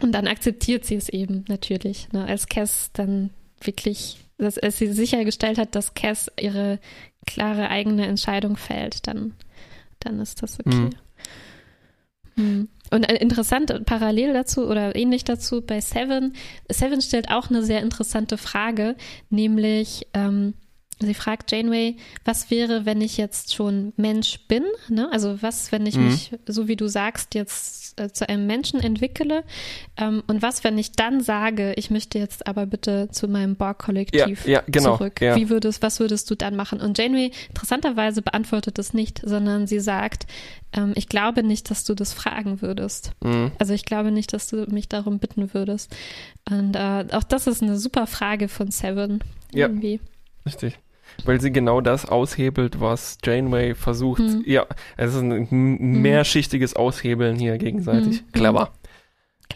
und 0.00 0.12
dann 0.12 0.28
akzeptiert 0.28 0.84
sie 0.84 0.94
es 0.96 1.08
eben 1.08 1.44
natürlich, 1.48 2.12
ne, 2.12 2.24
als 2.26 2.46
Cass 2.48 2.90
dann 2.92 3.30
wirklich, 3.62 4.18
dass, 4.38 4.58
als 4.58 4.78
sie 4.78 4.92
sichergestellt 4.92 5.58
hat, 5.58 5.74
dass 5.74 5.94
Cass 5.94 6.30
ihre 6.38 6.78
klare 7.26 7.68
eigene 7.70 8.06
Entscheidung 8.06 8.56
fällt, 8.56 9.06
dann, 9.08 9.32
dann 10.00 10.20
ist 10.20 10.42
das 10.42 10.58
okay. 10.60 10.74
Mhm. 10.76 10.90
Hm. 12.36 12.68
Und 12.90 13.08
äh, 13.10 13.16
interessant, 13.16 13.84
parallel 13.86 14.32
dazu 14.34 14.66
oder 14.68 14.94
ähnlich 14.94 15.24
dazu 15.24 15.62
bei 15.62 15.80
Seven, 15.80 16.34
Seven 16.70 17.00
stellt 17.00 17.30
auch 17.30 17.50
eine 17.50 17.62
sehr 17.62 17.80
interessante 17.82 18.36
Frage, 18.38 18.94
nämlich 19.30 20.06
ähm, 20.14 20.54
sie 21.00 21.14
fragt 21.14 21.50
Janeway, 21.50 21.96
was 22.24 22.50
wäre, 22.50 22.84
wenn 22.84 23.00
ich 23.00 23.16
jetzt 23.16 23.54
schon 23.54 23.92
Mensch 23.96 24.40
bin? 24.48 24.64
Ne? 24.88 25.10
Also 25.10 25.42
was, 25.42 25.72
wenn 25.72 25.86
ich 25.86 25.96
Mhm. 25.96 26.04
mich, 26.06 26.32
so 26.46 26.68
wie 26.68 26.76
du 26.76 26.88
sagst, 26.88 27.34
jetzt 27.34 27.85
äh, 27.96 28.08
zu 28.10 28.28
einem 28.28 28.46
Menschen 28.46 28.80
entwickle? 28.80 29.44
Ähm, 29.96 30.22
und 30.26 30.42
was, 30.42 30.64
wenn 30.64 30.78
ich 30.78 30.92
dann 30.92 31.20
sage, 31.20 31.74
ich 31.76 31.90
möchte 31.90 32.18
jetzt 32.18 32.46
aber 32.46 32.66
bitte 32.66 33.08
zu 33.10 33.28
meinem 33.28 33.56
Borg-Kollektiv 33.56 34.46
Ja, 34.46 34.52
ja, 34.52 34.62
genau, 34.66 34.96
zurück? 34.96 35.20
ja. 35.20 35.36
Wie 35.36 35.48
würdest, 35.48 35.82
was 35.82 36.00
würdest 36.00 36.30
du 36.30 36.34
dann 36.34 36.56
machen? 36.56 36.80
Und 36.80 36.98
Janeway 36.98 37.30
interessanterweise 37.48 38.22
beantwortet 38.22 38.78
es 38.78 38.94
nicht, 38.94 39.20
sondern 39.24 39.66
sie 39.66 39.80
sagt, 39.80 40.26
ähm, 40.72 40.92
ich 40.94 41.08
glaube 41.08 41.42
nicht, 41.42 41.70
dass 41.70 41.84
du 41.84 41.94
das 41.94 42.12
fragen 42.12 42.62
würdest. 42.62 43.12
Mhm. 43.22 43.52
Also 43.58 43.74
ich 43.74 43.84
glaube 43.84 44.10
nicht, 44.10 44.32
dass 44.32 44.48
du 44.48 44.66
mich 44.70 44.88
darum 44.88 45.18
bitten 45.18 45.52
würdest. 45.54 45.94
Und 46.48 46.76
äh, 46.76 47.06
auch 47.12 47.24
das 47.24 47.46
ist 47.46 47.62
eine 47.62 47.76
super 47.78 48.06
Frage 48.06 48.48
von 48.48 48.70
Seven. 48.70 49.22
Irgendwie. 49.52 50.00
Richtig. 50.44 50.78
Weil 51.24 51.40
sie 51.40 51.50
genau 51.50 51.80
das 51.80 52.06
aushebelt, 52.06 52.80
was 52.80 53.18
Janeway 53.24 53.74
versucht. 53.74 54.20
Mhm. 54.20 54.42
Ja, 54.46 54.66
es 54.96 55.14
ist 55.14 55.20
ein 55.20 55.32
m- 55.50 56.02
mehrschichtiges 56.02 56.76
Aushebeln 56.76 57.36
hier 57.36 57.56
gegenseitig. 57.58 58.22
Mhm. 58.22 58.32
Clever. 58.32 58.72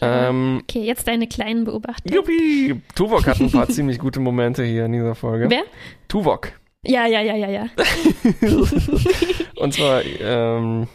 Ähm, 0.01 0.59
Okay, 0.63 0.83
jetzt 0.83 1.07
deine 1.07 1.27
kleinen 1.27 1.65
Beobachtungen. 1.65 2.15
Juppie! 2.15 2.81
Tuvok 2.95 3.27
hat 3.27 3.39
ein 3.39 3.51
paar 3.51 3.67
ziemlich 3.69 3.99
gute 3.99 4.19
Momente 4.19 4.63
hier 4.63 4.85
in 4.85 4.93
dieser 4.93 5.15
Folge. 5.15 5.49
Wer? 5.49 5.63
Tuvok. 6.07 6.53
Ja, 6.83 7.05
ja, 7.05 7.21
ja, 7.21 7.35
ja, 7.35 7.49
ja. 7.49 7.67
Und 9.57 9.73
zwar, 9.73 10.01
ähm, 10.03 10.87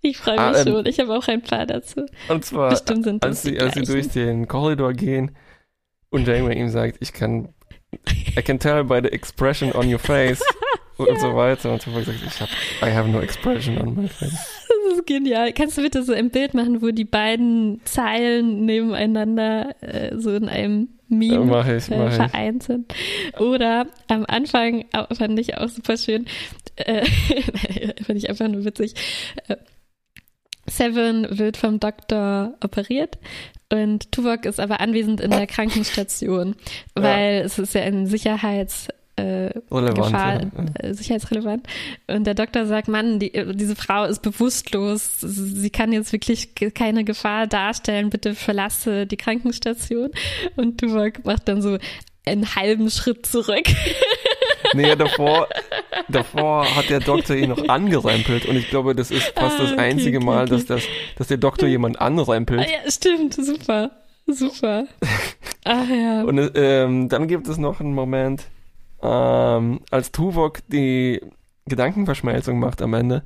Ich 0.00 0.16
freue 0.18 0.38
Ah, 0.38 0.50
mich 0.52 0.60
ähm, 0.60 0.66
schon. 0.68 0.86
Ich 0.86 1.00
habe 1.00 1.14
auch 1.16 1.26
ein 1.28 1.42
paar 1.42 1.66
dazu. 1.66 2.06
und 2.28 2.44
zwar, 2.44 2.70
Bestimmt 2.70 3.04
sind 3.04 3.22
als 3.24 3.42
sie, 3.42 3.58
als 3.60 3.74
sie 3.74 3.82
durch 3.82 4.08
den 4.08 4.46
Korridor 4.48 4.92
gehen 4.92 5.32
und 6.10 6.26
Janeway 6.26 6.58
ihm 6.58 6.68
sagt, 6.70 6.96
ich 7.00 7.12
kann, 7.12 7.48
I 8.36 8.42
can 8.42 8.58
tell 8.58 8.84
by 8.84 9.00
the 9.00 9.12
expression 9.12 9.72
on 9.72 9.88
your 9.92 9.98
face 9.98 10.40
und 10.96 11.18
so 11.20 11.34
weiter. 11.34 11.72
Und 11.72 11.82
Tuvok 11.82 12.04
sagt, 12.04 12.18
ich 12.24 12.40
hab, 12.40 12.48
I 12.82 12.92
have 12.92 13.08
no 13.08 13.20
expression 13.20 13.78
on 13.78 13.94
my 13.94 14.08
face. 14.08 14.32
Das 14.88 14.98
ist 14.98 15.06
genial. 15.06 15.52
Kannst 15.52 15.76
du 15.78 15.82
bitte 15.82 16.02
so 16.02 16.12
ein 16.12 16.30
Bild 16.30 16.54
machen, 16.54 16.82
wo 16.82 16.90
die 16.90 17.04
beiden 17.04 17.80
Zeilen 17.84 18.64
nebeneinander 18.64 19.74
äh, 19.82 20.16
so 20.18 20.34
in 20.34 20.48
einem 20.48 20.88
Ja, 21.08 21.16
Meme 21.16 21.44
mach 21.46 21.66
ich, 21.68 21.90
äh, 21.90 21.96
mach 21.98 22.10
ich. 22.10 22.14
vereint 22.16 22.62
sind? 22.62 22.92
Oder 23.38 23.86
am 24.08 24.24
Anfang 24.26 24.84
fand 25.12 25.38
ich 25.38 25.56
auch 25.56 25.68
super 25.68 25.96
schön, 25.96 26.26
äh, 26.76 27.04
fand 28.04 28.18
ich 28.18 28.28
einfach 28.28 28.48
nur 28.48 28.64
witzig. 28.64 28.94
Äh, 29.48 29.56
Seven 30.66 31.26
wird 31.38 31.56
vom 31.56 31.80
Doktor 31.80 32.54
operiert 32.62 33.18
und 33.72 34.10
Tuvok 34.12 34.44
ist 34.46 34.60
aber 34.60 34.80
anwesend 34.80 35.20
in 35.20 35.30
der 35.30 35.46
Krankenstation, 35.46 36.54
Ja. 36.96 37.02
weil 37.02 37.34
es 37.44 37.58
ist 37.58 37.74
ja 37.74 37.82
ein 37.82 38.06
Sicherheits 38.06 38.88
äh, 39.16 39.50
Relevant. 39.72 39.96
Gefahr, 39.96 40.40
ja. 40.42 40.50
äh, 40.88 40.94
sicherheitsrelevant. 40.94 41.66
Und 42.06 42.24
der 42.24 42.34
Doktor 42.34 42.66
sagt, 42.66 42.86
Mann, 42.88 43.18
die, 43.18 43.34
äh, 43.34 43.52
diese 43.54 43.74
Frau 43.74 44.04
ist 44.04 44.22
bewusstlos. 44.22 45.18
Sie 45.20 45.70
kann 45.70 45.92
jetzt 45.92 46.12
wirklich 46.12 46.54
keine 46.74 47.02
Gefahr 47.04 47.46
darstellen. 47.48 48.10
Bitte 48.10 48.34
verlasse 48.36 49.06
die 49.06 49.16
Krankenstation. 49.16 50.10
Und 50.56 50.78
Tuvok 50.78 51.24
macht 51.24 51.48
dann 51.48 51.62
so 51.62 51.78
einen 52.26 52.54
halben 52.54 52.90
Schritt 52.90 53.26
zurück. 53.26 53.64
nee, 54.74 54.94
davor, 54.96 55.48
davor 56.08 56.76
hat 56.76 56.90
der 56.90 57.00
Doktor 57.00 57.36
ihn 57.36 57.50
noch 57.50 57.68
angerempelt 57.68 58.46
und 58.46 58.56
ich 58.56 58.68
glaube, 58.70 58.94
das 58.94 59.10
ist 59.10 59.32
fast 59.36 59.60
ah, 59.60 59.62
das 59.64 59.78
einzige 59.78 60.18
okay, 60.18 60.26
Mal, 60.26 60.42
okay. 60.42 60.50
Dass, 60.50 60.66
das, 60.66 60.82
dass 61.16 61.28
der 61.28 61.36
Doktor 61.36 61.68
jemand 61.68 62.00
anrempelt. 62.00 62.60
Ah, 62.60 62.70
ja, 62.84 62.90
stimmt, 62.90 63.34
super, 63.34 63.90
super. 64.26 64.86
Ach 65.64 65.88
ja. 65.90 66.22
Und 66.22 66.52
ähm, 66.54 67.08
dann 67.08 67.28
gibt 67.28 67.48
es 67.48 67.58
noch 67.58 67.80
einen 67.80 67.94
Moment, 67.94 68.44
ähm, 69.02 69.80
als 69.90 70.12
Tuvok 70.12 70.60
die 70.68 71.20
Gedankenverschmelzung 71.66 72.58
macht 72.58 72.82
am 72.82 72.94
Ende 72.94 73.22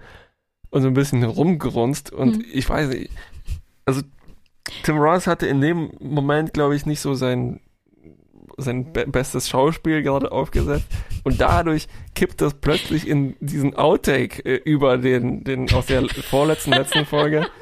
und 0.71 0.83
so 0.83 0.89
ein 0.89 0.95
bisschen 0.95 1.23
rumgrunzt 1.23 2.13
und 2.13 2.37
hm. 2.37 2.45
ich 2.53 2.69
weiß 2.69 2.89
nicht, 2.89 3.11
also 3.85 4.03
Tim 4.85 4.99
Ross 4.99 5.27
hatte 5.27 5.47
in 5.47 5.61
dem 5.61 5.91
Moment, 6.01 6.55
glaube 6.55 6.77
ich, 6.77 6.87
nicht 6.87 7.01
so 7.01 7.15
sein 7.15 7.61
sein 8.57 8.93
be 8.93 9.07
bestes 9.07 9.49
Schauspiel 9.49 10.03
gerade 10.03 10.31
aufgesetzt 10.31 10.87
und 11.25 11.41
dadurch 11.41 11.89
kippt 12.15 12.41
das 12.41 12.55
plötzlich 12.55 13.07
in 13.07 13.37
diesen 13.41 13.77
Outtake 13.77 14.45
äh, 14.45 14.57
über 14.65 14.99
den, 14.99 15.45
den 15.45 15.73
aus 15.73 15.87
der 15.87 16.09
vorletzten 16.09 16.73
letzten 16.73 17.07
Folge. 17.07 17.47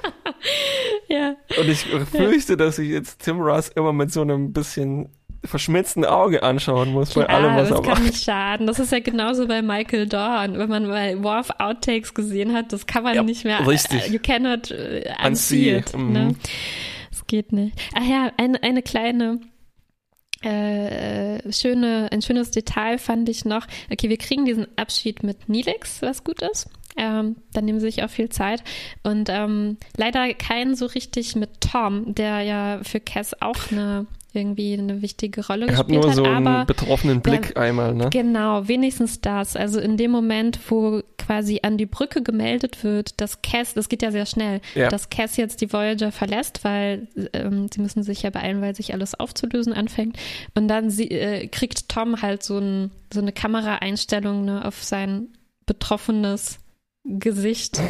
Ja. 1.09 1.35
Und 1.59 1.69
ich 1.69 1.81
fürchte, 1.81 2.53
ja. 2.53 2.57
dass 2.57 2.79
ich 2.79 2.89
jetzt 2.89 3.25
Tim 3.25 3.41
Ross 3.41 3.69
immer 3.69 3.93
mit 3.93 4.13
so 4.13 4.23
einem 4.23 4.53
bisschen 4.53 5.09
verschmitzten 5.45 6.05
Auge 6.05 6.43
anschauen 6.43 6.93
muss 6.93 7.15
bei 7.15 7.23
ja, 7.23 7.27
allem, 7.29 7.57
was 7.57 7.71
er 7.71 7.77
macht. 7.77 7.87
Das 7.87 7.95
kann 7.95 8.05
nicht 8.05 8.23
schaden. 8.23 8.67
Das 8.67 8.79
ist 8.79 8.93
ja 8.93 9.01
genauso 9.01 9.49
bei 9.49 9.63
Michael 9.63 10.07
Dorn. 10.07 10.59
Wenn 10.59 10.69
man 10.69 10.87
mal 10.87 11.23
Worf 11.23 11.51
Outtakes 11.59 12.15
gesehen 12.15 12.53
hat, 12.53 12.73
das 12.73 12.87
kann 12.87 13.03
man 13.03 13.15
ja, 13.15 13.23
nicht 13.23 13.45
mehr. 13.45 13.67
Richtig. 13.67 14.09
Uh, 14.09 14.13
you 14.13 14.19
cannot 14.21 14.71
uh, 14.71 15.27
unsee 15.27 15.79
it. 15.79 15.97
Mhm. 15.97 16.13
Ne? 16.13 16.35
Das 17.11 17.27
geht 17.27 17.53
nicht. 17.53 17.77
Ach 17.95 18.07
ja, 18.07 18.31
eine, 18.37 18.63
eine 18.63 18.83
kleine 18.83 19.41
äh, 20.43 21.53
schöne, 21.53 22.09
ein 22.11 22.23
schönes 22.23 22.51
Detail 22.51 22.99
fand 22.99 23.29
ich 23.29 23.45
noch. 23.45 23.67
Okay, 23.91 24.09
wir 24.09 24.17
kriegen 24.17 24.45
diesen 24.45 24.67
Abschied 24.77 25.23
mit 25.23 25.49
Nilix, 25.49 26.03
was 26.03 26.25
gut 26.25 26.43
ist. 26.43 26.69
Ähm, 26.97 27.37
dann 27.53 27.65
nehmen 27.65 27.81
sie 27.81 27.87
sich 27.87 28.03
auch 28.03 28.11
viel 28.11 28.31
Zeit. 28.31 28.63
Und 29.03 29.29
ähm, 29.31 29.77
leider 29.97 30.33
keinen 30.35 30.75
so 30.75 30.87
richtig 30.87 31.37
mit 31.37 31.61
Tom, 31.61 32.15
der 32.15 32.43
ja 32.43 32.81
für 32.83 33.01
Cass 33.01 33.41
auch 33.41 33.71
eine 33.71 34.07
irgendwie 34.35 34.75
eine 34.75 35.03
wichtige 35.03 35.47
Rolle 35.47 35.67
er 35.67 35.73
gespielt 35.73 35.99
hat. 35.99 36.05
nur 36.05 36.13
so 36.15 36.25
einen 36.25 36.67
betroffenen 36.67 37.21
Blick 37.21 37.55
der, 37.55 37.63
einmal, 37.63 37.95
ne? 37.95 38.11
Genau, 38.11 38.67
wenigstens 38.69 39.21
das. 39.21 39.57
Also 39.57 39.81
in 39.81 39.97
dem 39.97 40.11
Moment, 40.11 40.59
wo 40.69 41.03
quasi 41.19 41.61
an 41.63 41.79
die 41.79 41.87
Brücke 41.87 42.23
gemeldet 42.23 42.83
wird, 42.83 43.21
dass 43.21 43.43
Cass, 43.43 43.75
das 43.75 43.89
geht 43.89 44.03
ja 44.03 44.11
sehr 44.11 44.27
schnell, 44.27 44.61
ja. 44.75 44.89
dass 44.89 45.11
Cass 45.11 45.37
jetzt 45.37 45.61
die 45.61 45.73
Voyager 45.73 46.13
verlässt, 46.13 46.65
weil 46.65 47.09
ähm, 47.33 47.69
sie 47.73 47.81
müssen 47.81 48.03
sich 48.03 48.23
ja 48.23 48.31
beeilen, 48.31 48.61
weil 48.61 48.75
sich 48.75 48.93
alles 48.93 49.19
aufzulösen 49.19 49.73
anfängt. 49.73 50.17
Und 50.55 50.69
dann 50.69 50.91
sie, 50.91 51.11
äh, 51.11 51.47
kriegt 51.49 51.89
Tom 51.89 52.23
halt 52.23 52.43
so, 52.43 52.59
ein, 52.59 52.91
so 53.13 53.21
eine 53.21 53.33
Kameraeinstellung 53.33 54.45
ne, 54.45 54.65
auf 54.65 54.83
sein 54.83 55.29
betroffenes 55.67 56.59
Gesicht 57.05 57.81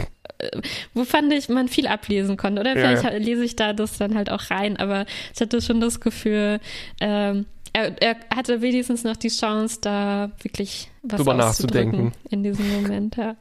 wo 0.95 1.05
fand 1.05 1.33
ich, 1.33 1.49
man 1.49 1.69
viel 1.69 1.87
ablesen 1.87 2.37
konnte. 2.37 2.61
Oder 2.61 2.73
vielleicht 2.73 3.05
ja, 3.05 3.13
ja. 3.13 3.19
lese 3.19 3.45
ich 3.45 3.57
da 3.57 3.73
das 3.73 3.99
dann 3.99 4.15
halt 4.15 4.31
auch 4.31 4.51
rein, 4.51 4.77
aber 4.77 5.07
ich 5.35 5.41
hatte 5.41 5.61
schon 5.61 5.81
das 5.81 6.01
Gefühl, 6.01 6.61
ähm, 7.01 7.47
er, 7.73 8.03
er, 8.03 8.17
hatte 8.35 8.63
wenigstens 8.63 9.05
noch 9.05 9.17
die 9.17 9.29
Chance, 9.29 9.79
da 9.81 10.33
wirklich 10.43 10.91
was 11.03 11.19
drüber 11.19 11.35
nachzudenken 11.35 12.13
in 12.31 12.43
diesem 12.43 12.69
Moment, 12.73 13.17
ja. 13.17 13.37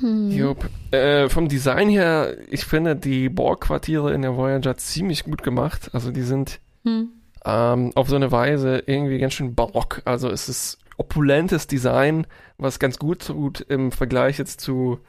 Hm. 0.00 0.30
Jupp. 0.30 0.68
Äh, 0.90 1.28
vom 1.28 1.48
Design 1.48 1.88
her, 1.88 2.36
ich 2.48 2.64
finde 2.64 2.96
die 2.96 3.28
Borg-Quartiere 3.28 4.12
in 4.12 4.22
der 4.22 4.36
Voyager 4.36 4.76
ziemlich 4.76 5.24
gut 5.24 5.42
gemacht. 5.42 5.90
Also 5.92 6.10
die 6.10 6.22
sind 6.22 6.60
hm. 6.84 7.10
ähm, 7.44 7.92
auf 7.94 8.08
so 8.08 8.16
eine 8.16 8.32
Weise 8.32 8.82
irgendwie 8.86 9.18
ganz 9.18 9.34
schön 9.34 9.54
barock. 9.54 10.02
Also 10.04 10.30
es 10.30 10.48
ist 10.48 10.78
opulentes 10.96 11.66
Design, 11.66 12.26
was 12.60 12.78
ganz 12.78 12.98
gut 12.98 13.26
tut 13.26 13.60
im 13.60 13.92
Vergleich 13.92 14.38
jetzt 14.38 14.60
zu 14.60 15.00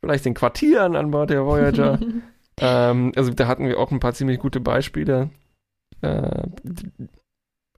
vielleicht 0.00 0.24
den 0.24 0.34
Quartieren 0.34 0.96
an 0.96 1.10
Bord 1.10 1.30
der 1.30 1.44
Voyager. 1.44 1.98
ähm, 2.60 3.12
also 3.16 3.32
da 3.32 3.46
hatten 3.46 3.66
wir 3.66 3.78
auch 3.78 3.90
ein 3.90 4.00
paar 4.00 4.14
ziemlich 4.14 4.38
gute 4.38 4.60
Beispiele. 4.60 5.30
Äh, 6.02 6.42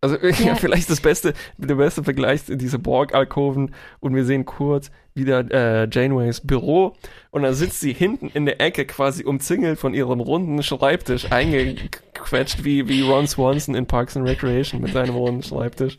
also 0.01 0.17
ja. 0.23 0.31
ja. 0.31 0.55
vielleicht 0.55 0.91
das 0.91 1.01
beste, 1.01 1.35
der 1.59 1.75
beste 1.75 2.05
Vergleich 2.05 2.43
diese 2.47 2.79
Borg-Alkoven 2.79 3.75
und 4.01 4.15
wir 4.15 4.25
sehen 4.25 4.45
kurz 4.45 4.91
wieder 5.15 5.41
äh, 5.51 5.89
Janeways 5.91 6.41
Büro 6.41 6.97
und 7.31 7.43
dann 7.43 7.55
sitzt 7.55 7.81
sie 7.81 7.93
hinten 7.93 8.29
in 8.29 8.47
der 8.47 8.61
Ecke 8.61 8.87
quasi 8.87 9.25
umzingelt 9.25 9.79
von 9.79 9.93
ihrem 9.93 10.21
runden 10.21 10.63
Schreibtisch, 10.63 11.31
eingequetscht 11.31 12.65
wie, 12.65 12.89
wie 12.89 13.03
Ron 13.03 13.27
Swanson 13.27 13.75
in 13.75 13.87
Parks 13.87 14.17
and 14.17 14.27
Recreation 14.27 14.81
mit 14.81 14.93
seinem 14.93 15.15
runden 15.15 15.43
Schreibtisch. 15.43 15.99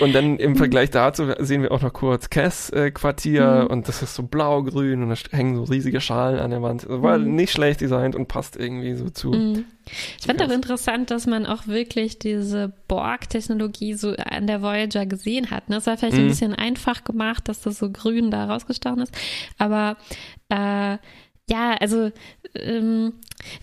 Und 0.00 0.14
dann 0.14 0.38
im 0.38 0.54
Vergleich 0.54 0.90
dazu 0.90 1.26
sehen 1.40 1.62
wir 1.62 1.72
auch 1.72 1.82
noch 1.82 1.92
kurz 1.92 2.30
Cass 2.30 2.70
äh, 2.70 2.90
Quartier 2.90 3.64
mhm. 3.64 3.66
und 3.66 3.88
das 3.88 4.00
ist 4.00 4.14
so 4.14 4.22
blau-grün 4.22 5.02
und 5.02 5.10
da 5.10 5.36
hängen 5.36 5.56
so 5.56 5.64
riesige 5.64 6.00
Schalen 6.00 6.38
an 6.38 6.50
der 6.50 6.62
Wand. 6.62 6.86
war 6.88 7.18
mhm. 7.18 7.34
nicht 7.34 7.52
schlecht 7.52 7.80
designt 7.80 8.14
und 8.14 8.28
passt 8.28 8.56
irgendwie 8.56 8.94
so 8.94 9.10
zu. 9.10 9.30
Mhm. 9.32 9.64
Ich 10.18 10.26
fand 10.26 10.40
auch 10.42 10.50
interessant, 10.50 11.10
dass 11.10 11.26
man 11.26 11.46
auch 11.46 11.66
wirklich 11.66 12.20
diese 12.20 12.72
Borg-Technologie 12.86 13.94
so 13.94 14.14
an 14.14 14.46
der 14.46 14.62
Voyager 14.62 15.04
gesehen 15.04 15.50
hat. 15.50 15.68
Ne? 15.68 15.76
Das 15.76 15.86
war 15.86 15.96
vielleicht 15.98 16.16
ein 16.16 16.24
mhm. 16.24 16.28
bisschen 16.28 16.54
einfach 16.54 17.02
gemacht, 17.02 17.48
dass 17.48 17.60
das 17.60 17.78
so 17.78 17.90
grün 17.90 18.30
da 18.30 18.44
rausgestochen 18.44 19.00
ist. 19.00 19.12
Aber 19.58 19.96
äh, 20.48 20.98
ja, 21.50 21.74
also 21.74 22.10
ähm, 22.54 23.14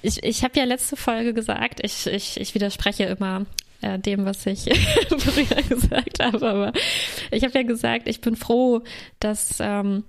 ich, 0.01 0.23
ich 0.23 0.43
habe 0.43 0.59
ja 0.59 0.65
letzte 0.65 0.95
Folge 0.95 1.33
gesagt, 1.33 1.79
ich, 1.83 2.07
ich, 2.07 2.39
ich 2.39 2.53
widerspreche 2.53 3.05
immer 3.05 3.45
äh, 3.81 3.97
dem, 3.97 4.25
was 4.25 4.45
ich 4.45 4.63
früher 5.17 5.63
gesagt 5.63 6.21
habe. 6.21 6.49
Aber 6.49 6.73
ich 7.31 7.43
habe 7.43 7.53
ja 7.53 7.63
gesagt, 7.63 8.07
ich 8.07 8.21
bin 8.21 8.35
froh, 8.35 8.83
dass 9.19 9.57
ähm, 9.59 10.03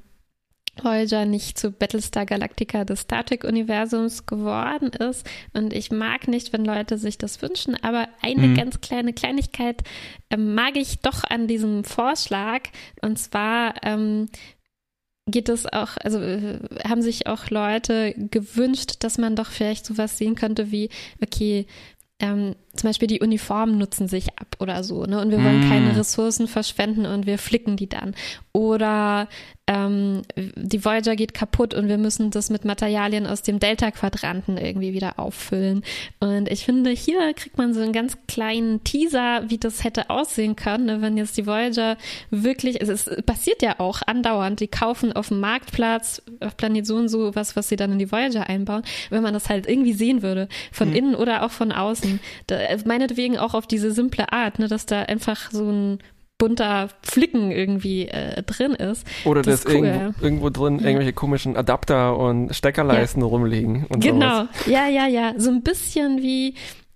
Voyager 0.82 1.24
nicht 1.24 1.58
zu 1.58 1.70
Battlestar 1.70 2.26
Galactica 2.26 2.84
des 2.84 3.00
Star 3.00 3.24
Trek-Universums 3.24 4.26
geworden 4.26 4.90
ist. 4.90 5.28
Und 5.52 5.72
ich 5.72 5.90
mag 5.90 6.28
nicht, 6.28 6.52
wenn 6.52 6.64
Leute 6.64 6.98
sich 6.98 7.18
das 7.18 7.42
wünschen, 7.42 7.76
aber 7.82 8.08
eine 8.22 8.48
mhm. 8.48 8.54
ganz 8.54 8.80
kleine 8.80 9.12
Kleinigkeit 9.12 9.82
äh, 10.30 10.36
mag 10.36 10.76
ich 10.76 11.00
doch 11.00 11.24
an 11.24 11.46
diesem 11.46 11.84
Vorschlag. 11.84 12.62
Und 13.02 13.18
zwar 13.18 13.74
ähm, 13.82 14.28
geht 15.30 15.48
es 15.48 15.66
auch, 15.66 15.96
also 16.02 16.20
äh, 16.20 16.58
haben 16.86 17.02
sich 17.02 17.26
auch 17.26 17.50
Leute 17.50 18.14
gewünscht, 18.16 18.96
dass 19.00 19.18
man 19.18 19.36
doch 19.36 19.50
vielleicht 19.50 19.86
sowas 19.86 20.18
sehen 20.18 20.34
könnte 20.34 20.70
wie, 20.72 20.88
okay, 21.22 21.66
ähm, 22.20 22.56
zum 22.78 22.88
Beispiel 22.88 23.08
die 23.08 23.20
Uniformen 23.20 23.78
nutzen 23.78 24.08
sich 24.08 24.38
ab 24.38 24.56
oder 24.60 24.82
so, 24.84 25.04
ne? 25.04 25.20
Und 25.20 25.30
wir 25.30 25.42
wollen 25.42 25.66
mm. 25.66 25.70
keine 25.70 25.96
Ressourcen 25.96 26.48
verschwenden 26.48 27.06
und 27.06 27.26
wir 27.26 27.38
flicken 27.38 27.76
die 27.76 27.88
dann. 27.88 28.14
Oder 28.52 29.28
ähm, 29.68 30.22
die 30.34 30.82
Voyager 30.82 31.14
geht 31.14 31.34
kaputt 31.34 31.74
und 31.74 31.88
wir 31.88 31.98
müssen 31.98 32.30
das 32.30 32.48
mit 32.48 32.64
Materialien 32.64 33.26
aus 33.26 33.42
dem 33.42 33.58
Delta-Quadranten 33.58 34.56
irgendwie 34.56 34.94
wieder 34.94 35.18
auffüllen. 35.18 35.84
Und 36.20 36.50
ich 36.50 36.64
finde, 36.64 36.90
hier 36.90 37.34
kriegt 37.34 37.58
man 37.58 37.74
so 37.74 37.82
einen 37.82 37.92
ganz 37.92 38.16
kleinen 38.26 38.82
Teaser, 38.82 39.42
wie 39.48 39.58
das 39.58 39.84
hätte 39.84 40.08
aussehen 40.08 40.56
können, 40.56 40.86
ne, 40.86 41.02
wenn 41.02 41.18
jetzt 41.18 41.36
die 41.36 41.46
Voyager 41.46 41.98
wirklich, 42.30 42.80
es, 42.80 42.88
ist, 42.88 43.26
passiert 43.26 43.60
ja 43.60 43.78
auch 43.78 44.00
andauernd, 44.06 44.60
die 44.60 44.68
kaufen 44.68 45.12
auf 45.12 45.28
dem 45.28 45.40
Marktplatz 45.40 46.22
auf 46.40 46.56
Planet 46.56 46.86
so 46.86 46.96
und 46.96 47.08
so 47.08 47.34
was, 47.34 47.54
was 47.54 47.68
sie 47.68 47.76
dann 47.76 47.92
in 47.92 47.98
die 47.98 48.10
Voyager 48.10 48.48
einbauen. 48.48 48.82
Wenn 49.10 49.22
man 49.22 49.34
das 49.34 49.50
halt 49.50 49.68
irgendwie 49.68 49.92
sehen 49.92 50.22
würde, 50.22 50.48
von 50.72 50.88
mhm. 50.88 50.96
innen 50.96 51.14
oder 51.14 51.44
auch 51.44 51.50
von 51.50 51.72
außen, 51.72 52.20
da, 52.46 52.67
meinetwegen 52.84 53.38
auch 53.38 53.54
auf 53.54 53.66
diese 53.66 53.92
simple 53.92 54.32
Art, 54.32 54.58
ne, 54.58 54.68
dass 54.68 54.86
da 54.86 55.02
einfach 55.02 55.50
so 55.50 55.70
ein 55.70 55.98
bunter 56.38 56.88
Flicken 57.02 57.50
irgendwie 57.50 58.06
äh, 58.06 58.42
drin 58.44 58.72
ist. 58.72 59.06
Oder 59.24 59.42
das 59.42 59.62
dass 59.62 59.74
cool. 59.74 59.86
irgendwo, 59.86 60.24
irgendwo, 60.24 60.50
drin 60.50 60.78
ja. 60.78 60.86
irgendwelche 60.86 61.12
komischen 61.12 61.56
Adapter 61.56 62.16
und 62.16 62.54
Steckerleisten 62.54 63.22
ja. 63.22 63.28
rumliegen. 63.28 63.86
Und 63.88 64.00
genau, 64.00 64.42
sowas. 64.42 64.66
ja, 64.66 64.86
ja, 64.86 65.06
ja. 65.08 65.34
So 65.36 65.50
ein 65.50 65.62
bisschen 65.62 66.22
wie 66.22 66.54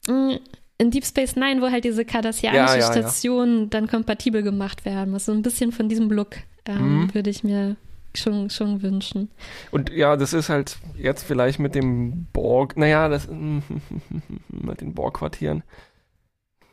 mh, 0.09 0.15
mm, 0.15 0.39
in 0.79 0.91
Deep 0.91 1.05
Space 1.05 1.37
Nine, 1.37 1.61
wo 1.61 1.71
halt 1.71 1.85
diese 1.85 2.05
kardassianische 2.05 2.79
ja, 2.79 2.91
Stationen 2.93 3.69
dann 3.71 3.89
kompatibel 3.89 4.43
gemacht 4.43 4.85
werden. 4.85 5.19
So 5.19 5.33
ein 5.33 5.43
bisschen 5.43 5.73
von 5.73 5.89
diesem 5.89 6.11
Look 6.11 6.37
ähm, 6.67 7.03
mhm. 7.03 7.15
würde 7.15 7.31
ich 7.31 7.45
mir 7.45 7.77
schon, 8.15 8.51
schon 8.51 8.83
wünschen. 8.83 9.31
Und 9.71 9.91
ja, 9.91 10.17
das 10.17 10.33
ist 10.33 10.49
halt 10.49 10.79
jetzt 10.97 11.23
vielleicht 11.25 11.59
mit 11.59 11.75
dem 11.75 12.27
Borg, 12.33 12.77
naja, 12.77 13.09
das 13.09 13.29
mit 14.49 14.81
den 14.81 14.95
Borg-Quartieren 14.95 15.63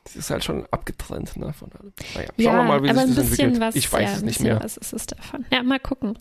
das 0.10 0.16
ist 0.16 0.30
halt 0.32 0.44
schon 0.44 0.66
abgetrennt 0.72 1.38
ne, 1.38 1.54
von 1.54 1.72
allem. 1.74 1.94
Naja, 2.16 2.28
schauen 2.28 2.44
ja, 2.44 2.54
wir 2.54 2.64
mal, 2.64 2.84
wie 2.84 2.90
aber 2.90 3.06
sich 3.06 3.16
das 3.16 3.26
entwickelt. 3.26 3.60
Was, 3.60 3.76
ich 3.76 3.92
weiß 3.92 4.10
ja, 4.10 4.16
es 4.16 4.24
nicht 4.24 4.40
mehr. 4.40 4.60
Was 4.62 4.78
ist 4.78 4.94
es 4.94 5.06
davon? 5.06 5.46
Ja, 5.52 5.62
mal 5.62 5.80
gucken. 5.80 6.18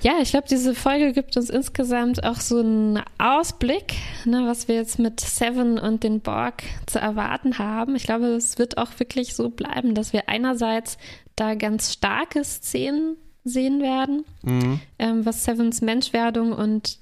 Ja, 0.00 0.14
ich 0.22 0.30
glaube, 0.30 0.46
diese 0.48 0.74
Folge 0.74 1.12
gibt 1.12 1.36
uns 1.36 1.50
insgesamt 1.50 2.24
auch 2.24 2.40
so 2.40 2.60
einen 2.60 3.02
Ausblick, 3.18 3.94
ne, 4.24 4.44
was 4.46 4.68
wir 4.68 4.76
jetzt 4.76 4.98
mit 4.98 5.20
Seven 5.20 5.78
und 5.78 6.02
den 6.02 6.20
Borg 6.20 6.62
zu 6.86 6.98
erwarten 6.98 7.58
haben. 7.58 7.94
Ich 7.94 8.04
glaube, 8.04 8.26
es 8.26 8.58
wird 8.58 8.78
auch 8.78 8.98
wirklich 8.98 9.34
so 9.34 9.50
bleiben, 9.50 9.94
dass 9.94 10.14
wir 10.14 10.28
einerseits 10.28 10.96
da 11.36 11.54
ganz 11.54 11.92
starke 11.92 12.42
Szenen 12.42 13.16
sehen 13.44 13.82
werden, 13.82 14.24
mhm. 14.42 14.80
ähm, 14.98 15.26
was 15.26 15.44
Sevens 15.44 15.82
Menschwerdung 15.82 16.52
und 16.52 16.98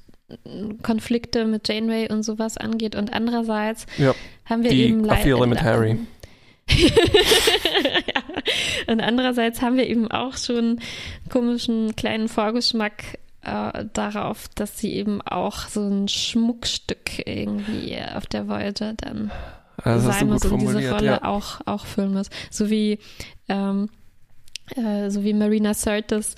Konflikte 0.82 1.44
mit 1.44 1.68
Janeway 1.68 2.10
und 2.10 2.22
sowas 2.22 2.56
angeht. 2.56 2.96
Und 2.96 3.12
andererseits 3.12 3.86
ja, 3.98 4.14
haben 4.44 4.62
wir 4.62 4.70
die 4.70 4.84
eben 4.84 5.08
Affäre 5.08 5.46
mit 5.46 5.62
Harry. 5.62 5.98
ja. 6.68 8.22
Und 8.86 9.00
andererseits 9.00 9.60
haben 9.62 9.76
wir 9.76 9.86
eben 9.86 10.10
auch 10.10 10.36
schon 10.36 10.80
komischen 11.28 11.96
kleinen 11.96 12.28
Vorgeschmack 12.28 13.18
äh, 13.42 13.84
darauf, 13.92 14.48
dass 14.54 14.78
sie 14.78 14.92
eben 14.94 15.20
auch 15.22 15.66
so 15.68 15.82
ein 15.82 16.08
Schmuckstück 16.08 17.26
irgendwie 17.26 17.98
auf 18.14 18.26
der 18.26 18.48
Voyager 18.48 18.94
dann 18.94 19.30
Also 19.82 20.10
sein 20.10 20.28
muss 20.28 20.44
und 20.44 20.60
diese 20.60 20.90
Rolle 20.90 21.06
ja. 21.06 21.24
auch, 21.24 21.60
auch 21.66 21.86
füllen 21.86 22.14
muss. 22.14 22.30
So 22.50 22.70
wie, 22.70 22.98
ähm, 23.48 23.88
äh, 24.76 25.10
so 25.10 25.22
wie 25.24 25.32
Marina 25.34 25.74
Sirtis 25.74 26.34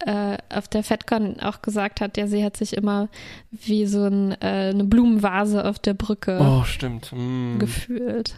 äh, 0.00 0.36
auf 0.48 0.68
der 0.68 0.82
FedCon 0.82 1.40
auch 1.40 1.62
gesagt 1.62 2.00
hat, 2.00 2.16
ja, 2.16 2.26
sie 2.26 2.44
hat 2.44 2.56
sich 2.56 2.76
immer 2.76 3.08
wie 3.50 3.86
so 3.86 4.04
ein, 4.04 4.32
äh, 4.40 4.70
eine 4.72 4.84
Blumenvase 4.84 5.64
auf 5.64 5.78
der 5.78 5.94
Brücke 5.94 6.38
Oh, 6.40 6.64
stimmt. 6.64 7.12
Mm. 7.12 7.58
gefühlt. 7.58 8.34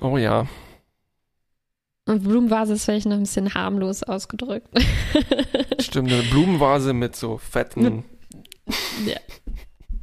Oh 0.00 0.16
ja. 0.16 0.46
Und 2.06 2.22
Blumenvase 2.22 2.74
ist 2.74 2.84
vielleicht 2.84 3.06
noch 3.06 3.14
ein 3.14 3.20
bisschen 3.20 3.54
harmlos 3.54 4.02
ausgedrückt. 4.02 4.68
Stimmt, 5.80 6.12
eine 6.12 6.22
Blumenvase 6.24 6.92
mit 6.92 7.16
so 7.16 7.38
fetten. 7.38 8.04
ja. 9.06 9.16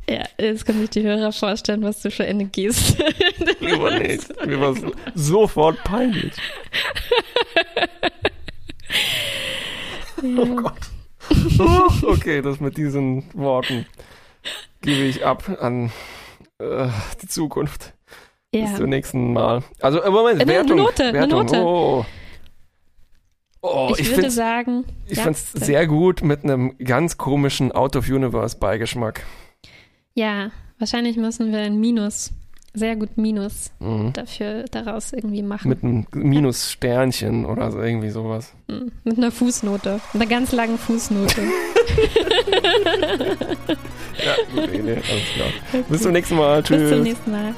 Ja, 0.09 0.23
jetzt 0.39 0.65
können 0.65 0.81
sich 0.81 0.89
die 0.91 1.03
Hörer 1.03 1.31
vorstellen, 1.31 1.83
was 1.83 2.01
du 2.01 2.11
für 2.11 2.25
eine 2.25 2.45
Geste. 2.45 3.03
Nicht. 3.59 4.45
Mir 4.45 4.59
war 4.59 4.75
so- 4.75 4.91
sofort 5.15 5.83
peinlich. 5.83 6.33
Oh 10.23 10.45
Gott. 10.55 10.73
Oh, 11.59 12.07
okay, 12.07 12.41
das 12.41 12.59
mit 12.59 12.77
diesen 12.77 13.23
Worten 13.33 13.85
gebe 14.81 15.03
ich 15.03 15.25
ab 15.25 15.49
an 15.61 15.91
äh, 16.59 16.87
die 17.21 17.27
Zukunft. 17.27 17.93
Bis 18.51 18.69
Ja. 18.71 18.75
zum 18.75 18.89
nächsten 18.89 19.31
Mal. 19.33 19.63
Also, 19.79 20.01
äh, 20.01 20.09
Moment, 20.09 20.41
Eine 20.41 20.51
Wertung. 20.51 20.77
Note, 20.77 21.03
eine 21.05 21.13
Wertung. 21.19 21.39
Note. 21.45 21.61
Oh, 21.63 22.05
oh 23.61 23.89
ich, 23.93 24.01
ich, 24.01 24.15
würde 24.15 24.29
sagen, 24.29 24.83
ich 25.07 25.17
ja, 25.17 25.23
fand's 25.23 25.51
sehr 25.53 25.87
gut 25.87 26.21
mit 26.21 26.43
einem 26.43 26.77
ganz 26.79 27.17
komischen 27.17 27.71
Out-of-Universe-Beigeschmack. 27.71 29.23
Ja, 30.13 30.51
wahrscheinlich 30.79 31.17
müssen 31.17 31.51
wir 31.51 31.59
ein 31.59 31.79
Minus, 31.79 32.31
sehr 32.73 32.95
gut 32.95 33.17
Minus 33.17 33.71
Mhm. 33.79 34.13
dafür 34.13 34.65
daraus 34.71 35.13
irgendwie 35.13 35.43
machen. 35.43 35.69
Mit 35.69 35.83
einem 35.83 36.05
Minus-Sternchen 36.13 37.45
oder 37.45 37.71
so, 37.71 37.81
irgendwie 37.81 38.09
sowas. 38.09 38.53
Mhm. 38.67 38.91
Mit 39.03 39.17
einer 39.17 39.31
Fußnote, 39.31 39.99
einer 40.13 40.25
ganz 40.25 40.51
langen 40.51 40.77
Fußnote. 40.77 41.41
Ja, 44.23 44.35
gute 44.53 44.75
Idee, 44.75 44.91
alles 44.91 45.03
klar. 45.35 45.83
Bis 45.89 46.01
zum 46.01 46.11
nächsten 46.11 46.35
Mal. 46.35 46.61
Tschüss. 46.61 46.81
Bis 46.81 46.89
zum 46.91 47.01
nächsten 47.01 47.31
Mal. 47.31 47.55